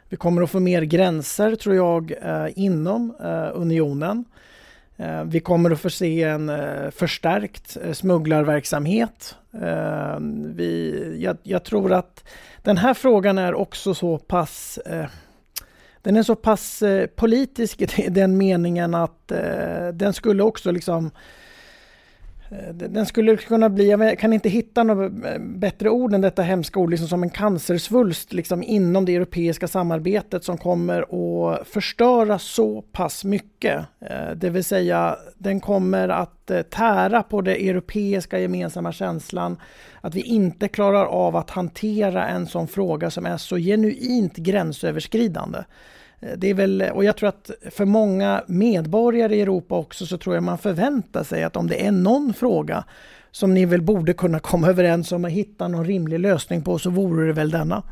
Vi 0.09 0.17
kommer 0.17 0.41
att 0.41 0.49
få 0.49 0.59
mer 0.59 0.81
gränser, 0.81 1.55
tror 1.55 1.75
jag, 1.75 2.11
eh, 2.21 2.47
inom 2.55 3.15
eh, 3.21 3.49
unionen. 3.53 4.25
Eh, 4.97 5.23
vi 5.23 5.39
kommer 5.39 5.71
att 5.71 5.79
få 5.79 5.89
se 5.89 6.23
en 6.23 6.49
eh, 6.49 6.89
förstärkt 6.91 7.77
eh, 7.83 7.93
smugglarverksamhet. 7.93 9.35
Vi, 10.55 11.17
jag, 11.19 11.37
jag, 11.43 11.63
tror 11.63 11.93
att 11.93 12.23
den 12.61 12.77
här 12.77 12.93
frågan 12.93 13.37
är 13.37 13.53
också 13.53 13.93
så 13.93 14.17
pass 14.17 14.79
den 16.01 16.15
är 16.15 16.23
så 16.23 16.35
pass 16.35 16.83
politisk 17.15 17.81
i 17.81 18.09
den 18.09 18.37
meningen 18.37 18.95
att 18.95 19.31
den 19.93 20.13
skulle 20.13 20.43
också 20.43 20.71
liksom 20.71 21.11
Eh, 22.49 22.73
den 22.73 23.05
skulle 23.05 23.37
kunna 23.37 23.69
bli, 23.69 23.89
jag 23.89 24.19
kan 24.19 24.33
inte 24.33 24.49
hitta 24.49 24.83
något 24.83 25.25
eh, 25.25 25.39
bättre 25.39 25.89
ord 25.89 26.13
än 26.13 26.21
detta 26.21 26.41
hemska 26.41 26.79
ord, 26.79 26.89
liksom 26.89 27.07
som 27.07 27.23
en 27.23 27.29
cancersvulst 27.29 28.33
liksom 28.33 28.63
inom 28.63 29.05
det 29.05 29.15
europeiska 29.15 29.67
samarbetet 29.67 30.43
som 30.43 30.57
kommer 30.57 31.01
att 31.01 31.67
förstöra 31.67 32.39
så 32.39 32.81
pass 32.81 33.23
mycket. 33.23 33.85
Eh, 33.99 34.31
det 34.35 34.49
vill 34.49 34.63
säga, 34.63 35.17
den 35.37 35.59
kommer 35.59 36.09
att 36.09 36.51
tära 36.69 37.23
på 37.23 37.41
den 37.41 37.55
europeiska 37.55 38.39
gemensamma 38.39 38.91
känslan 38.91 39.57
att 40.01 40.15
vi 40.15 40.21
inte 40.21 40.67
klarar 40.67 41.05
av 41.05 41.35
att 41.35 41.49
hantera 41.49 42.27
en 42.27 42.47
sån 42.47 42.67
fråga 42.67 43.11
som 43.11 43.25
är 43.25 43.37
så 43.37 43.57
genuint 43.57 44.37
gränsöverskridande. 44.37 45.59
Eh, 46.19 46.29
det 46.37 46.49
är 46.49 46.53
väl, 46.53 46.81
och 46.93 47.03
jag 47.03 47.17
tror 47.17 47.29
att 47.29 47.51
för 47.71 47.85
många 47.85 48.43
medborgare 48.47 49.35
i 49.35 49.41
Europa 49.41 49.75
också 49.75 50.05
så 50.05 50.17
tror 50.17 50.35
jag 50.35 50.43
man 50.43 50.57
förväntar 50.57 51.23
sig 51.23 51.43
att 51.43 51.55
om 51.55 51.67
det 51.67 51.85
är 51.85 51.91
någon 51.91 52.33
fråga 52.33 52.83
som 53.31 53.53
ni 53.53 53.65
väl 53.65 53.81
borde 53.81 54.13
kunna 54.13 54.39
komma 54.39 54.67
överens 54.69 55.11
om 55.11 55.23
och 55.25 55.31
hitta 55.31 55.67
någon 55.67 55.85
rimlig 55.85 56.19
lösning 56.19 56.63
på 56.63 56.79
så 56.79 56.89
vore 56.89 57.27
det 57.27 57.33
väl 57.33 57.51
denna. 57.51 57.83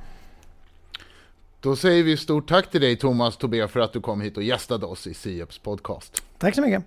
Då 1.60 1.76
säger 1.76 2.04
vi 2.04 2.18
stort 2.18 2.50
tack 2.50 2.72
till 2.72 2.82
dig 2.82 2.96
Thomas 2.96 3.38
Tobé 3.38 3.68
för 3.68 3.80
att 3.80 3.94
du 3.94 4.02
kom 4.02 4.22
hit 4.22 4.38
och 4.38 4.44
gästade 4.44 4.86
oss 4.86 5.08
i 5.08 5.14
Sieps 5.14 5.58
podcast. 5.60 6.24
Tack 6.38 6.56
så 6.56 6.62
mycket. 6.62 6.84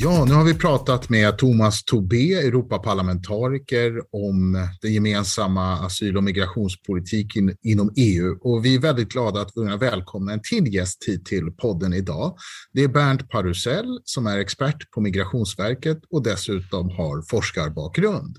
Ja, 0.00 0.24
nu 0.24 0.34
har 0.34 0.44
vi 0.44 0.54
pratat 0.54 1.08
med 1.08 1.38
Thomas 1.38 1.84
Tobé, 1.84 2.34
Europaparlamentariker, 2.34 4.02
om 4.12 4.68
den 4.82 4.92
gemensamma 4.92 5.72
asyl 5.72 6.16
och 6.16 6.24
migrationspolitiken 6.24 7.56
inom 7.62 7.92
EU. 7.96 8.38
Och 8.40 8.64
vi 8.64 8.74
är 8.74 8.80
väldigt 8.80 9.08
glada 9.08 9.40
att 9.40 9.52
kunna 9.52 9.76
välkomna 9.76 10.32
en 10.32 10.40
till 10.42 10.74
gäst 10.74 11.04
hit 11.06 11.24
till 11.24 11.52
podden 11.52 11.92
idag. 11.92 12.36
Det 12.72 12.84
är 12.84 12.88
Bernt 12.88 13.28
Parusell 13.28 14.00
som 14.04 14.26
är 14.26 14.38
expert 14.38 14.90
på 14.90 15.00
Migrationsverket 15.00 15.98
och 16.10 16.22
dessutom 16.22 16.90
har 16.90 17.22
forskarbakgrund. 17.22 18.36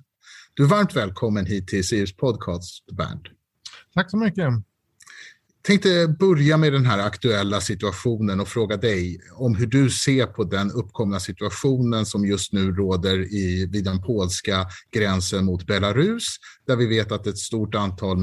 Du 0.54 0.64
är 0.64 0.68
varmt 0.68 0.96
välkommen 0.96 1.46
hit 1.46 1.68
till 1.68 1.88
CIUs 1.88 2.16
podcast, 2.16 2.86
Bernt. 2.92 3.24
Tack 3.94 4.12
så 4.12 4.18
mycket 4.18 4.46
tänkte 5.62 6.16
börja 6.20 6.58
med 6.58 6.74
den 6.74 6.86
här 6.86 7.00
aktuella 7.00 7.62
situationen 7.62 8.40
och 8.40 8.48
fråga 8.48 8.78
dig 8.78 9.20
om 9.36 9.56
hur 9.56 9.68
du 9.68 9.90
ser 9.90 10.26
på 10.26 10.44
den 10.44 10.72
uppkomna 10.72 11.20
situationen 11.20 12.06
som 12.06 12.26
just 12.26 12.54
nu 12.54 12.72
råder 12.72 13.34
i, 13.34 13.70
vid 13.72 13.84
den 13.84 14.02
polska 14.02 14.68
gränsen 14.92 15.46
mot 15.46 15.68
Belarus, 15.68 16.26
där 16.68 16.76
vi 16.76 16.86
vet 16.88 17.12
att 17.12 17.28
ett 17.28 17.38
stort 17.38 17.76
antal 17.76 18.18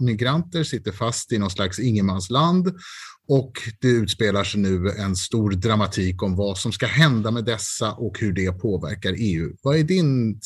migranter 0.00 0.64
sitter 0.64 0.92
fast 0.92 1.32
i 1.32 1.38
någon 1.38 1.50
slags 1.50 1.78
ingenmansland 1.78 2.72
och 3.28 3.52
det 3.80 3.88
utspelar 3.88 4.44
sig 4.44 4.60
nu 4.60 4.90
en 4.90 5.16
stor 5.16 5.50
dramatik 5.50 6.22
om 6.22 6.36
vad 6.36 6.58
som 6.58 6.72
ska 6.72 6.86
hända 6.86 7.30
med 7.30 7.44
dessa 7.44 7.92
och 7.92 8.18
hur 8.18 8.32
det 8.32 8.52
påverkar 8.52 9.14
EU. 9.18 9.56
Vad 9.62 9.76
är 9.76 9.84
din, 9.84 10.40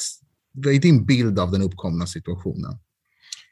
vad 0.53 0.75
är 0.75 0.79
din 0.79 1.07
bild 1.07 1.39
av 1.39 1.51
den 1.51 1.63
uppkomna 1.63 2.07
situationen? 2.07 2.79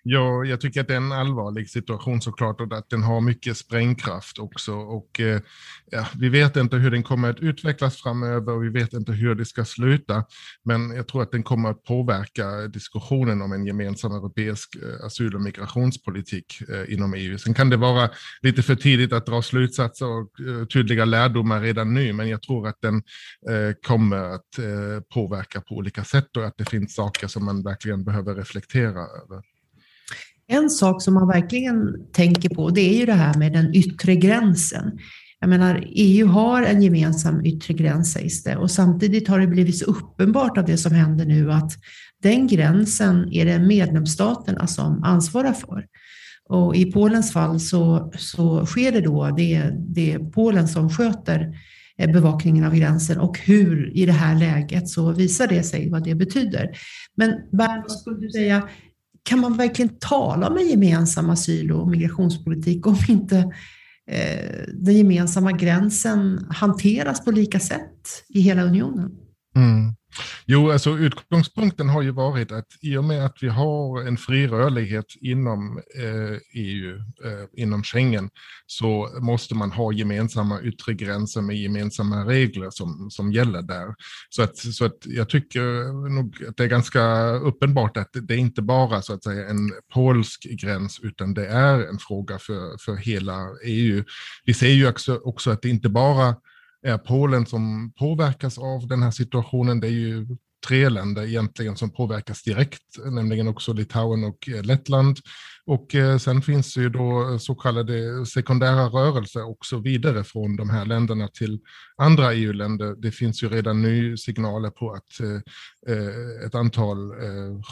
Ja, 0.06 0.44
jag 0.44 0.60
tycker 0.60 0.80
att 0.80 0.88
det 0.88 0.94
är 0.94 0.96
en 0.96 1.12
allvarlig 1.12 1.70
situation 1.70 2.20
såklart 2.20 2.60
och 2.60 2.72
att 2.72 2.90
den 2.90 3.02
har 3.02 3.20
mycket 3.20 3.56
sprängkraft 3.56 4.38
också. 4.38 4.74
Och, 4.74 5.20
eh, 5.20 5.40
ja, 5.90 6.06
vi 6.18 6.28
vet 6.28 6.56
inte 6.56 6.76
hur 6.76 6.90
den 6.90 7.02
kommer 7.02 7.30
att 7.30 7.40
utvecklas 7.40 7.96
framöver 7.96 8.52
och 8.52 8.64
vi 8.64 8.68
vet 8.68 8.92
inte 8.92 9.12
hur 9.12 9.34
det 9.34 9.44
ska 9.44 9.64
sluta. 9.64 10.24
Men 10.64 10.90
jag 10.96 11.08
tror 11.08 11.22
att 11.22 11.32
den 11.32 11.42
kommer 11.42 11.70
att 11.70 11.84
påverka 11.84 12.50
diskussionen 12.68 13.42
om 13.42 13.52
en 13.52 13.66
gemensam 13.66 14.12
europeisk 14.12 14.76
eh, 14.76 15.06
asyl 15.06 15.34
och 15.34 15.40
migrationspolitik 15.40 16.62
eh, 16.68 16.94
inom 16.94 17.14
EU. 17.14 17.38
Sen 17.38 17.54
kan 17.54 17.70
det 17.70 17.76
vara 17.76 18.10
lite 18.42 18.62
för 18.62 18.74
tidigt 18.74 19.12
att 19.12 19.26
dra 19.26 19.42
slutsatser 19.42 20.06
och 20.06 20.40
eh, 20.40 20.66
tydliga 20.66 21.04
lärdomar 21.04 21.60
redan 21.60 21.94
nu, 21.94 22.12
men 22.12 22.28
jag 22.28 22.42
tror 22.42 22.68
att 22.68 22.80
den 22.80 22.96
eh, 23.50 23.74
kommer 23.86 24.16
att 24.16 24.58
eh, 24.58 25.00
påverka 25.14 25.60
på 25.60 25.74
olika 25.74 26.04
sätt 26.04 26.36
och 26.36 26.44
att 26.44 26.54
det 26.56 26.70
finns 26.70 26.94
saker 26.94 27.28
som 27.28 27.44
man 27.44 27.62
verkligen 27.62 28.04
behöver 28.04 28.34
reflektera 28.34 29.00
över. 29.00 29.53
En 30.46 30.70
sak 30.70 31.02
som 31.02 31.14
man 31.14 31.28
verkligen 31.28 31.76
tänker 32.12 32.48
på, 32.48 32.70
det 32.70 32.80
är 32.80 32.98
ju 32.98 33.06
det 33.06 33.12
här 33.12 33.34
med 33.38 33.52
den 33.52 33.74
yttre 33.74 34.16
gränsen. 34.16 34.98
Jag 35.40 35.48
menar, 35.48 35.84
EU 35.90 36.26
har 36.26 36.62
en 36.62 36.82
gemensam 36.82 37.44
yttre 37.44 37.74
gräns 37.74 38.12
sägs 38.12 38.42
det 38.42 38.56
och 38.56 38.70
samtidigt 38.70 39.28
har 39.28 39.38
det 39.38 39.46
blivit 39.46 39.78
så 39.78 39.84
uppenbart 39.84 40.58
av 40.58 40.64
det 40.64 40.76
som 40.76 40.92
händer 40.92 41.24
nu 41.24 41.52
att 41.52 41.72
den 42.22 42.46
gränsen 42.46 43.32
är 43.32 43.44
det 43.44 43.58
medlemsstaterna 43.58 44.66
som 44.66 45.02
ansvarar 45.02 45.52
för. 45.52 45.86
Och 46.48 46.76
i 46.76 46.92
Polens 46.92 47.32
fall 47.32 47.60
så, 47.60 48.12
så 48.18 48.66
sker 48.66 48.92
det 48.92 49.00
då, 49.00 49.30
det, 49.36 49.70
det 49.78 50.12
är 50.12 50.18
Polen 50.18 50.68
som 50.68 50.90
sköter 50.90 51.56
eh, 51.98 52.12
bevakningen 52.12 52.64
av 52.64 52.74
gränsen 52.74 53.20
och 53.20 53.38
hur 53.38 53.96
i 53.96 54.06
det 54.06 54.12
här 54.12 54.38
läget 54.38 54.88
så 54.88 55.12
visar 55.12 55.46
det 55.46 55.62
sig 55.62 55.90
vad 55.90 56.04
det 56.04 56.14
betyder. 56.14 56.70
Men 57.16 57.30
Bernt, 57.30 57.84
vad 57.88 57.98
skulle 57.98 58.20
du 58.20 58.30
säga, 58.30 58.68
kan 59.24 59.40
man 59.40 59.56
verkligen 59.56 59.98
tala 59.98 60.48
om 60.48 60.56
en 60.56 60.68
gemensam 60.68 61.30
asyl 61.30 61.72
och 61.72 61.88
migrationspolitik 61.88 62.86
om 62.86 62.96
inte 63.08 63.36
eh, 64.10 64.64
den 64.72 64.96
gemensamma 64.96 65.52
gränsen 65.52 66.46
hanteras 66.50 67.24
på 67.24 67.30
lika 67.30 67.60
sätt 67.60 68.24
i 68.28 68.40
hela 68.40 68.62
unionen? 68.62 69.10
Mm. 69.56 69.94
Jo, 70.46 70.70
alltså 70.70 70.90
utgångspunkten 70.90 71.88
har 71.88 72.02
ju 72.02 72.10
varit 72.10 72.52
att 72.52 72.66
i 72.82 72.96
och 72.96 73.04
med 73.04 73.26
att 73.26 73.36
vi 73.40 73.48
har 73.48 74.02
en 74.06 74.16
fri 74.16 74.46
rörlighet 74.46 75.06
inom 75.20 75.82
eh, 75.96 76.38
EU, 76.54 76.96
eh, 76.96 77.62
inom 77.62 77.82
Schengen, 77.82 78.30
så 78.66 79.18
måste 79.20 79.54
man 79.54 79.72
ha 79.72 79.92
gemensamma 79.92 80.60
yttre 80.60 80.94
gränser 80.94 81.40
med 81.40 81.56
gemensamma 81.56 82.24
regler 82.24 82.70
som, 82.70 83.10
som 83.10 83.32
gäller 83.32 83.62
där. 83.62 83.94
Så 84.30 84.42
att, 84.42 84.56
så 84.56 84.84
att 84.84 84.98
jag 85.04 85.28
tycker 85.28 85.62
nog 86.14 86.44
att 86.48 86.56
det 86.56 86.64
är 86.64 86.68
ganska 86.68 87.30
uppenbart 87.30 87.96
att 87.96 88.10
det 88.12 88.34
är 88.34 88.38
inte 88.38 88.62
bara 88.62 89.02
så 89.02 89.12
att 89.12 89.24
säga 89.24 89.48
en 89.48 89.72
polsk 89.94 90.46
gräns, 90.60 91.00
utan 91.02 91.34
det 91.34 91.46
är 91.46 91.88
en 91.88 91.98
fråga 91.98 92.38
för, 92.38 92.84
för 92.84 92.96
hela 92.96 93.48
EU. 93.64 94.04
Vi 94.44 94.54
ser 94.54 94.68
ju 94.68 94.88
också, 94.88 95.16
också 95.16 95.50
att 95.50 95.62
det 95.62 95.68
inte 95.68 95.88
bara 95.88 96.26
är 96.28 96.34
Polen 97.06 97.46
som 97.46 97.92
påverkas 97.92 98.58
av 98.58 98.86
den 98.88 99.02
här 99.02 99.10
situationen. 99.10 99.80
Det 99.80 99.86
är 99.86 99.90
ju 99.90 100.26
tre 100.66 100.88
länder 100.88 101.22
egentligen 101.26 101.76
som 101.76 101.90
påverkas 101.90 102.42
direkt, 102.42 102.82
nämligen 103.04 103.48
också 103.48 103.72
Litauen 103.72 104.24
och 104.24 104.48
eh, 104.48 104.62
Lettland. 104.62 105.18
Och 105.66 105.94
eh, 105.94 106.18
sen 106.18 106.42
finns 106.42 106.74
det 106.74 106.80
ju 106.80 106.88
då 106.88 107.30
eh, 107.30 107.38
så 107.38 107.54
kallade 107.54 108.26
sekundära 108.26 108.86
rörelser 108.86 109.50
också 109.50 109.78
vidare 109.78 110.24
från 110.24 110.56
de 110.56 110.70
här 110.70 110.84
länderna 110.84 111.28
till 111.28 111.60
andra 111.96 112.32
EU-länder. 112.32 112.94
Det 112.98 113.10
finns 113.10 113.42
ju 113.42 113.48
redan 113.48 113.82
nu 113.82 114.16
signaler 114.16 114.70
på 114.70 114.92
att 114.92 115.20
eh, 115.20 116.46
ett 116.46 116.54
antal 116.54 117.12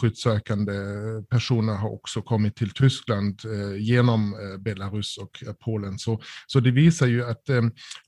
skyddssökande 0.00 0.72
personer 1.31 1.74
har 1.74 1.90
också 1.90 2.22
kommit 2.22 2.57
till 2.57 2.70
Tyskland 2.70 3.40
genom 3.78 4.35
Belarus 4.59 5.18
och 5.18 5.31
Polen. 5.64 5.98
Så, 5.98 6.20
så 6.46 6.61
det 6.61 6.70
visar 6.70 7.07
ju 7.07 7.24
att 7.24 7.44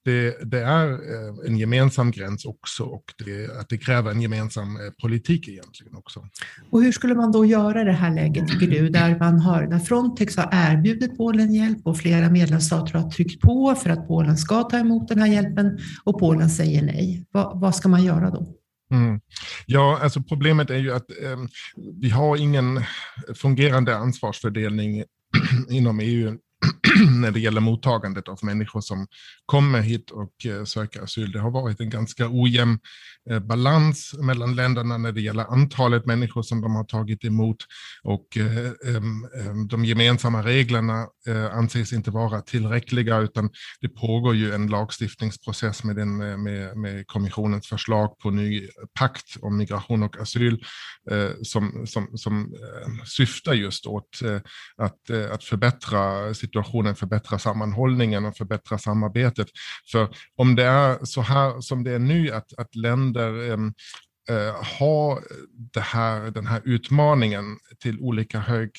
det, 0.04 0.44
det 0.44 0.60
är 0.60 0.98
en 1.46 1.56
gemensam 1.56 2.10
gräns 2.10 2.44
också 2.44 2.84
och 2.84 3.04
det, 3.24 3.60
att 3.60 3.68
det 3.68 3.78
kräver 3.78 4.10
en 4.10 4.20
gemensam 4.20 4.78
politik 5.02 5.48
egentligen 5.48 5.94
också. 5.94 6.28
Och 6.70 6.82
hur 6.82 6.92
skulle 6.92 7.14
man 7.14 7.32
då 7.32 7.44
göra 7.44 7.84
det 7.84 7.92
här 7.92 8.14
läget, 8.14 8.48
tycker 8.48 8.66
du, 8.66 8.88
där 8.88 9.18
man 9.18 9.40
har 9.40 9.73
när 9.74 9.80
Frontex 9.80 10.36
har 10.36 10.48
erbjudit 10.52 11.16
Polen 11.16 11.54
hjälp 11.54 11.78
och 11.86 11.98
flera 11.98 12.30
medlemsstater 12.30 12.98
har 12.98 13.10
tryckt 13.10 13.40
på 13.40 13.74
för 13.74 13.90
att 13.90 14.08
Polen 14.08 14.36
ska 14.36 14.62
ta 14.62 14.78
emot 14.78 15.08
den 15.08 15.18
här 15.18 15.26
hjälpen 15.26 15.78
och 16.04 16.18
Polen 16.18 16.50
säger 16.50 16.82
nej. 16.82 17.26
vad, 17.30 17.60
vad 17.60 17.74
ska 17.74 17.88
man 17.88 18.04
göra 18.04 18.30
då? 18.30 18.46
Mm. 18.90 19.20
Ja, 19.66 19.98
alltså 20.02 20.22
problemet 20.22 20.70
är 20.70 20.76
ju 20.76 20.94
att 20.94 21.10
eh, 21.10 21.38
vi 22.00 22.10
har 22.10 22.36
ingen 22.36 22.82
fungerande 23.34 23.96
ansvarsfördelning 23.96 25.04
inom 25.70 26.00
EU 26.00 26.38
när 27.20 27.30
det 27.30 27.40
gäller 27.40 27.60
mottagandet 27.60 28.28
av 28.28 28.38
människor 28.42 28.80
som 28.80 29.06
kommer 29.46 29.80
hit 29.80 30.10
och 30.10 30.46
eh, 30.46 30.64
söker 30.64 31.02
asyl. 31.02 31.32
Det 31.32 31.40
har 31.40 31.50
varit 31.50 31.80
en 31.80 31.90
ganska 31.90 32.28
ojämn 32.30 32.78
eh, 33.30 33.38
balans 33.38 34.14
mellan 34.18 34.54
länderna 34.54 34.98
när 34.98 35.12
det 35.12 35.20
gäller 35.20 35.44
antalet 35.44 36.06
människor 36.06 36.42
som 36.42 36.60
de 36.60 36.74
har 36.74 36.84
tagit 36.84 37.24
emot 37.24 37.56
och 38.02 38.36
eh, 38.36 38.72
de 39.68 39.84
gemensamma 39.84 40.42
reglerna 40.42 41.06
anses 41.52 41.92
inte 41.92 42.10
vara 42.10 42.40
tillräckliga 42.40 43.18
utan 43.18 43.50
det 43.80 43.88
pågår 43.88 44.34
ju 44.34 44.52
en 44.52 44.66
lagstiftningsprocess 44.66 45.84
med, 45.84 45.96
den, 45.96 46.16
med, 46.42 46.76
med 46.76 47.06
kommissionens 47.06 47.68
förslag 47.68 48.18
på 48.18 48.30
ny 48.30 48.68
pakt 48.98 49.36
om 49.40 49.56
migration 49.56 50.02
och 50.02 50.20
asyl 50.20 50.64
som, 51.42 51.86
som, 51.86 52.08
som 52.14 52.54
syftar 53.04 53.52
just 53.52 53.86
åt 53.86 54.20
att, 54.76 55.10
att 55.30 55.44
förbättra 55.44 56.34
situationen, 56.34 56.53
förbättra 56.96 57.38
sammanhållningen 57.38 58.24
och 58.24 58.36
förbättra 58.36 58.78
samarbetet. 58.78 59.48
För 59.92 60.08
om 60.36 60.54
det 60.54 60.64
är 60.64 61.04
så 61.04 61.20
här 61.20 61.60
som 61.60 61.84
det 61.84 61.90
är 61.90 61.98
nu, 61.98 62.30
att, 62.30 62.58
att 62.58 62.74
länder 62.74 63.52
eh, 64.28 64.54
har 64.78 65.22
det 65.72 65.80
här, 65.80 66.30
den 66.30 66.46
här 66.46 66.62
utmaningen 66.64 67.44
till 67.82 68.00
olika 68.00 68.38
hög 68.38 68.70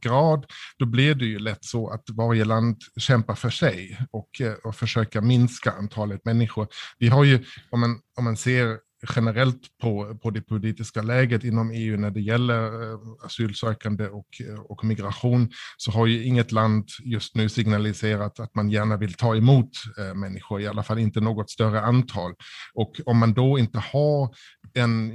grad, 0.00 0.46
då 0.78 0.86
blir 0.86 1.14
det 1.14 1.24
ju 1.24 1.38
lätt 1.38 1.64
så 1.64 1.88
att 1.90 2.02
varje 2.08 2.44
land 2.44 2.76
kämpar 2.96 3.34
för 3.34 3.50
sig 3.50 3.98
och, 4.10 4.40
eh, 4.40 4.52
och 4.52 4.76
försöker 4.76 5.20
minska 5.20 5.72
antalet 5.72 6.24
människor. 6.24 6.68
Vi 6.98 7.08
har 7.08 7.24
ju, 7.24 7.44
om 7.70 7.80
man, 7.80 8.00
om 8.16 8.24
man 8.24 8.36
ser 8.36 8.78
generellt 9.16 9.78
på, 9.82 10.18
på 10.22 10.30
det 10.30 10.40
politiska 10.40 11.02
läget 11.02 11.44
inom 11.44 11.70
EU 11.70 11.96
när 11.96 12.10
det 12.10 12.20
gäller 12.20 12.92
eh, 12.92 12.98
asylsökande 13.24 14.08
och, 14.08 14.26
eh, 14.48 14.60
och 14.60 14.84
migration 14.84 15.50
så 15.76 15.90
har 15.90 16.06
ju 16.06 16.24
inget 16.24 16.52
land 16.52 16.88
just 17.04 17.34
nu 17.34 17.48
signaliserat 17.48 18.40
att 18.40 18.54
man 18.54 18.70
gärna 18.70 18.96
vill 18.96 19.14
ta 19.14 19.36
emot 19.36 19.70
eh, 19.98 20.14
människor, 20.14 20.60
i 20.60 20.66
alla 20.66 20.82
fall 20.82 20.98
inte 20.98 21.20
något 21.20 21.50
större 21.50 21.80
antal. 21.80 22.34
Och 22.74 23.00
om 23.06 23.18
man 23.18 23.34
då 23.34 23.58
inte 23.58 23.78
har 23.78 24.34
en, 24.74 25.12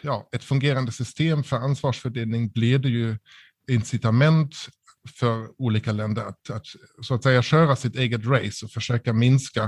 ja, 0.00 0.28
ett 0.32 0.44
fungerande 0.44 0.92
system 0.92 1.44
för 1.44 1.56
ansvarsfördelning 1.56 2.48
blir 2.48 2.78
det 2.78 2.88
ju 2.88 3.16
incitament 3.70 4.56
för 5.18 5.48
olika 5.58 5.92
länder 5.92 6.22
att, 6.22 6.50
att, 6.50 6.66
så 7.02 7.14
att 7.14 7.22
säga 7.22 7.42
köra 7.42 7.76
sitt 7.76 7.96
eget 7.96 8.26
race 8.26 8.64
och 8.64 8.70
försöka 8.70 9.12
minska 9.12 9.62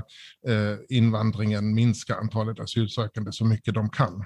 eh, 0.48 0.96
invandringen, 0.96 1.74
minska 1.74 2.14
antalet 2.14 2.60
asylsökande 2.60 3.32
så 3.32 3.44
mycket 3.44 3.74
de 3.74 3.90
kan. 3.90 4.24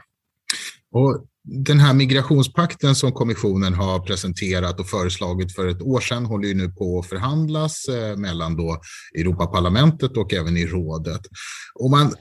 Och 0.93 1.27
den 1.43 1.79
här 1.79 1.95
migrationspakten 1.95 2.95
som 2.95 3.13
kommissionen 3.13 3.75
har 3.75 4.01
presenterat 4.01 4.81
och 4.81 4.87
föreslagit 4.87 5.55
för 5.55 5.67
ett 5.67 5.83
år 5.83 6.01
sedan 6.01 6.27
håller 6.27 6.49
ju 6.49 6.55
nu 6.55 6.69
på 6.69 6.99
att 6.99 7.07
förhandlas 7.07 7.89
eh, 7.89 8.17
mellan 8.17 8.57
då 8.57 8.81
Europaparlamentet 9.19 10.17
och 10.17 10.35
även 10.35 10.57
i 10.57 10.67
rådet. 10.67 11.21
Om 11.75 11.91
man 11.91 12.15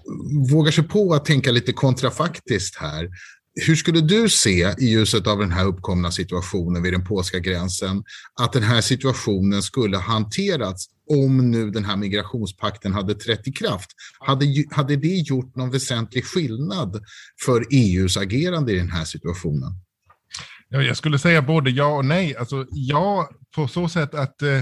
vågar 0.52 0.72
sig 0.72 0.84
på 0.84 1.14
att 1.14 1.26
tänka 1.26 1.52
lite 1.52 1.74
kontrafaktiskt 1.74 2.76
här 2.76 3.10
hur 3.68 3.76
skulle 3.76 4.02
du 4.02 4.30
se 4.30 4.74
i 4.78 4.86
ljuset 4.86 5.28
av 5.28 5.40
den 5.40 5.52
här 5.52 5.66
uppkomna 5.66 6.12
situationen 6.12 6.84
vid 6.84 6.94
den 6.94 7.06
polska 7.06 7.40
gränsen 7.40 8.04
att 8.42 8.54
den 8.54 8.64
här 8.64 8.82
situationen 8.82 9.62
skulle 9.62 9.98
hanterats 9.98 10.86
om 11.10 11.52
nu 11.52 11.72
den 11.72 11.86
här 11.86 11.98
migrationspakten 11.98 12.94
hade 12.94 13.16
trätt 13.16 13.48
i 13.48 13.52
kraft? 13.52 13.92
Hade, 14.20 14.46
hade 14.72 14.96
det 14.96 15.08
gjort 15.08 15.56
någon 15.56 15.72
väsentlig 15.72 16.26
skillnad 16.26 17.04
för 17.46 17.66
EUs 17.72 18.18
agerande 18.18 18.72
i 18.72 18.76
den 18.76 18.92
här 18.92 19.06
situationen? 19.06 19.74
Jag 20.70 20.98
skulle 20.98 21.20
säga 21.20 21.42
både 21.42 21.70
ja 21.70 21.98
och 21.98 22.06
nej. 22.06 22.36
Alltså 22.36 22.66
ja, 22.72 23.30
på 23.56 23.68
så 23.68 23.90
sätt 23.90 24.16
att 24.16 24.42
eh, 24.42 24.58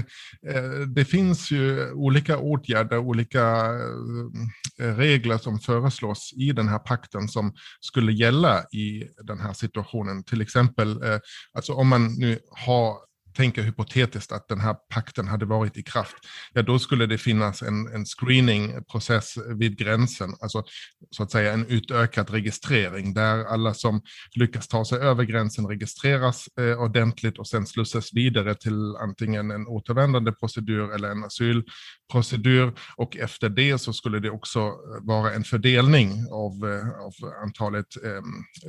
eh, 0.48 0.80
det 0.94 1.04
finns 1.04 1.50
ju 1.50 1.92
olika 1.92 2.38
åtgärder, 2.38 2.98
olika 2.98 3.42
eh, 3.66 4.86
eh, 4.86 4.96
regler 4.96 5.38
som 5.38 5.58
föreslås 5.58 6.32
i 6.36 6.52
den 6.52 6.68
här 6.68 6.78
pakten 6.78 7.28
som 7.28 7.52
skulle 7.80 8.12
gälla 8.12 8.62
i 8.62 9.04
den 9.24 9.40
här 9.40 9.52
situationen. 9.52 10.24
Till 10.24 10.40
exempel, 10.40 11.02
eh, 11.02 11.18
alltså 11.52 11.72
om 11.72 11.88
man 11.88 12.14
nu 12.18 12.38
har 12.50 13.07
tänker 13.38 13.62
hypotetiskt 13.62 14.32
att 14.32 14.48
den 14.48 14.60
här 14.60 14.74
pakten 14.94 15.28
hade 15.28 15.46
varit 15.46 15.76
i 15.76 15.82
kraft, 15.82 16.16
ja 16.52 16.62
då 16.62 16.78
skulle 16.78 17.06
det 17.06 17.18
finnas 17.18 17.62
en, 17.62 17.94
en 17.94 18.04
screeningprocess 18.04 19.34
vid 19.58 19.78
gränsen, 19.78 20.30
alltså 20.40 20.64
så 21.10 21.22
att 21.22 21.30
säga 21.30 21.52
en 21.52 21.66
utökad 21.66 22.30
registrering 22.30 23.14
där 23.14 23.44
alla 23.44 23.74
som 23.74 24.02
lyckas 24.34 24.68
ta 24.68 24.84
sig 24.84 24.98
över 24.98 25.24
gränsen 25.24 25.66
registreras 25.66 26.48
eh, 26.60 26.82
ordentligt 26.82 27.38
och 27.38 27.48
sen 27.48 27.66
slussas 27.66 28.12
vidare 28.12 28.54
till 28.54 28.96
antingen 28.96 29.50
en 29.50 29.66
återvändande 29.66 30.32
procedur 30.32 30.94
eller 30.94 31.10
en 31.10 31.24
asylprocedur. 31.24 32.72
Och 32.96 33.16
efter 33.16 33.48
det 33.48 33.78
så 33.78 33.92
skulle 33.92 34.18
det 34.18 34.30
också 34.30 34.60
eh, 34.60 34.72
vara 35.00 35.32
en 35.32 35.44
fördelning 35.44 36.10
av, 36.30 36.52
eh, 36.70 36.88
av 36.88 37.12
antalet 37.42 37.86
eh, 38.04 38.10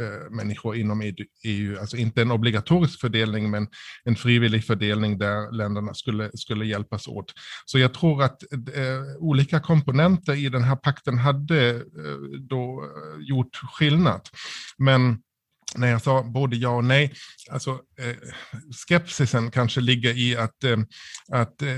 eh 0.03 0.31
människor 0.31 0.75
inom 0.75 1.13
EU, 1.45 1.79
alltså 1.79 1.97
inte 1.97 2.21
en 2.21 2.31
obligatorisk 2.31 2.99
fördelning 2.99 3.51
men 3.51 3.67
en 4.03 4.15
frivillig 4.15 4.58
rimlig 4.59 4.63
fördelning 4.63 5.17
där 5.17 5.51
länderna 5.51 5.93
skulle, 5.93 6.29
skulle 6.33 6.65
hjälpas 6.65 7.07
åt. 7.07 7.33
Så 7.65 7.79
jag 7.79 7.93
tror 7.93 8.23
att 8.23 8.43
eh, 8.53 9.17
olika 9.19 9.59
komponenter 9.59 10.35
i 10.35 10.49
den 10.49 10.63
här 10.63 10.75
pakten 10.75 11.17
hade 11.17 11.69
eh, 11.69 11.83
då 12.49 12.83
eh, 12.83 13.27
gjort 13.27 13.55
skillnad. 13.79 14.21
Men 14.77 15.19
när 15.75 15.87
jag 15.87 16.01
sa 16.01 16.23
både 16.23 16.55
ja 16.55 16.69
och 16.69 16.83
nej, 16.83 17.13
alltså 17.51 17.71
eh, 17.99 18.15
skepsisen 18.71 19.51
kanske 19.51 19.81
ligger 19.81 20.17
i 20.17 20.35
att, 20.37 20.63
eh, 20.63 20.77
att 21.31 21.61
eh, 21.61 21.69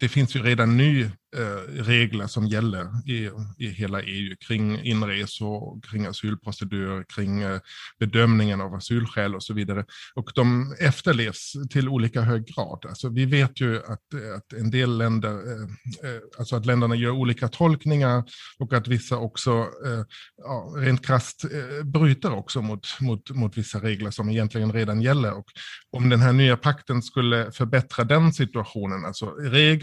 det 0.00 0.08
finns 0.08 0.36
ju 0.36 0.42
redan 0.42 0.76
nu 0.76 1.10
Eh, 1.36 1.82
regler 1.82 2.26
som 2.26 2.46
gäller 2.46 3.10
i, 3.10 3.30
i 3.58 3.68
hela 3.68 4.02
EU 4.02 4.36
kring 4.46 4.80
inresor, 4.82 5.80
kring 5.80 6.06
asylprocedurer, 6.06 7.04
kring 7.14 7.42
eh, 7.42 7.60
bedömningen 7.98 8.60
av 8.60 8.74
asylskäl 8.74 9.34
och 9.34 9.42
så 9.42 9.54
vidare. 9.54 9.84
Och 10.14 10.30
de 10.34 10.74
efterlevs 10.78 11.52
till 11.70 11.88
olika 11.88 12.20
hög 12.20 12.46
grad. 12.46 12.86
Alltså 12.88 13.08
vi 13.08 13.24
vet 13.24 13.60
ju 13.60 13.76
att, 13.78 14.14
att 14.36 14.52
en 14.52 14.70
del 14.70 14.98
länder, 14.98 15.30
eh, 15.30 15.62
eh 16.10 16.20
alltså 16.38 16.56
att 16.56 16.66
länderna 16.66 16.94
gör 16.94 17.10
olika 17.10 17.48
tolkningar 17.48 18.24
och 18.58 18.72
att 18.72 18.88
vissa 18.88 19.16
också 19.16 19.50
eh, 19.86 20.04
ja, 20.36 20.74
rent 20.76 21.06
krasst 21.06 21.44
eh, 21.44 21.84
bryter 21.84 22.32
också 22.32 22.62
mot, 22.62 23.00
mot, 23.00 23.30
mot 23.30 23.58
vissa 23.58 23.78
regler 23.78 24.10
som 24.10 24.30
egentligen 24.30 24.72
redan 24.72 25.02
gäller. 25.02 25.38
Och 25.38 25.46
om 25.90 26.08
den 26.08 26.20
här 26.20 26.32
nya 26.32 26.56
pakten 26.56 27.02
skulle 27.02 27.52
förbättra 27.52 28.04
den 28.04 28.32
situationen, 28.32 29.04
alltså 29.04 29.26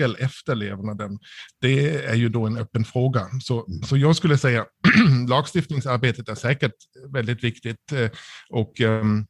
regel 0.06 0.16
efterlevnaden, 0.20 1.20
det 1.62 2.06
är 2.06 2.16
ju 2.16 2.30
då 2.30 2.46
en 2.46 2.58
öppen 2.58 2.86
fråga. 2.86 3.28
Så, 3.42 3.68
så 3.86 3.98
jag 3.98 4.16
skulle 4.16 4.38
säga 4.38 4.66
lagstiftningsarbetet 5.30 6.30
är 6.30 6.36
säkert 6.36 6.76
väldigt 7.14 7.44
viktigt 7.44 7.92
eh, 7.92 8.10
och 8.50 8.82
ehm, 8.82 9.26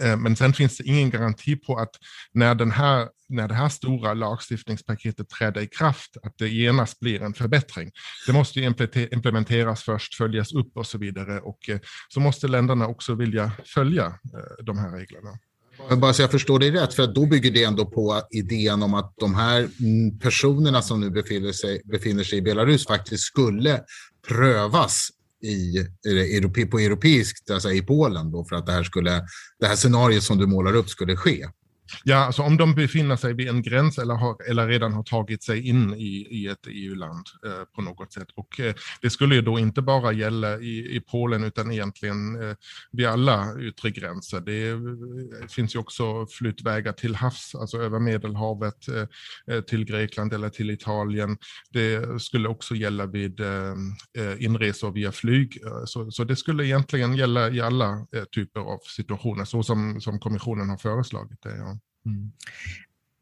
eh, 0.00 0.16
men 0.16 0.36
sen 0.36 0.52
finns 0.52 0.78
det 0.78 0.84
ingen 0.84 1.10
garanti 1.10 1.56
på 1.56 1.76
att 1.76 1.90
när, 2.32 2.54
den 2.54 2.70
här, 2.70 3.08
när 3.28 3.48
det 3.48 3.54
här 3.54 3.68
stora 3.68 4.14
lagstiftningspaketet 4.14 5.28
träder 5.28 5.60
i 5.60 5.66
kraft, 5.66 6.16
att 6.22 6.38
det 6.38 6.48
genast 6.48 7.00
blir 7.00 7.22
en 7.22 7.34
förbättring. 7.34 7.90
Det 8.26 8.32
måste 8.32 8.60
ju 8.60 8.66
implementeras 9.12 9.82
först, 9.82 10.14
följas 10.14 10.52
upp 10.52 10.76
och 10.76 10.86
så 10.86 10.98
vidare. 10.98 11.40
Och 11.40 11.68
eh, 11.68 11.78
så 12.08 12.20
måste 12.20 12.48
länderna 12.48 12.86
också 12.86 13.14
vilja 13.14 13.52
följa 13.64 14.18
de 14.62 14.78
här 14.78 14.90
reglerna. 14.90 15.38
Bara 15.96 16.12
så 16.12 16.22
jag 16.22 16.30
förstår 16.30 16.58
dig 16.58 16.70
rätt, 16.70 16.94
för 16.94 17.06
då 17.06 17.26
bygger 17.26 17.50
det 17.50 17.64
ändå 17.64 17.86
på 17.86 18.22
idén 18.30 18.82
om 18.82 18.94
att 18.94 19.14
de 19.16 19.34
här 19.34 19.58
mm, 19.58 20.18
personerna 20.18 20.82
som 20.82 21.00
nu 21.00 21.10
befinner 21.10 21.52
sig, 21.52 21.82
befinner 21.84 22.24
sig 22.24 22.38
i 22.38 22.42
Belarus 22.42 22.86
faktiskt 22.86 23.24
skulle 23.24 23.80
prövas 24.28 25.08
i, 25.42 26.66
på 26.70 26.78
europeiskt, 26.78 27.50
alltså 27.50 27.72
i 27.72 27.82
Polen 27.82 28.32
då, 28.32 28.44
för 28.44 28.56
att 28.56 28.66
det 28.66 28.72
här, 28.72 28.82
skulle, 28.82 29.22
det 29.60 29.66
här 29.66 29.76
scenariot 29.76 30.22
som 30.22 30.38
du 30.38 30.46
målar 30.46 30.76
upp 30.76 30.88
skulle 30.88 31.16
ske. 31.16 31.46
Ja, 32.04 32.16
alltså 32.16 32.42
om 32.42 32.56
de 32.56 32.74
befinner 32.74 33.16
sig 33.16 33.34
vid 33.34 33.48
en 33.48 33.62
gräns 33.62 33.98
eller, 33.98 34.14
har, 34.14 34.50
eller 34.50 34.68
redan 34.68 34.92
har 34.92 35.02
tagit 35.02 35.42
sig 35.42 35.68
in 35.68 35.94
i, 35.94 36.26
i 36.30 36.46
ett 36.46 36.66
EU-land 36.66 37.26
eh, 37.46 37.64
på 37.74 37.82
något 37.82 38.12
sätt. 38.12 38.28
Och 38.34 38.60
eh, 38.60 38.74
det 39.02 39.10
skulle 39.10 39.34
ju 39.34 39.42
då 39.42 39.58
inte 39.58 39.82
bara 39.82 40.12
gälla 40.12 40.58
i, 40.58 40.96
i 40.96 41.00
Polen 41.00 41.44
utan 41.44 41.72
egentligen 41.72 42.42
eh, 42.42 42.56
vid 42.92 43.06
alla 43.06 43.60
yttre 43.60 43.90
gränser. 43.90 44.40
Det 44.40 44.68
eh, 44.68 45.48
finns 45.48 45.74
ju 45.74 45.78
också 45.78 46.26
flyttvägar 46.26 46.92
till 46.92 47.14
havs, 47.14 47.54
alltså 47.54 47.78
över 47.78 47.98
Medelhavet 47.98 48.88
eh, 48.88 49.54
eh, 49.54 49.60
till 49.60 49.84
Grekland 49.84 50.32
eller 50.32 50.48
till 50.48 50.70
Italien. 50.70 51.38
Det 51.70 52.22
skulle 52.22 52.48
också 52.48 52.74
gälla 52.74 53.06
vid 53.06 53.40
eh, 53.40 53.74
inresor 54.38 54.92
via 54.92 55.12
flyg. 55.12 55.58
Så, 55.84 56.10
så, 56.10 56.24
det 56.24 56.36
skulle 56.36 56.66
egentligen 56.66 57.16
gälla 57.16 57.50
i 57.50 57.60
alla 57.60 58.06
typer 58.34 58.60
av 58.60 58.78
situationer, 58.96 59.44
så 59.44 59.62
som, 59.62 60.00
som 60.00 60.18
kommissionen 60.18 60.68
har 60.68 60.76
föreslagit 60.76 61.42
det. 61.42 61.56
Ja. 61.56 61.75
Mm. 62.06 62.30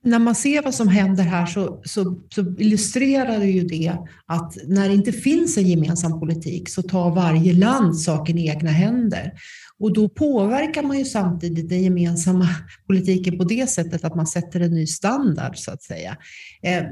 När 0.05 0.19
man 0.19 0.35
ser 0.35 0.63
vad 0.63 0.75
som 0.75 0.89
händer 0.89 1.25
här 1.25 1.47
så, 1.47 1.81
så, 1.85 2.21
så 2.35 2.55
illustrerar 2.59 3.39
det 3.39 3.47
ju 3.47 3.65
det 3.65 3.97
att 4.27 4.57
när 4.67 4.89
det 4.89 4.95
inte 4.95 5.13
finns 5.13 5.59
en 5.59 5.67
gemensam 5.67 6.21
politik 6.21 6.69
så 6.69 6.83
tar 6.83 7.15
varje 7.15 7.53
land 7.53 8.01
saken 8.01 8.39
i 8.39 8.49
egna 8.49 8.71
händer. 8.71 9.33
Och 9.79 9.93
då 9.93 10.09
påverkar 10.09 10.83
man 10.83 10.99
ju 10.99 11.05
samtidigt 11.05 11.69
den 11.69 11.83
gemensamma 11.83 12.49
politiken 12.87 13.39
på 13.39 13.45
det 13.45 13.71
sättet 13.71 14.05
att 14.05 14.17
man 14.17 14.27
sätter 14.27 14.61
en 14.61 14.75
ny 14.75 14.87
standard 14.87 15.57
så 15.57 15.71
att 15.71 15.83
säga. 15.83 16.17
Eh, 16.63 16.83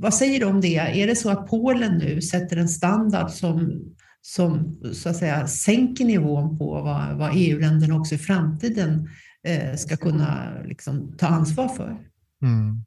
vad 0.00 0.14
säger 0.14 0.40
du 0.40 0.46
om 0.46 0.60
det? 0.60 0.76
Är 0.76 1.06
det 1.06 1.16
så 1.16 1.30
att 1.30 1.46
Polen 1.46 1.98
nu 1.98 2.22
sätter 2.22 2.56
en 2.56 2.68
standard 2.68 3.30
som 3.30 3.82
som 4.22 4.78
så 4.92 5.08
att 5.08 5.16
säga 5.16 5.46
sänker 5.46 6.04
nivån 6.04 6.58
på 6.58 6.82
vad, 6.82 7.16
vad 7.16 7.32
EU-länderna 7.34 7.96
också 7.96 8.14
i 8.14 8.18
framtiden 8.18 9.08
Eh, 9.46 9.76
ska 9.76 9.96
kunna 9.96 10.52
liksom, 10.64 11.12
ta 11.18 11.26
ansvar 11.26 11.68
för. 11.68 11.96
Mm. 12.42 12.84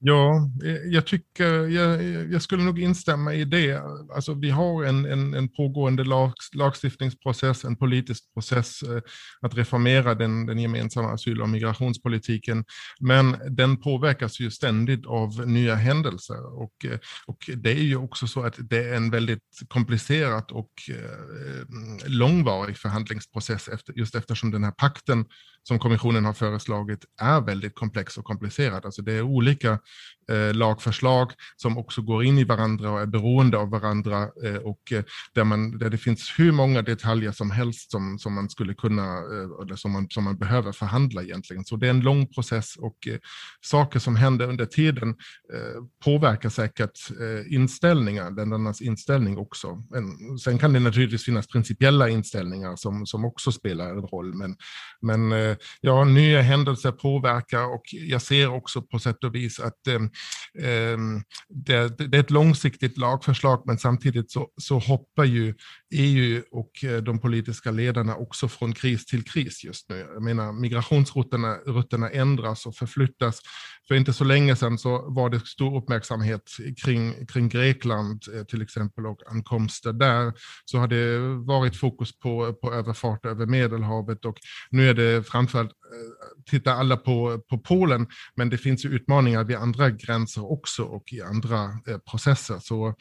Ja, 0.00 0.50
eh, 0.64 0.76
jag 0.76 1.06
tycker, 1.06 1.68
jag, 1.68 2.04
jag, 2.32 2.42
skulle 2.42 2.62
nog 2.62 2.80
instämma 2.80 3.34
i 3.34 3.44
det. 3.44 3.82
Alltså, 4.14 4.34
vi 4.34 4.50
har 4.50 4.84
en, 4.84 5.04
en, 5.04 5.34
en 5.34 5.48
pågående 5.48 6.04
lag, 6.04 6.32
lagstiftningsprocess, 6.54 7.64
en 7.64 7.76
politisk 7.76 8.34
process 8.34 8.82
eh, 8.82 9.02
att 9.40 9.54
reformera 9.54 10.14
den, 10.14 10.46
den 10.46 10.58
gemensamma 10.58 11.12
asyl 11.12 11.42
och 11.42 11.48
migrationspolitiken. 11.48 12.64
Men 13.00 13.36
den 13.50 13.76
påverkas 13.76 14.40
ju 14.40 14.50
ständigt 14.50 15.06
av 15.06 15.48
nya 15.48 15.74
händelser. 15.74 16.58
Och, 16.62 16.84
eh, 16.84 16.98
och 17.26 17.50
det 17.56 17.70
är 17.70 17.84
ju 17.84 17.96
också 17.96 18.26
så 18.26 18.42
att 18.42 18.54
det 18.58 18.88
är 18.88 18.94
en 18.94 19.10
väldigt 19.10 19.42
komplicerad 19.68 20.50
och 20.50 20.72
eh, 20.88 22.06
långvarig 22.06 22.76
förhandlingsprocess 22.76 23.68
efter, 23.68 23.98
just 23.98 24.14
eftersom 24.14 24.50
den 24.50 24.64
här 24.64 24.72
pakten 24.72 25.24
som 25.62 25.78
kommissionen 25.78 26.24
har 26.24 26.32
föreslagit 26.32 27.04
är 27.20 27.40
väldigt 27.40 27.74
komplex 27.74 28.18
och 28.18 28.24
komplicerad. 28.24 28.84
Alltså 28.84 29.02
det 29.02 29.12
är 29.12 29.22
olika 29.22 29.78
eh, 30.30 30.54
lagförslag 30.54 31.32
som 31.56 31.78
också 31.78 32.02
går 32.02 32.24
in 32.24 32.38
i 32.38 32.44
varandra 32.44 32.90
och 32.90 33.00
är 33.00 33.06
beroende 33.06 33.58
av 33.58 33.70
varandra 33.70 34.28
eh, 34.44 34.56
och 34.56 34.92
eh, 34.92 35.04
där, 35.34 35.44
man, 35.44 35.78
där 35.78 35.90
det 35.90 35.98
finns 35.98 36.32
hur 36.36 36.52
många 36.52 36.82
detaljer 36.82 37.32
som 37.32 37.50
helst 37.50 37.90
som, 37.90 38.18
som 38.18 38.34
man 38.34 38.50
skulle 38.50 38.74
kunna, 38.74 39.02
eh, 39.02 39.62
eller 39.62 39.76
som 39.76 39.92
man, 39.92 40.06
som 40.10 40.24
man 40.24 40.38
behöver 40.38 40.72
förhandla 40.72 41.22
egentligen. 41.22 41.64
Så 41.64 41.76
det 41.76 41.86
är 41.86 41.90
en 41.90 42.00
lång 42.00 42.26
process 42.26 42.76
och 42.76 43.08
eh, 43.08 43.18
saker 43.60 43.98
som 43.98 44.16
händer 44.16 44.48
under 44.48 44.66
tiden 44.66 45.08
eh, 45.54 45.82
påverkar 46.04 46.48
säkert 46.48 46.98
eh, 47.20 47.54
inställningar, 47.54 48.30
ländernas 48.30 48.80
inställning 48.80 49.38
också. 49.38 49.82
Men 49.90 50.38
sen 50.38 50.58
kan 50.58 50.72
det 50.72 50.80
naturligtvis 50.80 51.24
finnas 51.24 51.46
principiella 51.46 52.08
inställningar 52.08 52.76
som, 52.76 53.06
som 53.06 53.24
också 53.24 53.52
spelar 53.52 53.90
en 53.90 54.02
roll, 54.02 54.34
men, 54.34 54.56
men 55.00 55.32
eh, 55.32 55.56
ja, 55.80 56.04
nya 56.04 56.42
händelser 56.42 56.92
påverkar 56.92 57.74
och 57.74 57.82
jag 57.92 58.22
ser 58.22 58.48
också 58.48 58.82
på 58.82 58.98
sätt 58.98 59.24
och 59.24 59.34
vis 59.34 59.60
att 59.60 59.77
eh, 59.86 60.64
ehm, 60.68 61.22
det, 61.48 61.98
det, 61.98 62.16
är 62.16 62.20
ett 62.20 62.30
långsiktigt 62.30 62.98
lagförslag, 62.98 63.62
men 63.66 63.78
samtidigt 63.78 64.30
så, 64.30 64.48
så 64.56 64.78
hoppar 64.78 65.24
ju 65.24 65.54
EU 65.90 66.42
och 66.50 66.84
eh, 66.84 66.96
de 67.02 67.20
politiska 67.20 67.70
ledarna 67.70 68.16
också 68.16 68.48
från 68.48 68.72
kris 68.72 69.06
till 69.06 69.24
kris 69.24 69.64
just 69.64 69.88
nu. 69.88 70.06
Jag 70.14 70.22
menar, 70.22 70.52
migrationsrutterna 70.52 72.10
ändras 72.10 72.66
och 72.66 72.74
förflyttas. 72.74 73.40
För 73.88 73.94
inte 73.94 74.12
så 74.12 74.24
länge 74.24 74.56
sedan 74.56 74.78
så 74.78 75.10
var 75.10 75.30
det 75.30 75.46
stor 75.46 75.76
uppmärksamhet 75.76 76.42
kring, 76.84 77.26
kring 77.26 77.48
Grekland 77.48 78.22
eh, 78.34 78.44
till 78.44 78.62
exempel 78.62 79.06
och 79.06 79.22
ankomster 79.30 79.92
där. 79.92 80.32
Så 80.64 80.78
har 80.78 80.88
det 80.88 81.18
varit 81.46 81.76
fokus 81.76 82.18
på, 82.18 82.52
på 82.52 82.74
överfart 82.74 83.26
över 83.26 83.46
Medelhavet 83.46 84.24
och 84.24 84.36
nu 84.70 84.90
är 84.90 84.94
det 84.94 85.26
framförallt 85.26 85.70
eh, 85.70 86.42
tittar 86.50 86.72
alla 86.74 86.96
på, 86.96 87.38
på 87.50 87.58
Polen, 87.58 88.06
men 88.36 88.50
det 88.50 88.58
finns 88.58 88.84
ju 88.84 88.88
utmaningar 88.88 89.44
vid 89.44 89.56
andra 89.56 89.90
gränser 89.90 90.52
också 90.52 90.82
och 90.82 91.12
i 91.12 91.22
andra 91.22 91.64
eh, 91.64 91.98
processer. 92.10 92.58
Så, 92.58 92.94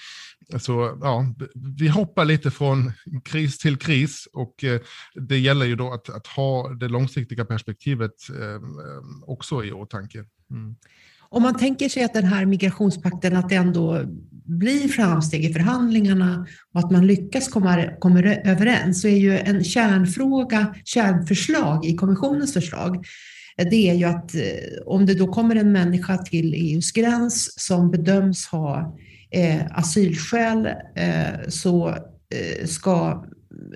så 0.60 0.98
ja, 1.02 1.34
vi 1.78 1.88
hoppar 1.88 2.26
lite 2.26 2.52
från 2.52 2.92
kris 3.24 3.58
till 3.58 3.78
kris 3.78 4.28
och 4.34 4.64
eh, 4.64 4.82
det 5.16 5.38
gäller 5.38 5.66
ju 5.66 5.76
då 5.76 5.94
att, 5.94 6.10
att 6.10 6.28
ha 6.28 6.70
det 6.70 6.88
långsiktiga 6.88 7.46
perspektivet 7.46 8.14
eh, 8.30 8.62
också 9.26 9.64
i 9.64 9.72
åtanke. 9.72 10.26
Mm. 10.52 10.76
Om 11.30 11.44
man 11.44 11.58
tänker 11.58 11.90
sig 11.90 12.04
att 12.04 12.14
den 12.14 12.24
här 12.24 12.46
migrationspakten, 12.46 13.36
att 13.36 13.50
det 13.50 13.56
ändå 13.56 14.04
blir 14.46 14.88
framsteg 14.88 15.46
i 15.46 15.54
förhandlingarna 15.54 16.48
och 16.74 16.80
att 16.80 16.92
man 16.92 17.08
lyckas 17.08 17.48
komma 17.48 17.84
komma 18.00 18.20
överens, 18.24 19.02
så 19.02 19.08
är 19.08 19.18
ju 19.18 19.40
en 19.40 19.64
kärnfråga, 19.64 20.76
kärnförslag 20.84 21.86
i 21.86 21.96
kommissionens 21.96 22.54
förslag, 22.54 23.06
det 23.58 23.90
är 23.90 23.94
ju 23.94 24.06
att 24.06 24.36
eh, 24.36 24.42
om 24.86 25.06
det 25.06 25.14
då 25.14 25.28
kommer 25.28 25.56
en 25.56 25.72
människa 25.72 26.18
till 26.18 26.54
EUs 26.54 26.92
gräns 26.92 27.54
som 27.60 27.92
bedöms 27.92 28.46
ha 28.46 28.98
eh, 29.32 29.66
asylskäl 29.72 30.66
eh, 30.96 31.48
så, 31.48 31.90
eh, 31.90 32.66
ska, 32.66 33.26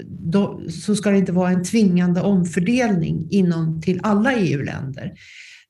då, 0.06 0.62
så 0.70 0.96
ska 0.96 1.12
det 1.12 1.18
inte 1.18 1.32
vara 1.32 1.52
en 1.52 1.64
tvingande 1.64 2.22
omfördelning 2.22 3.28
inom 3.30 3.82
till 3.82 4.00
alla 4.04 4.34
EU-länder 4.34 5.14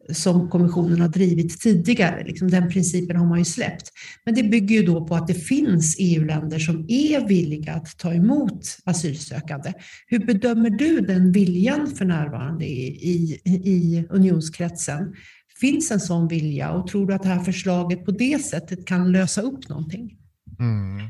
som 0.09 0.49
kommissionen 0.49 1.01
har 1.01 1.07
drivit 1.07 1.61
tidigare. 1.61 2.23
Liksom 2.23 2.49
den 2.49 2.69
principen 2.69 3.15
har 3.15 3.25
man 3.25 3.39
ju 3.39 3.45
släppt. 3.45 3.91
Men 4.25 4.35
det 4.35 4.43
bygger 4.43 4.75
ju 4.75 4.83
då 4.83 5.07
på 5.07 5.15
att 5.15 5.27
det 5.27 5.33
finns 5.33 5.95
EU-länder 5.99 6.59
som 6.59 6.85
är 6.87 7.27
villiga 7.27 7.73
att 7.73 7.97
ta 7.97 8.13
emot 8.13 8.77
asylsökande. 8.83 9.73
Hur 10.07 10.19
bedömer 10.19 10.69
du 10.69 10.99
den 10.99 11.31
viljan 11.31 11.87
för 11.87 12.05
närvarande 12.05 12.65
i, 12.65 12.87
i, 13.01 13.51
i 13.51 14.05
unionskretsen? 14.09 15.13
Finns 15.61 15.91
en 15.91 15.99
sån 15.99 16.27
vilja 16.27 16.71
och 16.71 16.87
tror 16.87 17.07
du 17.07 17.13
att 17.13 17.23
det 17.23 17.29
här 17.29 17.43
förslaget 17.43 18.05
på 18.05 18.11
det 18.11 18.43
sättet 18.43 18.87
kan 18.87 19.11
lösa 19.11 19.41
upp 19.41 19.69
någonting? 19.69 20.17
Mm. 20.59 21.09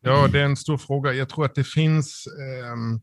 Ja, 0.00 0.28
det 0.32 0.40
är 0.40 0.44
en 0.44 0.56
stor 0.56 0.76
fråga. 0.76 1.12
Jag 1.12 1.28
tror 1.28 1.44
att 1.44 1.54
det 1.54 1.64
finns 1.64 2.24
ehm, 2.40 2.94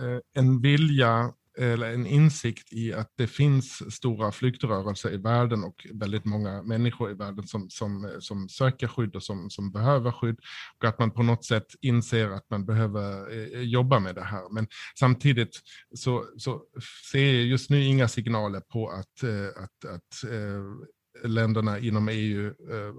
eh, 0.00 0.42
en 0.42 0.60
vilja 0.60 1.32
eller 1.58 1.92
en 1.92 2.06
insikt 2.06 2.72
i 2.72 2.92
att 2.92 3.12
det 3.16 3.26
finns 3.26 3.94
stora 3.94 4.32
flyktrörelser 4.32 5.14
i 5.14 5.16
världen 5.16 5.64
och 5.64 5.86
väldigt 5.92 6.24
många 6.24 6.62
människor 6.62 7.10
i 7.10 7.14
världen 7.14 7.46
som, 7.46 7.70
som, 7.70 8.16
som 8.20 8.48
söker 8.48 8.88
skydd 8.88 9.16
och 9.16 9.22
som, 9.22 9.50
som 9.50 9.72
behöver 9.72 10.12
skydd. 10.12 10.38
Och 10.78 10.88
att 10.88 10.98
man 10.98 11.10
på 11.10 11.22
något 11.22 11.44
sätt 11.44 11.66
inser 11.80 12.30
att 12.30 12.50
man 12.50 12.64
behöver 12.64 13.32
eh, 13.32 13.60
jobba 13.60 14.00
med 14.00 14.14
det 14.14 14.24
här. 14.24 14.54
Men 14.54 14.66
samtidigt 14.98 15.60
så, 15.94 16.24
så 16.36 16.62
ser 17.10 17.34
jag 17.34 17.44
just 17.44 17.70
nu 17.70 17.84
inga 17.84 18.08
signaler 18.08 18.60
på 18.60 18.88
att, 18.88 19.22
eh, 19.22 19.62
att, 19.62 19.94
att 19.94 20.30
eh, 20.30 20.62
länderna 21.24 21.78
inom 21.78 22.08
EU 22.08 22.46
eh, 22.46 22.94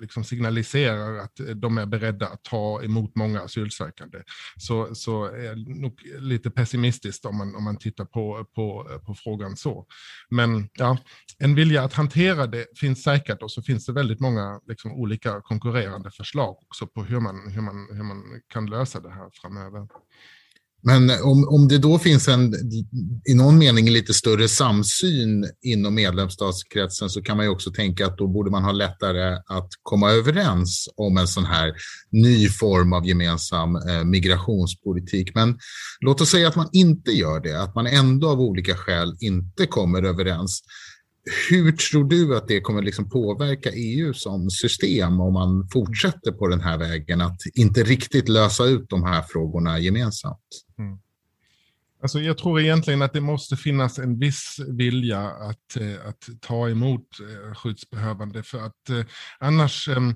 liksom 0.00 0.24
signaliserar 0.24 1.18
att 1.18 1.40
de 1.54 1.78
är 1.78 1.86
beredda 1.86 2.26
att 2.26 2.44
ta 2.44 2.82
emot 2.82 3.16
många 3.16 3.40
asylsökande. 3.40 4.22
Så, 4.56 4.94
så 4.94 5.24
är 5.24 5.54
det 5.56 5.80
nog 5.80 6.02
lite 6.18 6.50
pessimistiskt 6.50 7.24
om 7.24 7.36
man, 7.36 7.54
om 7.54 7.64
man 7.64 7.76
tittar 7.78 8.04
på, 8.04 8.46
på, 8.54 9.00
på 9.06 9.14
frågan 9.14 9.56
så. 9.56 9.86
Men 10.30 10.68
ja, 10.72 10.98
en 11.38 11.54
vilja 11.54 11.82
att 11.82 11.92
hantera 11.92 12.46
det 12.46 12.78
finns 12.78 13.02
säkert 13.02 13.42
och 13.42 13.50
så 13.50 13.62
finns 13.62 13.86
det 13.86 13.92
väldigt 13.92 14.20
många 14.20 14.60
liksom, 14.66 14.92
olika 14.92 15.40
konkurrerande 15.40 16.10
förslag 16.10 16.56
också 16.62 16.86
på 16.86 17.04
hur 17.04 17.20
man, 17.20 17.52
hur, 17.52 17.62
man, 17.62 17.88
hur 17.92 18.02
man 18.02 18.22
kan 18.48 18.66
lösa 18.66 19.00
det 19.00 19.10
här 19.10 19.30
framöver. 19.32 19.88
Men 20.82 21.10
om, 21.10 21.48
om 21.48 21.68
det 21.68 21.78
då 21.78 21.98
finns 21.98 22.28
en, 22.28 22.54
i 23.28 23.34
någon 23.34 23.58
mening, 23.58 23.90
lite 23.90 24.14
större 24.14 24.48
samsyn 24.48 25.46
inom 25.62 25.94
medlemsstatskretsen 25.94 27.10
så 27.10 27.22
kan 27.22 27.36
man 27.36 27.46
ju 27.46 27.52
också 27.52 27.70
tänka 27.70 28.06
att 28.06 28.18
då 28.18 28.26
borde 28.28 28.50
man 28.50 28.64
ha 28.64 28.72
lättare 28.72 29.38
att 29.46 29.68
komma 29.82 30.10
överens 30.10 30.88
om 30.96 31.18
en 31.18 31.28
sån 31.28 31.44
här 31.44 31.72
ny 32.10 32.48
form 32.48 32.92
av 32.92 33.06
gemensam 33.06 33.76
eh, 33.76 34.04
migrationspolitik. 34.04 35.34
Men 35.34 35.58
låt 36.00 36.20
oss 36.20 36.30
säga 36.30 36.48
att 36.48 36.56
man 36.56 36.68
inte 36.72 37.10
gör 37.10 37.40
det, 37.40 37.62
att 37.62 37.74
man 37.74 37.86
ändå 37.86 38.28
av 38.28 38.40
olika 38.40 38.76
skäl 38.76 39.16
inte 39.20 39.66
kommer 39.66 40.02
överens. 40.02 40.62
Hur 41.50 41.72
tror 41.72 42.04
du 42.04 42.36
att 42.36 42.48
det 42.48 42.60
kommer 42.60 42.82
liksom 42.82 43.10
påverka 43.10 43.70
EU 43.72 44.14
som 44.14 44.50
system 44.50 45.20
om 45.20 45.32
man 45.32 45.68
fortsätter 45.72 46.32
på 46.32 46.48
den 46.48 46.60
här 46.60 46.78
vägen 46.78 47.20
att 47.20 47.40
inte 47.54 47.82
riktigt 47.82 48.28
lösa 48.28 48.64
ut 48.64 48.88
de 48.88 49.04
här 49.04 49.22
frågorna 49.22 49.78
gemensamt? 49.78 50.64
Mm. 50.78 50.98
Alltså 52.02 52.20
jag 52.20 52.38
tror 52.38 52.60
egentligen 52.60 53.02
att 53.02 53.12
det 53.12 53.20
måste 53.20 53.56
finnas 53.56 53.98
en 53.98 54.18
viss 54.18 54.56
vilja 54.68 55.20
att, 55.20 55.76
eh, 55.76 56.08
att 56.08 56.28
ta 56.40 56.68
emot 56.68 57.06
eh, 57.20 57.54
skyddsbehövande 57.54 58.42
för 58.42 58.58
att 58.58 58.90
eh, 58.90 59.04
annars 59.38 59.88
ehm, 59.88 60.14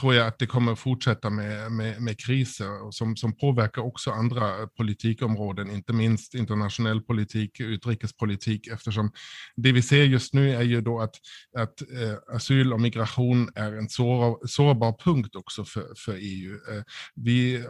tror 0.00 0.14
jag 0.14 0.26
att 0.26 0.38
det 0.38 0.46
kommer 0.46 0.74
fortsätta 0.74 1.30
med, 1.30 1.72
med, 1.72 2.02
med 2.02 2.20
kriser 2.20 2.90
som, 2.90 3.16
som 3.16 3.36
påverkar 3.36 3.82
också 3.82 4.10
andra 4.10 4.66
politikområden, 4.66 5.70
inte 5.70 5.92
minst 5.92 6.34
internationell 6.34 7.00
politik, 7.00 7.60
utrikespolitik, 7.60 8.66
eftersom 8.66 9.12
det 9.56 9.72
vi 9.72 9.82
ser 9.82 10.04
just 10.04 10.34
nu 10.34 10.54
är 10.54 10.62
ju 10.62 10.80
då 10.80 11.00
att, 11.00 11.14
att 11.58 11.80
eh, 11.82 12.36
asyl 12.36 12.72
och 12.72 12.80
migration 12.80 13.50
är 13.54 13.72
en 13.72 13.88
sår, 13.88 14.46
sårbar 14.46 14.96
punkt 15.04 15.36
också 15.36 15.64
för, 15.64 15.86
för 15.96 16.16
EU. 16.18 16.52
Eh, 16.52 16.82
vi 17.14 17.66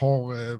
har 0.00 0.52
eh, 0.52 0.58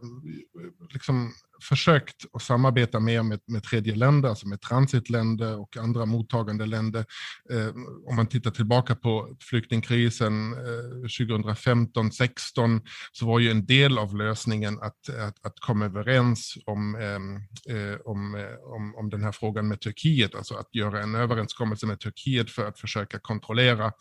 liksom 0.93 1.33
försökt 1.63 2.25
att 2.33 2.43
samarbeta 2.43 3.01
mer 3.01 3.23
med, 3.23 3.41
med 3.47 3.63
tredje 3.63 3.95
länder, 3.95 4.29
alltså 4.29 4.49
med 4.49 4.61
transitländer 4.61 5.61
och 5.61 5.77
andra 5.77 6.07
mottagande 6.07 6.67
länder. 6.67 7.05
Eh, 7.51 7.69
om 8.07 8.17
man 8.17 8.27
tittar 8.27 8.51
tillbaka 8.51 8.95
på 8.95 9.37
flyktingkrisen 9.41 10.53
eh, 10.53 11.07
2015-16 11.07 12.81
så 13.13 13.27
var 13.27 13.39
ju 13.39 13.51
en 13.51 13.67
del 13.67 13.99
av 13.99 14.17
lösningen 14.17 14.79
att, 14.83 15.09
att, 15.09 15.47
att 15.47 15.61
komma 15.61 15.85
överens 15.85 16.55
om, 16.67 16.95
ehm, 16.95 17.37
eh, 17.77 18.01
om, 18.05 18.35
eh, 18.35 18.75
om, 18.75 18.95
om 18.97 19.11
den 19.11 19.23
här 19.23 19.33
frågan 19.33 19.69
med 19.69 19.81
Turkiet, 19.81 20.35
alltså 20.35 20.55
att 20.55 20.75
göra 20.75 21.03
en 21.03 21.15
överenskommelse 21.15 21.87
med 21.87 22.01
Turkiet 22.01 22.51
för 22.51 22.67
att 22.67 22.79
försöka 22.79 23.19
kontrollera 23.19 23.93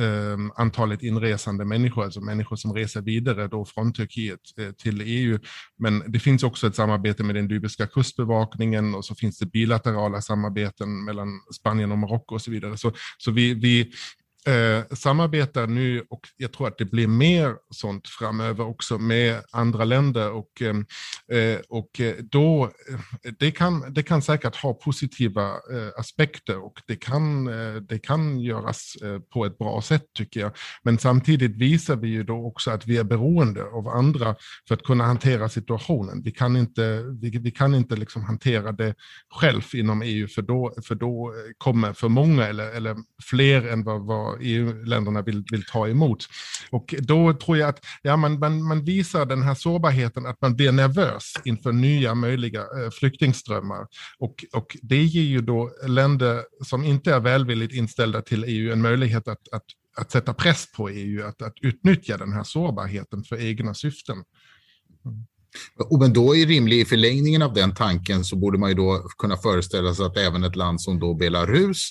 Ehm, 0.00 0.50
antalet 0.56 1.02
inresande 1.02 1.64
människor, 1.64 2.04
alltså 2.04 2.20
människor 2.20 2.56
som 2.56 2.74
reser 2.74 3.00
vidare 3.00 3.48
då 3.48 3.64
från 3.64 3.92
Turkiet 3.92 4.40
eh, 4.60 4.70
till 4.70 5.00
EU. 5.00 5.38
Men 5.78 6.12
det 6.12 6.18
finns 6.18 6.42
också 6.42 6.66
ett 6.66 6.74
samarbete 6.74 7.22
med 7.22 7.34
den 7.34 7.48
libyska 7.48 7.86
kustbevakningen 7.86 8.94
och 8.94 9.04
så 9.04 9.14
finns 9.14 9.38
det 9.38 9.46
bilaterala 9.46 10.22
samarbeten 10.22 11.04
mellan 11.04 11.28
Spanien 11.54 11.92
och 11.92 11.98
Marocko 11.98 12.34
och 12.34 12.42
så 12.42 12.50
vidare. 12.50 12.76
Så, 12.76 12.92
så 13.18 13.30
vi, 13.30 13.54
vi 13.54 13.92
eh, 14.46 14.96
samarbetar 14.96 15.66
nu 15.66 16.04
och 16.10 16.20
jag 16.36 16.52
tror 16.52 16.68
att 16.68 16.78
det 16.78 16.84
blir 16.84 17.06
mer 17.08 17.54
sånt 17.70 18.08
framöver 18.08 18.66
också 18.66 18.98
med 18.98 19.42
andra 19.52 19.84
länder 19.84 20.32
och, 20.32 20.62
eh, 20.62 21.38
eh 21.38 21.58
och 21.68 22.00
eh, 22.00 22.14
då, 22.30 22.64
eh, 22.64 23.32
det 23.38 23.50
kan, 23.50 23.92
det 23.92 24.02
kan 24.02 24.22
säkert 24.22 24.56
ha 24.56 24.74
positiva 24.74 25.46
eh, 25.48 25.88
aspekter 25.96 26.64
och 26.64 26.82
det 26.86 26.96
kan, 26.96 27.44
det 27.86 27.98
kan 27.98 28.40
göras 28.40 28.96
på 29.32 29.44
ett 29.44 29.58
bra 29.58 29.82
sätt 29.82 30.04
tycker 30.14 30.40
jag. 30.40 30.52
Men 30.82 30.98
samtidigt 30.98 31.56
visar 31.56 31.96
vi 31.96 32.08
ju 32.08 32.22
då 32.22 32.46
också 32.46 32.70
att 32.70 32.86
vi 32.86 32.96
är 32.96 33.04
beroende 33.04 33.64
av 33.64 33.88
andra 33.88 34.36
för 34.68 34.74
att 34.74 34.82
kunna 34.82 35.04
hantera 35.04 35.48
situationen. 35.48 36.22
Vi 36.22 36.30
kan 36.30 36.56
inte, 36.56 37.02
vi, 37.20 37.30
vi 37.38 37.50
kan 37.50 37.74
inte 37.74 37.96
liksom 37.96 38.24
hantera 38.24 38.72
det 38.72 38.94
själv 39.40 39.62
inom 39.74 40.02
EU 40.02 40.28
för 40.28 40.42
då, 40.42 40.74
för 40.82 40.94
då 40.94 41.32
kommer 41.58 41.92
för 41.92 42.08
många 42.08 42.46
eller, 42.46 42.76
eller 42.76 42.96
fler 43.22 43.68
än 43.68 43.84
vad, 43.84 44.06
vad 44.06 44.35
EU-länderna 44.40 45.22
vill, 45.22 45.44
vill 45.50 45.64
ta 45.64 45.88
emot. 45.88 46.26
Och 46.70 46.94
då 46.98 47.32
tror 47.34 47.56
jag 47.58 47.68
att 47.68 47.84
ja, 48.02 48.16
man, 48.16 48.38
man, 48.38 48.62
man 48.62 48.84
visar 48.84 49.26
den 49.26 49.42
här 49.42 49.54
sårbarheten, 49.54 50.26
att 50.26 50.40
man 50.40 50.56
blir 50.56 50.72
nervös 50.72 51.32
inför 51.44 51.72
nya 51.72 52.14
möjliga 52.14 52.60
eh, 52.60 52.90
flyktingströmmar. 52.92 53.86
Och, 54.18 54.44
och 54.52 54.76
det 54.82 55.04
ger 55.04 55.22
ju 55.22 55.40
då 55.40 55.70
länder 55.86 56.42
som 56.64 56.84
inte 56.84 57.14
är 57.14 57.20
välvilligt 57.20 57.74
inställda 57.74 58.22
till 58.22 58.44
EU 58.44 58.72
en 58.72 58.82
möjlighet 58.82 59.28
att, 59.28 59.48
att, 59.52 59.64
att 59.96 60.10
sätta 60.10 60.34
press 60.34 60.72
på 60.76 60.88
EU, 60.88 61.26
att, 61.26 61.42
att 61.42 61.54
utnyttja 61.62 62.16
den 62.16 62.32
här 62.32 62.44
sårbarheten 62.44 63.24
för 63.24 63.40
egna 63.40 63.74
syften. 63.74 64.16
Mm. 65.04 65.26
Och 65.90 66.00
Men 66.00 66.12
då 66.12 66.36
är 66.36 66.46
rimlig 66.46 66.80
i 66.80 66.84
förlängningen 66.84 67.42
av 67.42 67.54
den 67.54 67.74
tanken 67.74 68.24
så 68.24 68.36
borde 68.36 68.58
man 68.58 68.68
ju 68.68 68.74
då 68.74 69.08
kunna 69.18 69.36
föreställa 69.36 69.94
sig 69.94 70.06
att 70.06 70.16
även 70.16 70.44
ett 70.44 70.56
land 70.56 70.80
som 70.80 70.98
då 70.98 71.14
Belarus 71.14 71.90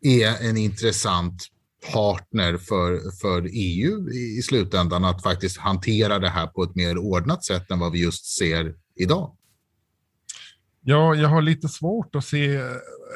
är 0.00 0.48
en 0.48 0.56
intressant 0.56 1.46
partner 1.92 2.56
för, 2.56 3.10
för 3.20 3.48
EU 3.52 4.10
i 4.10 4.42
slutändan 4.42 5.04
att 5.04 5.22
faktiskt 5.22 5.58
hantera 5.58 6.18
det 6.18 6.28
här 6.28 6.46
på 6.46 6.62
ett 6.62 6.74
mer 6.74 6.98
ordnat 6.98 7.44
sätt 7.44 7.70
än 7.70 7.78
vad 7.78 7.92
vi 7.92 8.02
just 8.02 8.26
ser 8.26 8.74
idag? 8.96 9.36
Ja, 10.86 11.14
jag 11.14 11.28
har 11.28 11.42
lite 11.42 11.68
svårt 11.68 12.14
att 12.14 12.24
se 12.24 12.60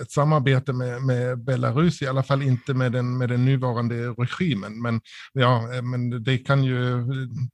ett 0.02 0.10
samarbete 0.10 0.72
med, 0.72 1.02
med 1.02 1.44
Belarus, 1.44 2.02
i 2.02 2.06
alla 2.06 2.22
fall 2.22 2.42
inte 2.42 2.74
med 2.74 2.92
den, 2.92 3.18
med 3.18 3.28
den 3.28 3.44
nuvarande 3.44 4.08
regimen. 4.08 4.82
Men, 4.82 5.00
ja, 5.32 5.82
men 5.82 6.24
det, 6.24 6.38
kan 6.38 6.64
ju, 6.64 7.04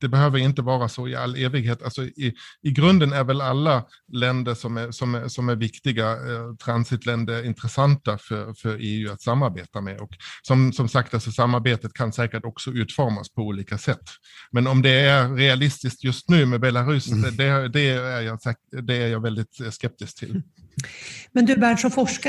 det 0.01 0.09
behöver 0.09 0.39
inte 0.39 0.63
vara 0.63 0.89
så 0.89 1.09
i 1.09 1.17
all 1.17 1.37
evighet. 1.37 1.83
Alltså 1.83 2.03
i, 2.03 2.35
I 2.63 2.71
grunden 2.71 3.13
är 3.13 3.25
väl 3.25 3.41
alla 3.41 3.85
länder 4.13 4.55
som 4.55 4.77
är, 4.77 4.91
som 4.91 5.15
är, 5.15 5.29
som 5.29 5.49
är 5.49 5.57
viktiga 5.57 6.11
eh, 6.11 6.55
transitländer 6.65 7.45
intressanta 7.47 8.19
för, 8.19 8.55
för 8.55 8.79
EU 8.81 9.13
att 9.13 9.23
samarbeta 9.23 9.81
med. 9.81 10.01
Och 10.01 10.11
som, 10.43 10.73
som 10.73 10.89
sagt, 10.89 11.15
alltså, 11.15 11.33
samarbetet 11.33 11.93
kan 11.93 12.13
säkert 12.13 12.45
också 12.45 12.71
utformas 12.71 13.35
på 13.35 13.43
olika 13.43 13.79
sätt. 13.79 14.11
Men 14.51 14.67
om 14.67 14.83
det 14.83 14.91
är 15.01 15.35
realistiskt 15.35 16.05
just 16.05 16.29
nu 16.29 16.47
med 16.47 16.61
Belarus, 16.61 17.11
mm. 17.11 17.37
det, 17.37 17.69
det, 17.69 17.81
är 17.81 18.21
jag, 18.21 18.39
det 18.83 18.95
är 18.97 19.09
jag 19.09 19.21
väldigt 19.21 19.61
skeptisk 19.71 20.19
till. 20.19 20.43
Men 21.33 21.47
du 21.47 21.57
Bernt, 21.57 21.81
som 21.81 21.91
forskare, 21.91 22.24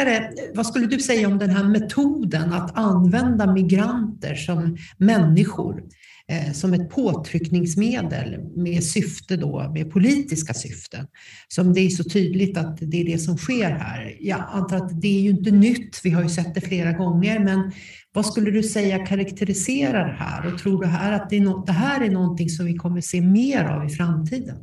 vad 0.54 0.68
skulle 0.68 0.88
du 0.88 1.00
säga 1.00 1.28
om 1.28 1.38
den 1.38 1.50
här 1.50 1.64
metoden 1.64 2.54
att 2.54 2.78
använda 2.78 3.54
migranter 3.54 4.36
som 4.36 4.78
människor 4.98 5.84
eh, 6.32 6.52
som 6.52 6.74
ett 6.74 6.90
påtryckningsmedel 6.90 8.40
med 8.56 8.84
syfte 8.84 9.38
då, 9.38 9.72
med 9.74 9.92
politiska 9.92 10.54
syften. 10.54 11.08
Som 11.48 11.74
det 11.74 11.80
är 11.80 11.90
så 11.90 12.04
tydligt 12.04 12.58
att 12.58 12.78
det 12.82 13.02
är 13.02 13.06
det 13.06 13.18
som 13.18 13.38
sker 13.38 13.70
här. 13.70 14.18
Jag 14.20 14.44
antar 14.52 14.78
att 14.78 15.02
det 15.02 15.18
är 15.18 15.22
ju 15.22 15.30
inte 15.30 15.52
nytt, 15.52 16.02
vi 16.04 16.10
har 16.10 16.24
ju 16.24 16.30
sett 16.30 16.56
det 16.56 16.62
flera 16.62 16.92
gånger, 16.92 17.40
men 17.40 17.72
vad 18.14 18.26
skulle 18.26 18.52
du 18.52 18.64
säga 18.64 19.06
karaktäriserar 19.06 20.08
det 20.08 20.18
här? 20.20 20.54
Och 20.54 20.60
tror 20.60 20.82
du 20.82 20.88
här 20.88 21.12
att 21.12 21.30
det, 21.30 21.36
är 21.36 21.42
no 21.42 21.66
det 21.66 21.72
här 21.72 22.02
är 22.02 22.10
någonting 22.10 22.50
som 22.50 22.66
vi 22.66 22.76
kommer 22.76 23.02
se 23.02 23.22
mer 23.22 23.64
av 23.64 23.86
i 23.86 23.90
framtiden? 23.90 24.58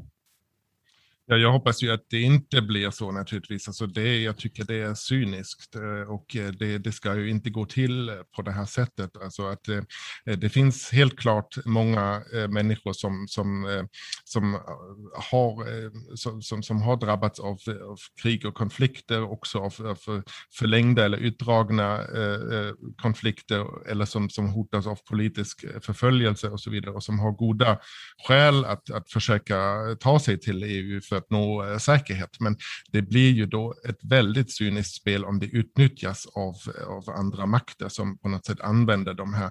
Ja, 1.27 1.37
jag 1.37 1.53
hoppas 1.53 1.83
ju 1.83 1.91
att 1.91 2.05
det 2.11 2.21
inte 2.21 2.63
blir 2.63 2.91
så 2.91 3.13
naturligtvis. 3.13 3.69
Alltså 3.69 3.87
det, 3.87 4.23
jag 4.23 4.37
tycker 4.37 4.65
det 4.65 4.75
är 4.75 4.95
cyniskt 4.95 5.75
eh, 5.75 6.13
och 6.13 6.37
eh, 6.37 6.49
det, 6.53 6.79
det 6.79 6.93
ska 6.93 7.15
ju 7.15 7.31
inte 7.31 7.51
gå 7.51 7.67
till 7.67 8.09
eh, 8.09 8.15
på 8.37 8.43
det 8.43 8.51
här 8.51 8.65
sättet. 8.65 9.11
Alltså 9.23 9.47
att 9.47 9.65
det, 9.65 10.37
det 10.37 10.49
finns 10.49 10.91
helt 10.91 11.19
klart 11.19 11.57
många 11.65 12.23
människor 12.49 12.93
som, 12.93 13.27
som, 13.29 13.87
som, 14.25 14.59
har, 15.15 15.65
som, 16.43 16.63
som 16.63 16.83
har 16.83 16.97
drabbats 16.97 17.41
av, 17.41 17.59
av 17.91 17.99
krig 18.23 18.47
och 18.47 18.55
konflikter, 18.55 19.23
också 19.23 19.59
av, 19.59 19.75
av 19.87 20.23
förlängda 20.59 21.05
eller 21.05 21.19
utdragna 21.19 22.01
konflikter 23.03 23.89
eller 23.91 24.05
som, 24.05 24.31
som 24.31 24.49
hotas 24.49 24.87
av 24.87 24.99
politisk 25.11 25.65
förföljelse 25.81 26.49
och 26.49 26.61
så 26.61 26.71
vidare 26.71 26.95
och 26.95 27.05
som 27.05 27.19
har 27.19 27.33
goda 27.33 27.79
skäl 28.27 28.65
att, 28.65 28.91
att 28.91 29.11
försöka 29.11 29.57
ta 30.01 30.21
sig 30.21 30.41
till 30.41 30.63
EU 30.63 31.01
för 31.13 31.19
att 31.19 31.31
nå 31.31 31.65
eh, 31.65 31.79
säkerhet. 31.79 32.41
Men 32.41 32.57
det 32.93 33.03
blir 33.03 33.31
ju 33.31 33.47
då 33.47 33.75
ett 33.89 33.99
väldigt 34.03 34.53
cyniskt 34.53 34.95
spel 34.95 35.25
om 35.25 35.39
det 35.39 35.47
utnyttjas 35.47 36.27
av, 36.35 36.55
av 36.87 37.11
andra 37.11 37.47
makter 37.47 37.89
som 37.89 38.19
på 38.19 38.29
något 38.29 38.47
sätt 38.47 38.61
använder 38.61 39.15
de 39.15 39.35
här, 39.35 39.51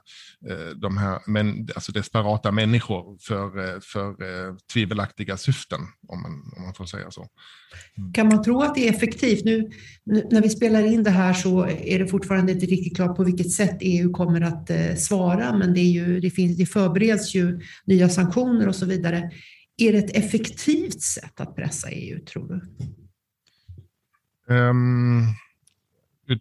eh, 0.49 0.75
de 0.75 0.97
här 0.97 1.19
men, 1.27 1.67
alltså 1.75 1.91
desperata 1.91 2.51
människor 2.51 3.17
för, 3.21 3.45
eh, 3.59 3.79
för 3.81 4.15
tvivelaktiga 4.73 5.37
syften, 5.37 5.79
om 6.07 6.21
man, 6.21 6.31
om 6.57 6.63
man 6.63 6.73
får 6.73 6.85
säga 6.85 7.11
så. 7.11 7.27
Mm. 7.97 8.13
Kan 8.13 8.27
man 8.27 8.43
tro 8.43 8.61
att 8.61 8.75
det 8.75 8.87
är 8.87 8.93
effektivt? 8.93 9.43
Nu, 9.43 9.69
när 10.05 10.41
vi 10.41 10.49
spelar 10.49 10.83
in 10.83 11.03
det 11.03 11.09
här 11.09 11.33
så 11.33 11.65
är 11.65 11.99
det 11.99 12.07
fortfarande 12.07 12.51
inte 12.51 12.65
riktigt 12.65 12.95
klart 12.95 13.17
på 13.17 13.23
vilket 13.23 13.51
sätt 13.51 13.77
EU 13.79 14.11
kommer 14.11 14.41
att 14.41 14.99
svara, 14.99 15.57
men 15.57 15.73
det, 15.73 15.79
är 15.79 15.91
ju, 15.91 16.19
det, 16.19 16.29
finns, 16.29 16.57
det 16.57 16.65
förbereds 16.65 17.35
ju 17.35 17.59
nya 17.85 18.09
sanktioner 18.09 18.67
och 18.67 18.75
så 18.75 18.85
vidare. 18.85 19.31
Är 19.81 19.91
det 19.91 19.97
ett 19.97 20.17
effektivt 20.17 21.01
sätt 21.01 21.39
att 21.39 21.55
pressa 21.55 21.89
EU, 21.89 22.25
tror 22.25 22.47
du? 22.47 22.61
Um, 24.53 25.27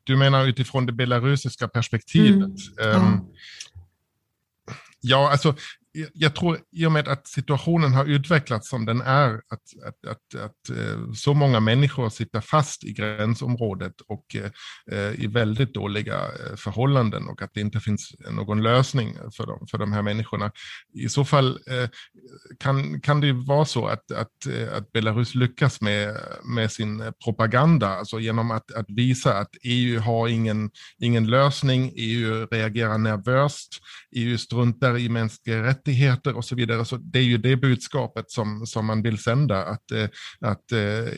du 0.04 0.16
menar 0.16 0.46
utifrån 0.46 0.86
det 0.86 0.92
belarusiska 0.92 1.68
perspektivet? 1.68 2.50
Mm. 2.80 3.02
Um, 3.02 3.20
ja. 5.00 5.30
alltså 5.30 5.56
jag 6.12 6.34
tror 6.34 6.58
i 6.72 6.86
och 6.86 6.92
med 6.92 7.08
att 7.08 7.28
situationen 7.28 7.92
har 7.92 8.04
utvecklats 8.04 8.68
som 8.68 8.86
den 8.86 9.00
är, 9.00 9.34
att, 9.34 9.86
att, 9.86 10.10
att, 10.10 10.42
att 10.44 10.76
eh, 10.78 11.12
så 11.14 11.34
många 11.34 11.60
människor 11.60 12.08
sitter 12.08 12.40
fast 12.40 12.84
i 12.84 12.92
gränsområdet 12.92 13.94
och 14.08 14.36
eh, 14.92 15.24
i 15.24 15.26
väldigt 15.26 15.74
dåliga 15.74 16.14
eh, 16.14 16.56
förhållanden 16.56 17.28
och 17.28 17.42
att 17.42 17.50
det 17.54 17.60
inte 17.60 17.80
finns 17.80 18.14
någon 18.30 18.62
lösning 18.62 19.16
för 19.36 19.46
de, 19.46 19.66
för 19.70 19.78
de 19.78 19.92
här 19.92 20.02
människorna. 20.02 20.52
I 20.94 21.08
så 21.08 21.24
fall 21.24 21.48
eh, 21.48 21.88
kan, 22.58 23.00
kan 23.00 23.20
det 23.20 23.32
vara 23.32 23.64
så 23.64 23.86
att, 23.86 24.10
att, 24.12 24.46
att 24.72 24.92
Belarus 24.92 25.34
lyckas 25.34 25.80
med, 25.80 26.16
med 26.44 26.72
sin 26.72 27.12
propaganda, 27.24 27.88
alltså 27.88 28.20
genom 28.20 28.50
att, 28.50 28.72
att 28.72 28.86
visa 28.88 29.38
att 29.38 29.50
EU 29.62 30.00
har 30.00 30.28
ingen, 30.28 30.70
ingen 30.98 31.26
lösning, 31.26 31.92
EU 31.96 32.46
reagerar 32.50 32.98
nervöst, 32.98 33.68
EU 34.16 34.38
struntar 34.38 34.98
i 34.98 35.08
mänskliga 35.08 35.62
rättigheter 35.62 35.79
rättigheter 35.80 36.36
och 36.36 36.44
så 36.44 36.54
vidare. 36.54 36.84
Så 36.84 36.96
det 36.96 37.18
är 37.18 37.22
ju 37.22 37.38
det 37.38 37.56
budskapet 37.56 38.30
som, 38.30 38.66
som 38.66 38.86
man 38.86 39.02
vill 39.02 39.18
sända, 39.18 39.64
att, 39.64 39.90
eh, 39.90 40.08
att 40.40 40.72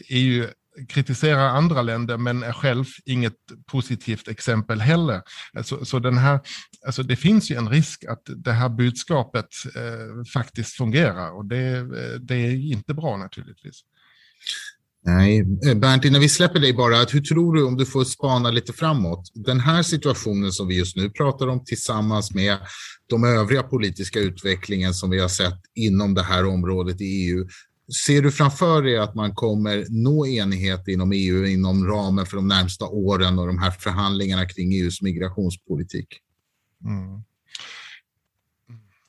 EU 0.08 0.44
eh, 0.44 0.50
kritiserar 0.88 1.48
andra 1.48 1.82
länder 1.82 2.16
men 2.18 2.42
är 2.42 2.52
själv 2.52 2.84
inget 3.04 3.36
positivt 3.66 4.28
exempel 4.28 4.80
heller. 4.80 5.22
Så, 5.62 5.84
så 5.84 5.98
den 5.98 6.18
här, 6.18 6.40
alltså 6.86 7.02
det 7.02 7.16
finns 7.16 7.50
ju 7.50 7.56
en 7.56 7.68
risk 7.68 8.04
att 8.04 8.22
det 8.36 8.52
här 8.52 8.68
budskapet 8.68 9.48
eh, 9.76 10.24
faktiskt 10.32 10.76
fungerar 10.76 11.30
och 11.30 11.44
det, 11.44 11.76
eh, 11.76 12.20
det 12.20 12.34
är 12.34 12.72
inte 12.72 12.94
bra 12.94 13.16
naturligtvis. 13.16 13.82
Nej, 15.04 15.40
eh, 15.66 15.74
Bernt, 15.74 16.04
innan 16.04 16.20
vi 16.20 16.28
släpper 16.28 16.60
dig 16.60 16.72
bara, 16.72 16.96
hur 16.96 17.20
tror 17.20 17.54
du 17.54 17.64
om 17.64 17.76
du 17.76 17.86
får 17.86 18.04
spana 18.04 18.50
lite 18.50 18.72
framåt? 18.72 19.30
Den 19.34 19.60
här 19.60 19.82
situationen 19.82 20.52
som 20.52 20.68
vi 20.68 20.78
just 20.78 20.96
nu 20.96 21.10
pratar 21.10 21.46
om 21.46 21.64
tillsammans 21.64 22.34
med 22.34 22.58
de 23.06 23.24
övriga 23.24 23.62
politiska 23.62 24.20
utvecklingen 24.20 24.94
som 24.94 25.10
vi 25.10 25.20
har 25.20 25.28
sett 25.28 25.60
inom 25.74 26.14
det 26.14 26.22
här 26.22 26.46
området 26.46 27.00
i 27.00 27.04
EU. 27.04 27.46
Ser 28.06 28.22
du 28.22 28.32
framför 28.32 28.82
dig 28.82 28.98
att 28.98 29.14
man 29.14 29.34
kommer 29.34 29.86
nå 29.88 30.26
enighet 30.26 30.88
inom 30.88 31.12
EU 31.12 31.46
inom 31.46 31.86
ramen 31.86 32.26
för 32.26 32.36
de 32.36 32.48
närmsta 32.48 32.84
åren 32.84 33.38
och 33.38 33.46
de 33.46 33.58
här 33.58 33.70
förhandlingarna 33.70 34.46
kring 34.46 34.72
EUs 34.72 35.02
migrationspolitik? 35.02 36.06
Mm. 36.84 37.22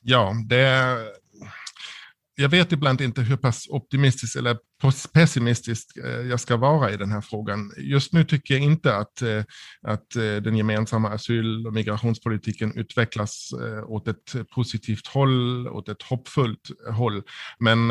Ja, 0.02 0.34
det, 0.48 0.96
jag 2.34 2.48
vet 2.48 2.72
ibland 2.72 3.00
inte 3.00 3.20
hur 3.20 3.36
pass 3.36 3.66
optimistisk 3.70 4.36
eller 4.36 4.58
pessimistisk 5.12 5.96
eh, 5.96 6.20
jag 6.20 6.40
ska 6.40 6.56
vara 6.56 6.92
i 6.92 6.96
den 6.96 7.10
här 7.10 7.20
frågan. 7.20 7.72
Just 7.76 8.12
nu 8.12 8.24
tycker 8.24 8.54
jag 8.54 8.62
inte 8.62 8.96
att, 8.96 9.22
eh, 9.22 9.42
att 9.82 10.16
eh, 10.16 10.22
den 10.22 10.56
gemensamma 10.56 11.08
asyl 11.08 11.66
och 11.66 11.72
migrationspolitiken 11.72 12.72
utvecklas 12.78 13.50
åt 13.86 14.08
ett 14.08 14.50
positivt 14.54 15.06
håll, 15.06 15.68
åt 15.68 15.88
ett 15.88 16.02
hoppfullt 16.02 16.70
håll. 16.92 17.22
Men 17.58 17.88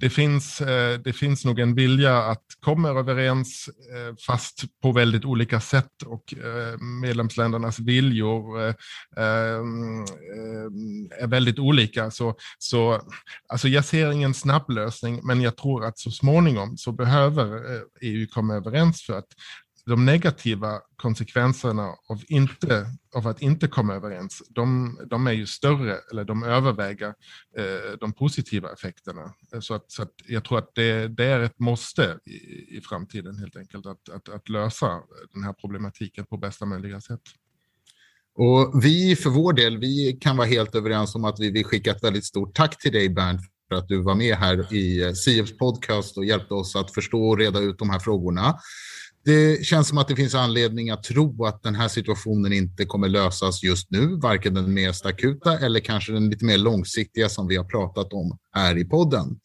det 0.00 0.10
finns, 0.10 0.58
det 1.04 1.16
finns 1.16 1.44
nog 1.44 1.58
en 1.58 1.74
vilja 1.74 2.18
att 2.18 2.44
komma 2.60 2.88
överens, 2.88 3.70
fast 4.26 4.64
på 4.82 4.92
väldigt 4.92 5.24
olika 5.24 5.60
sätt 5.60 6.02
och 6.06 6.34
medlemsländernas 7.02 7.78
viljor 7.78 8.60
är 11.20 11.26
väldigt 11.26 11.58
olika. 11.58 12.10
Så, 12.10 12.34
så 12.58 13.02
alltså 13.48 13.68
jag 13.68 13.84
ser 13.84 14.12
ingen 14.12 14.34
snabb 14.34 14.70
lösning, 14.70 15.20
men 15.22 15.40
jag 15.40 15.56
tror 15.56 15.84
att 15.84 15.98
så 15.98 16.10
småningom 16.20 16.76
så 16.76 16.92
behöver 16.92 17.74
eh, 17.74 17.82
EU 18.00 18.26
komma 18.26 18.54
överens 18.54 19.02
för 19.02 19.18
att 19.18 19.28
de 19.86 20.04
negativa 20.04 20.80
konsekvenserna 20.96 21.94
av, 22.08 22.22
inte, 22.28 22.86
av 23.14 23.26
att 23.26 23.42
inte 23.42 23.68
komma 23.68 23.94
överens, 23.94 24.42
de, 24.48 24.98
de 25.10 25.26
är 25.26 25.32
ju 25.32 25.46
större, 25.46 25.98
eller 26.10 26.24
de 26.24 26.42
överväger 26.42 27.08
eh, 27.58 27.98
de 28.00 28.12
positiva 28.12 28.72
effekterna. 28.72 29.34
Eh, 29.54 29.60
så, 29.60 29.74
att, 29.74 29.92
så 29.92 30.02
att 30.02 30.12
jag 30.26 30.44
tror 30.44 30.58
att 30.58 30.70
det, 30.74 31.08
det 31.08 31.24
är 31.24 31.40
ett 31.40 31.58
måste 31.58 32.18
i, 32.26 32.76
i 32.76 32.80
framtiden 32.80 33.38
helt 33.38 33.56
enkelt, 33.56 33.86
att, 33.86 34.08
att, 34.08 34.28
att 34.28 34.48
lösa 34.48 35.00
den 35.34 35.44
här 35.44 35.52
problematiken 35.52 36.26
på 36.26 36.36
bästa 36.36 36.66
möjliga 36.66 37.00
sätt. 37.00 37.22
Och 38.34 38.84
vi 38.84 39.16
för 39.16 39.30
vår 39.30 39.52
del, 39.52 39.78
vi 39.78 40.18
kan 40.20 40.36
vara 40.36 40.48
helt 40.48 40.74
överens 40.74 41.14
om 41.14 41.24
att 41.24 41.40
vi 41.40 41.50
vill 41.50 41.64
skicka 41.64 41.90
ett 41.90 42.04
väldigt 42.04 42.24
stort 42.24 42.54
tack 42.54 42.82
till 42.82 42.92
dig 42.92 43.08
Bernt 43.08 43.40
för 43.70 43.76
att 43.76 43.88
du 43.88 44.02
var 44.02 44.14
med 44.14 44.36
här 44.36 44.74
i 44.74 45.02
eh, 45.02 45.12
Sieps 45.12 45.56
podcast 45.56 46.16
och 46.16 46.24
hjälpte 46.24 46.54
oss 46.54 46.76
att 46.76 46.94
förstå 46.94 47.28
och 47.28 47.38
reda 47.38 47.58
ut 47.58 47.78
de 47.78 47.90
här 47.90 47.98
frågorna. 47.98 48.54
Det 49.24 49.66
känns 49.66 49.88
som 49.88 49.98
att 49.98 50.08
det 50.08 50.16
finns 50.16 50.34
anledning 50.34 50.90
att 50.90 51.02
tro 51.02 51.44
att 51.44 51.62
den 51.62 51.74
här 51.74 51.88
situationen 51.88 52.52
inte 52.52 52.84
kommer 52.84 53.08
lösas 53.08 53.62
just 53.62 53.90
nu, 53.90 54.06
varken 54.06 54.54
den 54.54 54.74
mest 54.74 55.06
akuta 55.06 55.58
eller 55.58 55.80
kanske 55.80 56.12
den 56.12 56.30
lite 56.30 56.44
mer 56.44 56.58
långsiktiga 56.58 57.28
som 57.28 57.48
vi 57.48 57.56
har 57.56 57.64
pratat 57.64 58.12
om 58.12 58.38
här 58.54 58.78
i 58.78 58.84
podden. 58.84 59.38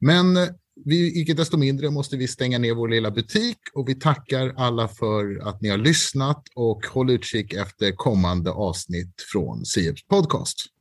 Men 0.00 0.36
eh, 0.36 0.48
vi, 0.84 1.20
icke 1.20 1.34
desto 1.34 1.56
mindre 1.56 1.90
måste 1.90 2.16
vi 2.16 2.28
stänga 2.28 2.58
ner 2.58 2.74
vår 2.74 2.88
lilla 2.88 3.10
butik 3.10 3.58
och 3.74 3.88
vi 3.88 3.94
tackar 3.94 4.54
alla 4.56 4.88
för 4.88 5.48
att 5.48 5.60
ni 5.60 5.68
har 5.68 5.78
lyssnat 5.78 6.42
och 6.54 6.86
håll 6.86 7.10
utkik 7.10 7.52
efter 7.52 7.92
kommande 7.92 8.50
avsnitt 8.50 9.14
från 9.32 9.64
Sieps 9.64 10.06
podcast. 10.06 10.75